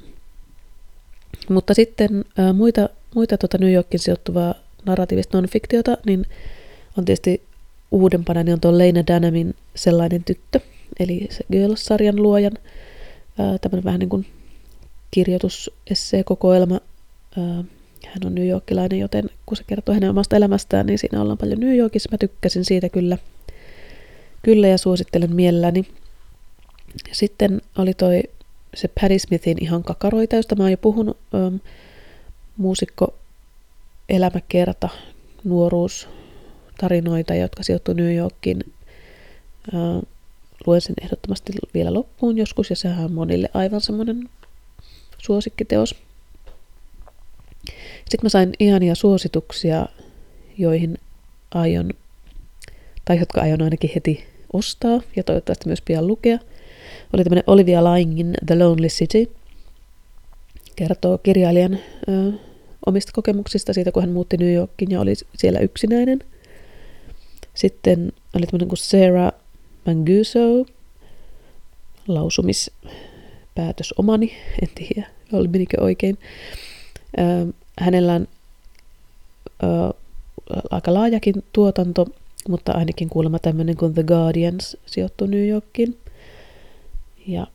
Mutta 1.49 1.75
sitten 1.75 2.25
ää, 2.39 2.53
muita, 2.53 2.89
muita 3.15 3.39
tota 3.39 3.59
New 3.59 3.73
Yorkin 3.73 4.01
sijoittuvaa 4.01 4.55
narratiivista 4.87 5.39
non-fiktiota, 5.39 5.97
niin 6.07 6.27
on 6.99 7.05
tietysti 7.05 7.43
uudempana, 7.91 8.43
niin 8.43 8.53
on 8.53 8.61
tuo 8.61 8.79
Leina 8.79 9.07
Danamin 9.07 9.55
sellainen 9.75 10.25
tyttö, 10.25 10.61
eli 11.01 11.29
se 11.31 11.45
Girls-sarjan 11.53 12.23
luojan, 12.23 12.53
tämmöinen 13.61 13.85
vähän 13.85 14.01
niin 14.01 14.09
kuin 14.09 14.27
kirjoitusesseekokoelma. 15.11 16.81
Hän 18.15 18.27
on 18.27 18.35
New 18.35 18.49
Yorkilainen, 18.49 18.99
joten 18.99 19.31
kun 19.47 19.57
se 19.57 19.65
kertoo 19.67 19.95
hänen 19.95 20.11
omasta 20.11 20.37
elämästään, 20.37 20.87
niin 20.87 20.99
siinä 20.99 21.21
ollaan 21.21 21.39
paljon 21.39 21.61
New 21.61 21.77
Yorkissa. 21.77 22.09
Mä 22.13 22.19
tykkäsin 22.19 22.65
siitä 22.65 22.89
kyllä, 22.89 23.19
kyllä 24.43 24.69
ja 24.69 24.79
suosittelen 24.79 25.35
mielelläni. 25.35 25.85
Sitten 27.13 27.63
oli 27.79 27.95
toi 27.95 28.23
se 28.75 28.89
Patti 28.89 29.19
Smithin 29.19 29.59
ihan 29.61 29.85
kakaroita, 29.85 30.37
josta 30.37 30.57
mä 30.57 30.63
oon 30.63 30.71
jo 30.71 30.77
puhunut. 30.77 31.17
Ähm, 31.35 31.57
muusikko 32.57 33.15
elämäkerta, 34.09 34.89
nuoruus, 35.45 36.09
tarinoita, 36.79 37.35
jotka 37.35 37.63
sijoittuu 37.63 37.95
New 37.95 38.15
Yorkin. 38.15 38.65
Äh, 39.75 40.03
luen 40.67 40.81
sen 40.81 40.95
ehdottomasti 41.03 41.53
vielä 41.75 41.95
loppuun 41.95 42.39
joskus, 42.39 42.71
ja 42.71 42.77
sehän 42.77 43.05
on 43.05 43.13
monille 43.13 43.51
aivan 43.55 43.81
semmoinen 43.81 44.29
suosikkiteos. 45.19 45.95
Sitten 48.05 48.21
mä 48.23 48.29
sain 48.29 48.53
ihania 48.59 48.95
suosituksia, 48.95 49.87
joihin 50.59 50.99
aion, 51.55 51.91
tai 53.05 53.19
jotka 53.19 53.41
aion 53.41 53.63
ainakin 53.63 53.91
heti 53.95 54.25
ostaa, 54.53 55.01
ja 55.17 55.23
toivottavasti 55.23 55.69
myös 55.69 55.83
pian 55.83 56.07
lukea. 56.07 56.39
Oli 57.13 57.25
tämmöinen 57.25 57.45
Olivia 57.47 57.85
Lyingin 57.85 58.35
The 58.47 58.59
Lonely 58.59 58.89
City. 58.89 59.31
Kertoo 60.77 61.19
kirjailijan 61.19 61.79
ö, 62.09 62.33
omista 62.87 63.13
kokemuksista 63.13 63.73
siitä, 63.73 63.93
kun 63.93 64.03
hän 64.03 64.13
muutti 64.13 64.37
New 64.37 64.53
Yorkiin 64.53 64.91
ja 64.91 65.01
oli 65.01 65.15
siellä 65.37 65.59
yksinäinen. 65.61 66.19
Sitten 67.55 68.13
oli 68.35 68.47
tämmöinen 68.47 68.69
kuin 68.69 68.79
Sarah 68.79 69.33
Manguso, 69.87 70.67
lausumispäätös 72.09 73.95
omani, 73.99 74.33
en 74.63 74.69
tiedä, 74.75 75.09
oli 75.33 75.49
menikö 75.49 75.83
oikein. 75.83 76.19
Ö, 77.19 77.53
hänellä 77.79 78.15
on 78.15 78.29
ö, 79.63 79.95
aika 80.71 80.95
laajakin 80.95 81.45
tuotanto, 81.53 82.07
mutta 82.49 82.73
ainakin 82.73 83.09
kuulemma 83.09 83.39
tämmöinen 83.39 83.77
kuin 83.77 83.95
The 83.95 84.03
Guardians 84.03 84.77
sijoittuu 84.87 85.27
New 85.27 85.49
Yorkiin. 85.49 85.99
Ja 87.27 87.47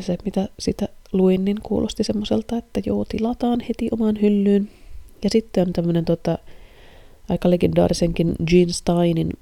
se, 0.00 0.18
mitä 0.24 0.48
sitä 0.58 0.88
luin, 1.12 1.44
niin 1.44 1.60
kuulosti 1.62 2.04
semmoiselta, 2.04 2.56
että 2.56 2.80
joo, 2.86 3.04
tilataan 3.04 3.60
heti 3.60 3.88
omaan 3.90 4.18
hyllyyn. 4.22 4.70
Ja 5.24 5.30
sitten 5.30 5.66
on 5.66 5.72
tämmöinen 5.72 6.04
tota, 6.04 6.38
aika 7.28 7.50
legendaarisenkin 7.50 8.34
Gene 8.46 8.72
Steinin, 8.72 9.32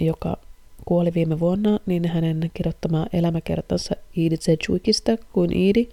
joka 0.00 0.36
kuoli 0.84 1.14
viime 1.14 1.40
vuonna, 1.40 1.78
niin 1.86 2.08
hänen 2.08 2.50
kirjoittama 2.54 3.06
elämäkertansa 3.12 3.94
Edith 4.16 4.42
Sedgwickista 4.42 5.16
kuin 5.32 5.52
Edie. 5.52 5.86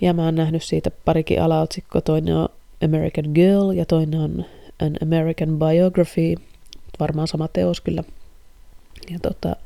Ja 0.00 0.12
mä 0.12 0.24
oon 0.24 0.34
nähnyt 0.34 0.62
siitä 0.62 0.90
parikin 1.04 1.42
alaotsikko. 1.42 2.00
Toinen 2.00 2.36
on 2.36 2.48
American 2.84 3.24
Girl 3.34 3.70
ja 3.70 3.86
toinen 3.86 4.20
on 4.20 4.44
An 4.82 4.96
American 5.02 5.58
Biography. 5.58 6.34
Varmaan 7.00 7.28
sama 7.28 7.48
teos 7.48 7.80
kyllä. 7.80 8.04
Ja 9.10 9.18
tota, 9.22 9.56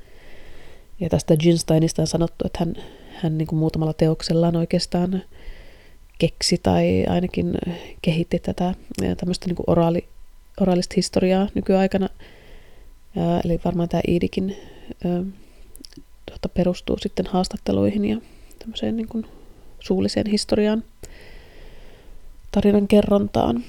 ja 1.00 1.08
tästä 1.08 1.36
Ginsteinista 1.36 2.02
on 2.02 2.06
sanottu, 2.06 2.46
että 2.46 2.58
hän, 2.58 2.74
hän 3.14 3.38
niin 3.38 3.48
kuin 3.48 3.58
muutamalla 3.58 3.92
teoksellaan 3.92 4.56
oikeastaan 4.56 5.22
keksi 6.18 6.60
tai 6.62 7.04
ainakin 7.08 7.54
kehitti 8.02 8.38
tätä 8.38 8.74
tämmöistä 9.16 9.46
niin 9.46 9.56
oraali, 9.66 10.04
oraalista 10.60 10.92
historiaa 10.96 11.48
nykyaikana. 11.54 12.08
Ja, 13.16 13.40
eli 13.44 13.60
varmaan 13.64 13.88
tämä 13.88 14.00
Iidikin 14.08 14.56
tuota, 16.26 16.48
perustuu 16.48 16.98
sitten 16.98 17.26
haastatteluihin 17.26 18.04
ja 18.04 18.16
tämmöiseen 18.58 18.96
niin 18.96 19.08
kuin 19.08 19.26
suulliseen 19.80 20.26
historiaan, 20.26 20.84
tarinan 22.52 22.88
kerrontaan. 22.88 23.64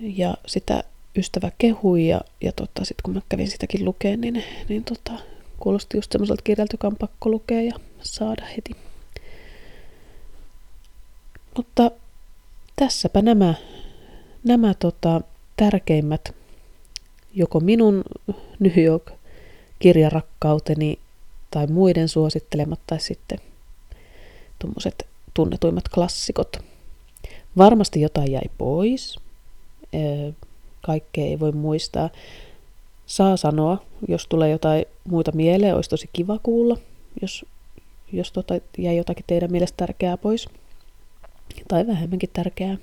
Ja 0.00 0.34
sitä 0.46 0.84
ystävä 1.16 1.50
kehui 1.58 2.08
ja, 2.08 2.20
ja 2.40 2.52
tota, 2.52 2.84
sitten 2.84 3.02
kun 3.02 3.14
mä 3.14 3.20
kävin 3.28 3.50
sitäkin 3.50 3.84
lukeen, 3.84 4.20
niin, 4.20 4.44
niin 4.68 4.84
tota, 4.84 5.12
Kuulosti 5.60 5.98
just 5.98 6.12
semmoiselta 6.12 6.42
kirjalta, 6.42 6.74
joka 6.74 6.86
on 6.86 6.96
pakko 6.96 7.30
lukea 7.30 7.62
ja 7.62 7.74
saada 8.02 8.44
heti. 8.44 8.70
Mutta 11.56 11.90
tässäpä 12.76 13.22
nämä, 13.22 13.54
nämä 14.44 14.74
tota, 14.74 15.20
tärkeimmät, 15.56 16.34
joko 17.34 17.60
minun 17.60 18.04
New 18.58 18.84
York-kirjarakkauteni 18.84 20.98
tai 21.50 21.66
muiden 21.66 22.08
suosittelemat 22.08 22.80
tai 22.86 23.00
sitten 23.00 23.38
tuommoiset 24.58 25.06
tunnetuimmat 25.34 25.88
klassikot. 25.88 26.69
Varmasti 27.56 28.00
jotain 28.00 28.32
jäi 28.32 28.50
pois. 28.58 29.18
Kaikkea 30.80 31.24
ei 31.24 31.40
voi 31.40 31.52
muistaa 31.52 32.10
saa 33.06 33.36
sanoa, 33.36 33.82
jos 34.08 34.26
tulee 34.26 34.50
jotain 34.50 34.84
muita 35.04 35.32
mieleen, 35.32 35.74
olisi 35.74 35.90
tosi 35.90 36.08
kiva 36.12 36.38
kuulla, 36.42 36.76
jos, 37.22 37.44
jos 38.12 38.32
tota 38.32 38.54
jäi 38.78 38.96
jotakin 38.96 39.24
teidän 39.26 39.52
mielestä 39.52 39.76
tärkeää 39.76 40.16
pois. 40.16 40.48
Tai 41.68 41.86
vähemmänkin 41.86 42.30
tärkeää. 42.32 42.76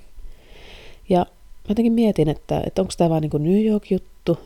Ja 1.08 1.18
mä 1.18 1.68
jotenkin 1.68 1.92
mietin, 1.92 2.28
että, 2.28 2.62
että 2.66 2.82
onko 2.82 2.92
tämä 2.98 3.10
vain 3.10 3.20
niin 3.20 3.42
New 3.44 3.64
York-juttu, 3.64 4.38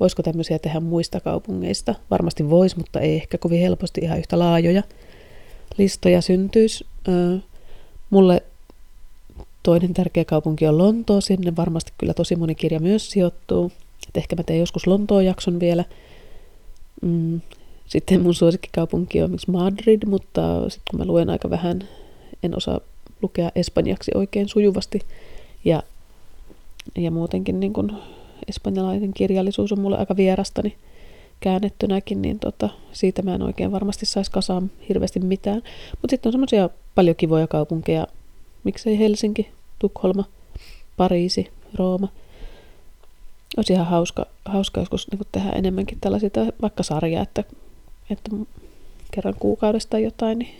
voisiko 0.00 0.22
tämmöisiä 0.22 0.58
tehdä 0.58 0.80
muista 0.80 1.20
kaupungeista. 1.20 1.94
Varmasti 2.10 2.50
voisi, 2.50 2.78
mutta 2.78 3.00
ei 3.00 3.14
ehkä 3.14 3.38
kovin 3.38 3.60
helposti 3.60 4.00
ihan 4.00 4.18
yhtä 4.18 4.38
laajoja 4.38 4.82
listoja 5.78 6.20
syntyisi. 6.20 6.86
Mulle 8.10 8.42
toinen 9.62 9.94
tärkeä 9.94 10.24
kaupunki 10.24 10.66
on 10.66 10.78
Lontoo, 10.78 11.20
sinne 11.20 11.56
varmasti 11.56 11.92
kyllä 11.98 12.14
tosi 12.14 12.36
moni 12.36 12.54
kirja 12.54 12.80
myös 12.80 13.10
sijoittuu. 13.10 13.72
Et 14.08 14.16
ehkä 14.16 14.36
mä 14.36 14.42
teen 14.42 14.58
joskus 14.58 14.86
Lontoon 14.86 15.24
jakson 15.24 15.60
vielä. 15.60 15.84
Mm. 17.02 17.40
Sitten 17.86 18.22
mun 18.22 18.34
suosikkikaupunki 18.34 19.22
on 19.22 19.30
miksi 19.30 19.50
Madrid, 19.50 20.02
mutta 20.06 20.70
sitten 20.70 20.82
kun 20.90 21.00
mä 21.00 21.06
luen 21.06 21.30
aika 21.30 21.50
vähän, 21.50 21.88
en 22.42 22.56
osaa 22.56 22.80
lukea 23.22 23.50
espanjaksi 23.54 24.10
oikein 24.14 24.48
sujuvasti. 24.48 25.00
Ja, 25.64 25.82
ja 26.98 27.10
muutenkin 27.10 27.60
niin 27.60 27.72
kun 27.72 27.98
espanjalainen 28.48 29.14
kirjallisuus 29.14 29.72
on 29.72 29.80
mulle 29.80 29.98
aika 29.98 30.16
vierasta, 30.16 30.62
niin 30.62 30.74
käännettynäkin, 31.40 32.22
niin 32.22 32.38
tota, 32.38 32.68
siitä 32.92 33.22
mä 33.22 33.34
en 33.34 33.42
oikein 33.42 33.72
varmasti 33.72 34.06
saisi 34.06 34.30
kasaan 34.30 34.70
hirveästi 34.88 35.20
mitään. 35.20 35.62
Mutta 35.90 36.10
sitten 36.10 36.28
on 36.28 36.32
semmoisia 36.32 36.70
paljon 36.94 37.16
kivoja 37.16 37.46
kaupunkeja, 37.46 38.06
miksei 38.64 38.98
Helsinki, 38.98 39.50
Tukholma, 39.78 40.24
Pariisi, 40.96 41.50
Rooma– 41.74 42.08
olisi 43.56 43.72
ihan 43.72 43.86
hauska, 43.86 44.26
hauska 44.44 44.80
joskus 44.80 45.10
niin 45.10 45.20
tehdä 45.32 45.50
enemmänkin 45.50 45.98
tällaisia, 46.00 46.30
vaikka 46.62 46.82
sarjaa, 46.82 47.22
että, 47.22 47.44
että 48.10 48.30
kerran 49.10 49.34
kuukaudesta 49.38 49.98
jotain, 49.98 50.38
niin 50.38 50.54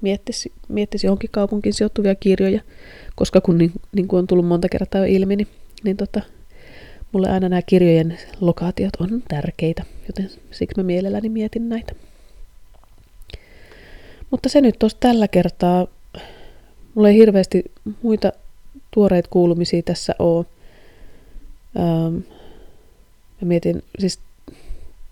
miettisi, 0.00 0.52
miettisi 0.68 1.06
johonkin 1.06 1.30
kaupunkiin 1.32 1.74
sijoittuvia 1.74 2.14
kirjoja, 2.14 2.60
koska 3.14 3.40
kun 3.40 3.58
niin, 3.58 3.72
niin 3.92 4.08
kuin 4.08 4.18
on 4.18 4.26
tullut 4.26 4.46
monta 4.46 4.68
kertaa 4.68 5.00
jo 5.06 5.14
ilmi, 5.14 5.36
niin, 5.36 5.48
niin 5.84 5.96
tota, 5.96 6.20
mulle 7.12 7.30
aina 7.30 7.48
nämä 7.48 7.62
kirjojen 7.62 8.18
lokaatiot 8.40 8.96
on 9.00 9.22
tärkeitä, 9.28 9.84
joten 10.06 10.30
siksi 10.50 10.80
mä 10.80 10.82
mielelläni 10.82 11.28
mietin 11.28 11.68
näitä. 11.68 11.92
Mutta 14.30 14.48
se 14.48 14.60
nyt 14.60 14.78
tuossa 14.78 14.98
tällä 15.00 15.28
kertaa. 15.28 15.86
Mulla 17.00 17.08
ei 17.08 17.16
hirveästi 17.16 17.64
muita 18.02 18.32
tuoreita 18.90 19.28
kuulumisia 19.32 19.82
tässä 19.82 20.14
ole. 20.18 20.46
Ähm, 21.78 22.14
mä 23.40 23.48
mietin 23.48 23.82
siis 23.98 24.18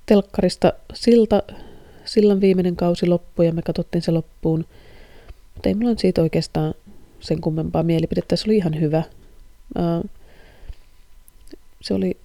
telkkarista 0.07 0.73
silta, 0.95 1.43
sillan 2.05 2.41
viimeinen 2.41 2.77
kausi 2.77 3.07
loppui 3.07 3.47
ja 3.47 3.53
me 3.53 3.63
katsottiin 3.63 4.03
se 4.03 4.11
loppuun. 4.11 4.65
Mutta 5.55 5.69
ei 5.69 5.75
mulla 5.75 5.95
siitä 5.97 6.23
oikeastaan 6.23 6.75
sen 7.21 7.41
kummempaa 7.41 7.83
mielipidettä. 7.83 8.37
Se 8.37 8.45
oli 8.47 8.57
ihan 8.57 8.81
hyvä. 8.81 9.03
Se 11.83 11.95
oli, 11.95 12.17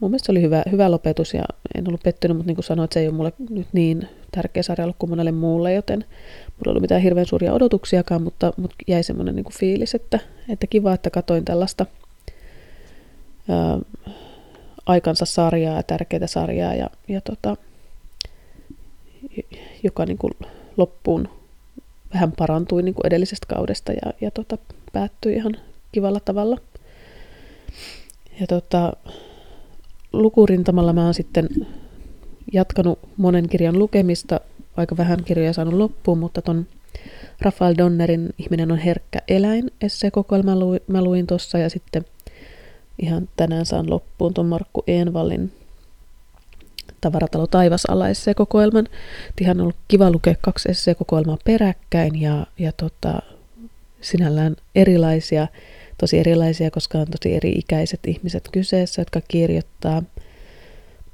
mun 0.00 0.10
mielestä 0.10 0.26
se 0.26 0.32
oli 0.32 0.42
hyvä, 0.42 0.62
hyvä 0.72 0.90
lopetus 0.90 1.34
ja 1.34 1.44
en 1.74 1.88
ollut 1.88 2.02
pettynyt, 2.02 2.36
mutta 2.36 2.46
niin 2.46 2.56
kuin 2.56 2.64
sanoin, 2.64 2.84
että 2.84 2.94
se 2.94 3.00
ei 3.00 3.08
ole 3.08 3.16
mulle 3.16 3.32
nyt 3.50 3.68
niin 3.72 4.08
tärkeä 4.30 4.62
sarja 4.62 4.84
ollut 4.84 4.96
kuin 4.98 5.10
monelle 5.10 5.32
muulle, 5.32 5.72
joten 5.72 6.04
mulla 6.56 6.70
ollut 6.70 6.80
mitään 6.80 7.02
hirveän 7.02 7.26
suuria 7.26 7.52
odotuksiakaan, 7.52 8.22
mutta, 8.22 8.52
mutta 8.56 8.76
jäi 8.88 9.02
semmoinen 9.02 9.36
niin 9.36 9.52
fiilis, 9.58 9.94
että, 9.94 10.18
että 10.48 10.66
kiva, 10.66 10.94
että 10.94 11.10
katoin 11.10 11.44
tällaista 11.44 11.86
ää, 13.48 13.78
aikansa 14.86 15.24
sarjaa 15.24 15.76
ja 15.76 15.82
tärkeää 15.82 16.26
sarjaa 16.26 16.74
ja, 16.74 16.90
ja 17.08 17.20
tota, 17.20 17.56
joka 19.82 20.06
niin 20.06 20.18
kuin 20.18 20.32
loppuun 20.76 21.28
vähän 22.14 22.32
parantui 22.32 22.82
niin 22.82 22.94
kuin 22.94 23.06
edellisestä 23.06 23.46
kaudesta 23.54 23.92
ja, 23.92 24.12
ja 24.20 24.30
tota, 24.30 24.58
päättyi 24.92 25.34
ihan 25.34 25.56
kivalla 25.92 26.20
tavalla. 26.20 26.58
Ja 28.40 28.46
tota, 28.46 28.92
lukurintamalla 30.12 30.92
mä 30.92 31.04
oon 31.04 31.14
sitten 31.14 31.48
jatkanut 32.52 32.98
monen 33.16 33.48
kirjan 33.48 33.78
lukemista, 33.78 34.40
aika 34.76 34.96
vähän 34.96 35.24
kirjoja 35.24 35.52
saanut 35.52 35.74
loppuun, 35.74 36.18
mutta 36.18 36.42
ton 36.42 36.66
Rafael 37.40 37.74
Donnerin 37.78 38.34
Ihminen 38.38 38.72
on 38.72 38.78
herkkä 38.78 39.18
eläin 39.28 39.70
esseekokoelma 39.80 40.52
mä 40.86 41.02
luin 41.02 41.26
tuossa 41.26 41.58
ja 41.58 41.70
sitten 41.70 42.04
ihan 43.02 43.28
tänään 43.36 43.66
saan 43.66 43.90
loppuun 43.90 44.34
tuon 44.34 44.46
Markku 44.46 44.84
Envallin 44.86 45.52
Tavaratalo 47.00 47.46
taivasala 47.46 48.08
esseekokoelman. 48.08 48.88
Ihan 49.40 49.56
on 49.56 49.62
ollut 49.62 49.76
kiva 49.88 50.10
lukea 50.10 50.34
kaksi 50.40 50.70
esseekokoelmaa 50.70 51.38
peräkkäin 51.44 52.20
ja, 52.20 52.46
ja 52.58 52.72
tota, 52.72 53.22
sinällään 54.00 54.56
erilaisia, 54.74 55.48
tosi 55.98 56.18
erilaisia, 56.18 56.70
koska 56.70 56.98
on 56.98 57.06
tosi 57.06 57.34
eri-ikäiset 57.34 58.00
ihmiset 58.06 58.48
kyseessä, 58.52 59.00
jotka 59.00 59.20
kirjoittaa. 59.28 60.02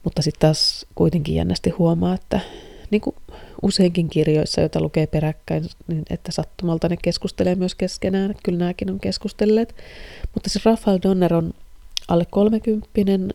Mutta 0.05 0.23
sitten 0.23 0.41
taas 0.41 0.87
kuitenkin 0.95 1.35
jännästi 1.35 1.71
huomaa, 1.71 2.15
että 2.15 2.41
niin 2.91 3.01
kuin 3.01 3.17
useinkin 3.63 4.11
kirjoissa, 4.11 4.61
joita 4.61 4.81
lukee 4.81 5.07
peräkkäin, 5.07 5.65
niin 5.89 6.05
että 6.11 6.33
sattumalta 6.33 6.89
ne 6.89 6.97
keskustelee 7.03 7.55
myös 7.55 7.75
keskenään. 7.75 8.35
Kyllä 8.43 8.59
nämäkin 8.59 8.91
on 8.91 9.01
keskustelleet. 9.01 9.75
Mutta 10.35 10.51
siis 10.51 10.65
Rafael 10.65 10.99
Donner 11.03 11.35
on 11.35 11.55
alle 12.09 12.27
30 12.31 13.35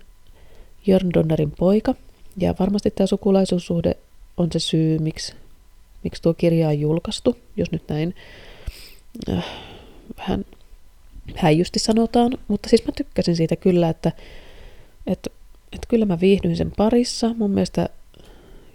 Jörn 0.87 1.13
Donnerin 1.13 1.51
poika. 1.51 1.95
Ja 2.37 2.55
varmasti 2.59 2.91
tämä 2.91 3.07
sukulaisuussuhde 3.07 3.97
on 4.37 4.47
se 4.51 4.59
syy, 4.59 4.99
miksi, 4.99 5.33
miksi 6.03 6.21
tuo 6.21 6.33
kirja 6.33 6.67
on 6.67 6.79
julkaistu, 6.79 7.37
jos 7.57 7.71
nyt 7.71 7.83
näin 7.87 8.15
äh, 9.29 9.45
vähän 10.17 10.45
häijysti 11.35 11.79
sanotaan. 11.79 12.31
Mutta 12.47 12.69
siis 12.69 12.85
mä 12.85 12.91
tykkäsin 12.97 13.35
siitä 13.35 13.55
kyllä, 13.55 13.89
että, 13.89 14.11
että, 15.07 15.29
että 15.73 15.87
kyllä 15.87 16.05
mä 16.05 16.19
viihdyin 16.19 16.57
sen 16.57 16.71
parissa. 16.77 17.33
Mun 17.37 17.51
mielestä 17.51 17.89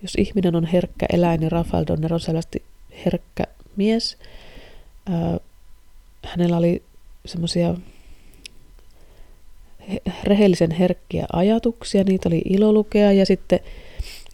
jos 0.03 0.15
ihminen 0.19 0.57
on 0.57 0.65
herkkä 0.65 1.07
eläin, 1.13 1.41
niin 1.41 1.53
Rafael 1.53 1.85
Donner 1.87 2.15
on 2.15 2.21
selvästi 2.21 2.63
herkkä 3.07 3.45
mies. 3.77 4.19
Hänellä 6.25 6.57
oli 6.57 6.83
semmoisia 7.27 7.75
rehellisen 10.25 10.71
herkkiä 10.71 11.27
ajatuksia, 11.33 12.05
niitä 12.05 12.29
oli 12.29 12.43
ilo 12.45 12.73
lukea 12.73 13.13
ja 13.13 13.27
sitten 13.27 13.61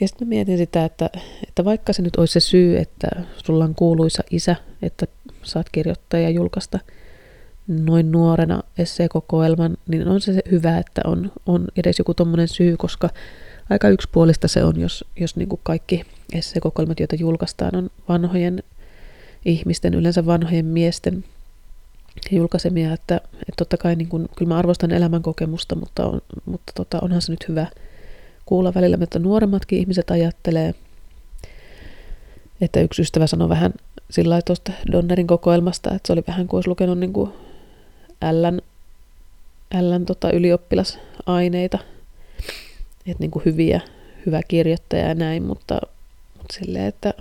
ja 0.00 0.08
sitten 0.08 0.28
mietin 0.28 0.58
sitä, 0.58 0.84
että, 0.84 1.10
että 1.48 1.64
vaikka 1.64 1.92
se 1.92 2.02
nyt 2.02 2.16
olisi 2.16 2.32
se 2.32 2.40
syy, 2.40 2.78
että 2.78 3.08
sulla 3.46 3.64
on 3.64 3.74
kuuluisa 3.74 4.22
isä, 4.30 4.56
että 4.82 5.06
saat 5.42 5.66
kirjoittaa 5.72 6.20
ja 6.20 6.30
julkaista 6.30 6.78
noin 7.66 8.12
nuorena 8.12 8.62
esseekokoelman, 8.78 9.76
niin 9.88 10.08
on 10.08 10.20
se 10.20 10.40
hyvä, 10.50 10.78
että 10.78 11.00
on, 11.04 11.32
on 11.46 11.64
edes 11.76 11.98
joku 11.98 12.14
tommonen 12.14 12.48
syy, 12.48 12.76
koska 12.76 13.10
aika 13.70 13.88
yksipuolista 13.88 14.48
se 14.48 14.64
on, 14.64 14.80
jos, 14.80 15.04
jos 15.20 15.36
niin 15.36 15.48
kuin 15.48 15.60
kaikki 15.62 16.04
esseekokoelmat, 16.32 17.00
joita 17.00 17.16
julkaistaan, 17.16 17.76
on 17.76 17.90
vanhojen 18.08 18.62
ihmisten, 19.44 19.94
yleensä 19.94 20.26
vanhojen 20.26 20.64
miesten 20.64 21.24
julkaisemia, 22.30 22.92
että, 22.92 23.16
että 23.16 23.54
totta 23.56 23.76
kai 23.76 23.96
niin 23.96 24.08
kun, 24.08 24.28
kyllä 24.36 24.48
mä 24.48 24.58
arvostan 24.58 24.90
elämänkokemusta, 24.90 25.74
mutta, 25.74 26.06
on, 26.06 26.20
mutta 26.44 26.72
tota, 26.74 26.98
onhan 27.02 27.22
se 27.22 27.32
nyt 27.32 27.48
hyvä 27.48 27.66
kuulla 28.46 28.74
välillä, 28.74 28.98
että 29.00 29.18
nuoremmatkin 29.18 29.78
ihmiset 29.78 30.10
ajattelee, 30.10 30.74
että 32.60 32.80
yksi 32.80 33.02
ystävä 33.02 33.26
sanoi 33.26 33.48
vähän 33.48 33.72
sillä 34.10 34.30
lailla 34.30 34.42
tuosta 34.42 34.72
Donnerin 34.92 35.26
kokoelmasta, 35.26 35.94
että 35.94 36.06
se 36.06 36.12
oli 36.12 36.24
vähän 36.28 36.46
kuin 36.46 36.58
olisi 36.58 36.68
lukenut 36.68 36.98
niin 36.98 37.12
kuin 37.12 37.32
Älän, 38.22 38.62
Älän 39.74 40.06
tota, 40.06 40.30
ylioppilasaineita, 40.30 41.78
että 43.10 43.22
niin 43.22 43.30
kuin 43.30 43.44
hyviä, 43.44 43.80
hyvä 44.26 44.40
kirjoittaja 44.48 45.08
ja 45.08 45.14
näin, 45.14 45.42
mutta, 45.42 45.80
mutta 46.36 46.54
silleen, 46.54 46.86
että 46.86 47.14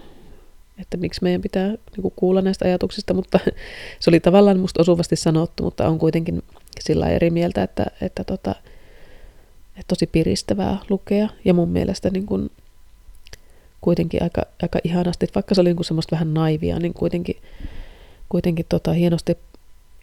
että 0.78 0.98
miksi 0.98 1.24
meidän 1.24 1.42
pitää 1.42 1.68
niin 1.68 2.02
kuin 2.02 2.14
kuulla 2.16 2.42
näistä 2.42 2.66
ajatuksista, 2.66 3.14
mutta 3.14 3.40
se 4.00 4.10
oli 4.10 4.20
tavallaan 4.20 4.60
musta 4.60 4.82
osuvasti 4.82 5.16
sanottu, 5.16 5.64
mutta 5.64 5.88
on 5.88 6.00
kuitenkin 6.00 6.44
sillä 6.80 7.10
eri 7.10 7.30
mieltä, 7.30 7.64
että, 7.64 7.86
että, 8.02 8.24
tota, 8.24 8.56
että 9.68 9.88
tosi 9.88 10.08
piristävää 10.08 10.78
lukea. 10.90 11.30
Ja 11.46 11.54
mun 11.54 11.70
mielestä 11.70 12.10
niin 12.10 12.26
kuin, 12.26 12.52
kuitenkin 13.82 14.24
aika, 14.24 14.42
aika 14.62 14.80
ihanasti, 14.84 15.28
vaikka 15.36 15.56
se 15.56 15.62
oli 15.62 15.70
niin 15.70 15.76
kuin 15.76 15.86
semmoista 15.86 16.12
vähän 16.12 16.34
naivia, 16.34 16.80
niin 16.80 16.94
kuitenkin, 16.94 17.36
kuitenkin 18.30 18.66
tota, 18.70 18.94
hienosti 18.94 19.38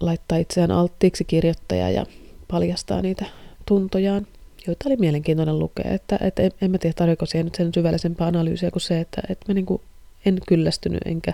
laittaa 0.00 0.38
itseään 0.38 0.70
alttiiksi 0.70 1.24
kirjoittaja 1.24 1.90
ja 1.90 2.06
paljastaa 2.48 3.02
niitä 3.02 3.24
tuntojaan, 3.66 4.26
joita 4.66 4.88
oli 4.88 4.96
mielenkiintoinen 4.96 5.58
lukea. 5.58 5.90
Että, 5.90 6.18
että 6.20 6.42
en, 6.42 6.50
en 6.60 6.70
mä 6.70 6.78
tiedä, 6.78 6.94
tarviko 6.94 7.26
siihen 7.26 7.44
nyt 7.44 7.54
sen 7.54 7.74
syvällisempää 7.74 8.26
analyysiä 8.26 8.70
kuin 8.70 8.82
se, 8.82 9.00
että, 9.00 9.22
että 9.28 9.44
mä 9.48 9.54
niin 9.54 9.66
kuin 9.66 9.80
en 10.26 10.38
kyllästynyt 10.48 11.00
enkä 11.04 11.32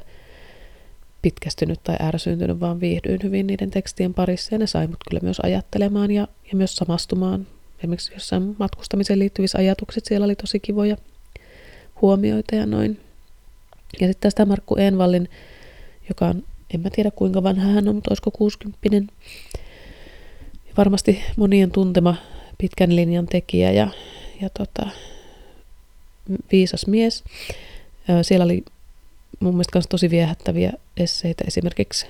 pitkästynyt 1.23 1.81
tai 1.85 1.97
ärsyyntynyt, 2.03 2.61
vaan 2.61 2.81
viihdyin 2.81 3.21
hyvin 3.23 3.47
niiden 3.47 3.71
tekstien 3.71 4.15
parissa 4.15 4.55
ja 4.55 4.59
ne 4.59 4.67
sai 4.67 4.87
mut 4.87 4.97
kyllä 5.09 5.21
myös 5.23 5.41
ajattelemaan 5.43 6.11
ja, 6.11 6.29
ja 6.51 6.57
myös 6.57 6.77
samastumaan. 6.77 7.47
Esimerkiksi 7.79 8.13
jossain 8.13 8.57
matkustamiseen 8.59 9.19
liittyvissä 9.19 9.59
ajatukset 9.59 10.05
siellä 10.05 10.25
oli 10.25 10.35
tosi 10.35 10.61
kivoja 10.61 10.97
huomioita 12.03 12.55
ja 12.55 12.67
noin. 12.67 13.01
Ja 14.01 14.07
sitten 14.07 14.21
tästä 14.21 14.47
Markku 14.47 14.77
Envallin, 14.77 15.29
joka 16.09 16.27
on, 16.27 16.43
en 16.75 16.81
mä 16.81 16.91
tiedä 16.91 17.11
kuinka 17.11 17.43
vanha 17.43 17.73
hän 17.73 17.89
on, 17.89 17.95
mutta 17.95 18.11
olisiko 18.11 18.31
60 18.31 19.13
Varmasti 20.77 21.23
monien 21.37 21.71
tuntema 21.71 22.17
pitkän 22.59 22.97
linjan 22.97 23.27
tekijä 23.27 23.71
ja, 23.71 23.89
ja 24.41 24.51
tota, 24.51 24.89
viisas 26.53 26.87
mies. 26.87 27.25
Siellä 28.23 28.45
oli 28.45 28.65
mun 29.41 29.55
mielestä 29.55 29.79
myös 29.79 29.87
tosi 29.89 30.11
viehättäviä 30.11 30.73
esseitä. 30.97 31.45
Esimerkiksi 31.47 32.07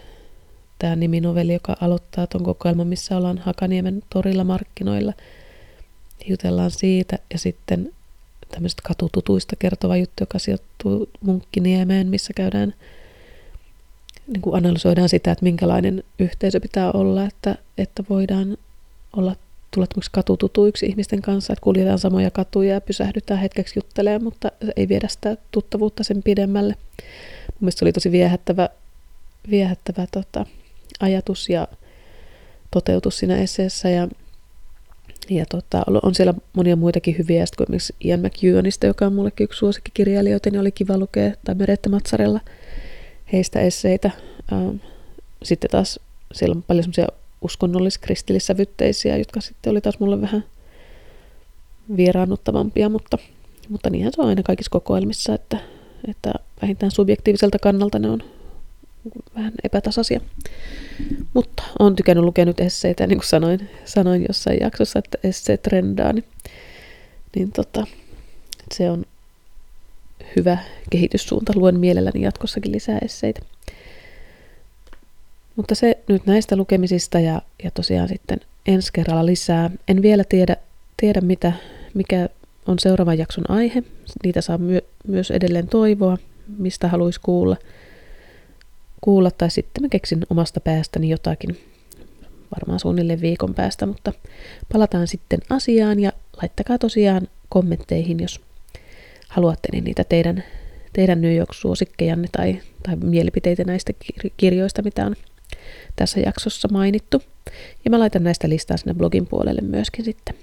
tämä 0.79 0.97
niminovelli, 0.97 1.53
joka 1.53 1.77
aloittaa 1.81 2.27
tuon 2.27 2.45
kokoelman, 2.45 2.87
missä 2.87 3.17
ollaan 3.17 3.39
Hakaniemen 3.39 4.03
torilla 4.11 4.45
markkinoilla. 4.45 5.13
Jutellaan 6.27 6.71
siitä 6.71 7.19
ja 7.33 7.39
sitten 7.39 7.93
tämmöistä 8.51 8.83
katututuista 8.87 9.57
kertova 9.57 9.97
juttu, 9.97 10.23
joka 10.23 10.39
sijoittuu 10.39 11.09
Munkkiniemeen, 11.21 12.07
missä 12.07 12.33
käydään 12.33 12.75
niin 14.27 14.41
kuin 14.41 14.57
analysoidaan 14.57 15.09
sitä, 15.09 15.33
että 15.33 15.45
minkälainen 15.45 16.03
yhteisö 16.19 16.61
pitää 16.61 16.93
olla, 16.93 17.25
että, 17.25 17.57
että 17.79 18.05
voidaan 18.11 18.57
olla 19.17 19.37
tulla 19.71 19.87
katututuiksi 20.13 20.87
ihmisten 20.87 21.23
kanssa, 21.23 21.53
että 21.53 21.63
kuljetaan 21.63 21.99
samoja 21.99 22.31
katuja 22.31 22.75
ja 22.75 22.81
pysähdytään 22.81 23.41
hetkeksi 23.41 23.79
juttelemaan, 23.79 24.25
mutta 24.25 24.53
ei 24.77 24.89
viedä 24.89 25.09
sitä 25.09 25.37
tuttavuutta 25.51 26.05
sen 26.05 26.23
pidemmälle. 26.23 26.75
Mun 27.49 27.59
mielestä 27.61 27.79
se 27.79 27.85
oli 27.85 27.93
tosi 27.93 28.13
viehättävä, 28.13 28.69
viehättävä 29.51 30.07
tota, 30.13 30.47
ajatus 31.01 31.49
ja 31.49 31.69
toteutus 32.71 33.19
siinä 33.19 33.37
esseessä 33.37 33.91
ja, 33.91 34.09
ja 35.31 35.47
tota, 35.47 35.83
on 36.03 36.15
siellä 36.15 36.35
monia 36.53 36.77
muitakin 36.77 37.19
hyviä, 37.19 37.45
kuin 37.57 37.65
esimerkiksi 37.65 37.95
Ian 38.05 38.21
McEwanista, 38.21 38.87
joka 38.87 39.07
on 39.07 39.13
mullekin 39.13 39.45
yksi 39.45 39.59
suosikkikirjailijoita, 39.59 40.51
niin 40.51 40.61
oli 40.61 40.73
kiva 40.73 40.99
lukea, 40.99 41.33
tai 41.45 41.55
Merette 41.55 41.89
Matsarella 41.89 42.41
heistä 43.33 43.61
ähm, 44.53 44.77
Sitten 45.43 45.71
taas 45.71 46.01
siellä 46.33 46.55
on 46.55 46.63
paljon 46.63 46.85
semmoisia 46.85 47.07
uskonnollis-kristillissävytteisiä, 47.41 49.17
jotka 49.17 49.41
sitten 49.41 49.71
oli 49.71 49.81
taas 49.81 49.99
mulle 49.99 50.21
vähän 50.21 50.45
vieraannuttavampia, 51.97 52.89
mutta, 52.89 53.19
mutta 53.69 53.91
niinhän 53.91 54.13
se 54.13 54.23
on 54.23 54.29
aina 54.29 54.43
kaikissa 54.43 54.71
kokoelmissa, 54.71 55.35
että, 55.35 55.59
että 56.09 56.33
vähintään 56.63 56.93
subjektiiviselta 56.93 57.59
kannalta 57.59 57.99
ne 57.99 58.11
on 58.11 58.23
vähän 59.35 59.53
epätasaisia. 59.65 60.21
Mutta 61.35 61.63
on 61.79 61.97
tykännyt 61.97 62.25
lukea 62.25 62.45
nyt 62.45 62.61
esseitä, 62.61 63.07
niin 63.07 63.19
kuin 63.19 63.29
sanoin, 63.29 63.71
sanoin 63.85 64.25
jossain 64.29 64.59
jaksossa, 64.61 64.99
että 64.99 65.19
esseet 65.25 65.63
trendaa, 65.63 66.13
niin, 66.13 66.25
niin 67.37 67.53
tota, 67.53 67.87
se 68.75 68.91
on 68.91 69.05
hyvä 70.37 70.59
kehityssuunta. 70.91 71.53
Luen 71.57 71.81
mielelläni 71.81 72.23
jatkossakin 72.23 72.73
lisää 72.73 72.99
esseitä. 73.03 73.41
Mutta 75.59 75.75
se 75.75 75.99
nyt 76.09 76.27
näistä 76.27 76.57
lukemisista 76.57 77.21
ja, 77.21 77.43
ja 77.65 77.71
tosiaan 77.71 78.09
sitten 78.09 78.41
ensi 78.67 78.93
kerralla 78.93 79.27
lisää. 79.27 79.71
En 79.89 80.03
vielä 80.03 80.25
tiedä, 80.25 80.57
tiedä, 80.97 81.21
mitä, 81.21 81.53
mikä 81.95 82.29
on 82.67 82.79
seuraavan 82.79 83.19
jakson 83.19 83.51
aihe. 83.51 83.83
Niitä 84.25 84.41
saa 84.41 84.59
myö- 84.59 84.83
myös 85.07 85.31
edelleen 85.31 85.69
toivoa, 85.69 86.19
mistä 86.59 86.89
haluaisi 86.89 87.21
kuulla. 87.23 87.57
kuulla. 89.01 89.31
Tai 89.31 89.51
sitten 89.51 89.83
mä 89.83 89.89
keksin 89.89 90.27
omasta 90.31 90.61
päästäni 90.61 91.09
jotakin, 91.09 91.59
varmaan 92.55 92.81
suunnilleen 92.81 93.21
viikon 93.21 93.55
päästä, 93.55 93.87
mutta 93.87 94.13
palataan 94.73 95.07
sitten 95.07 95.41
asiaan 95.51 96.01
ja 96.01 96.13
laittakaa 96.43 96.79
tosiaan 96.79 97.29
kommentteihin, 97.49 98.21
jos 98.21 98.41
haluatte, 99.29 99.69
niin 99.73 99.85
niitä 99.85 100.05
teidän, 100.05 100.45
teidän 100.93 101.21
New 101.21 101.37
York-suosikkejanne 101.37 102.29
tai, 102.33 102.61
tai 102.83 102.97
mielipiteitä 102.97 103.65
näistä 103.65 103.93
kirjoista, 104.37 104.83
mitä 104.83 105.07
on 105.07 105.17
tässä 105.97 106.21
jaksossa 106.21 106.69
mainittu. 106.73 107.23
Ja 107.85 107.91
mä 107.91 107.99
laitan 107.99 108.25
näistä 108.25 108.49
listaa 108.49 108.77
sinne 108.77 108.95
blogin 108.95 109.27
puolelle 109.27 109.61
myöskin 109.61 110.05
sitten 110.05 110.35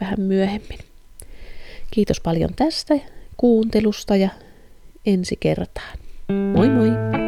vähän 0.00 0.20
myöhemmin. 0.20 0.78
Kiitos 1.90 2.20
paljon 2.20 2.50
tästä 2.56 2.94
kuuntelusta 3.36 4.16
ja 4.16 4.28
ensi 5.06 5.36
kertaan. 5.40 5.98
Moi 6.54 6.68
moi! 6.68 7.27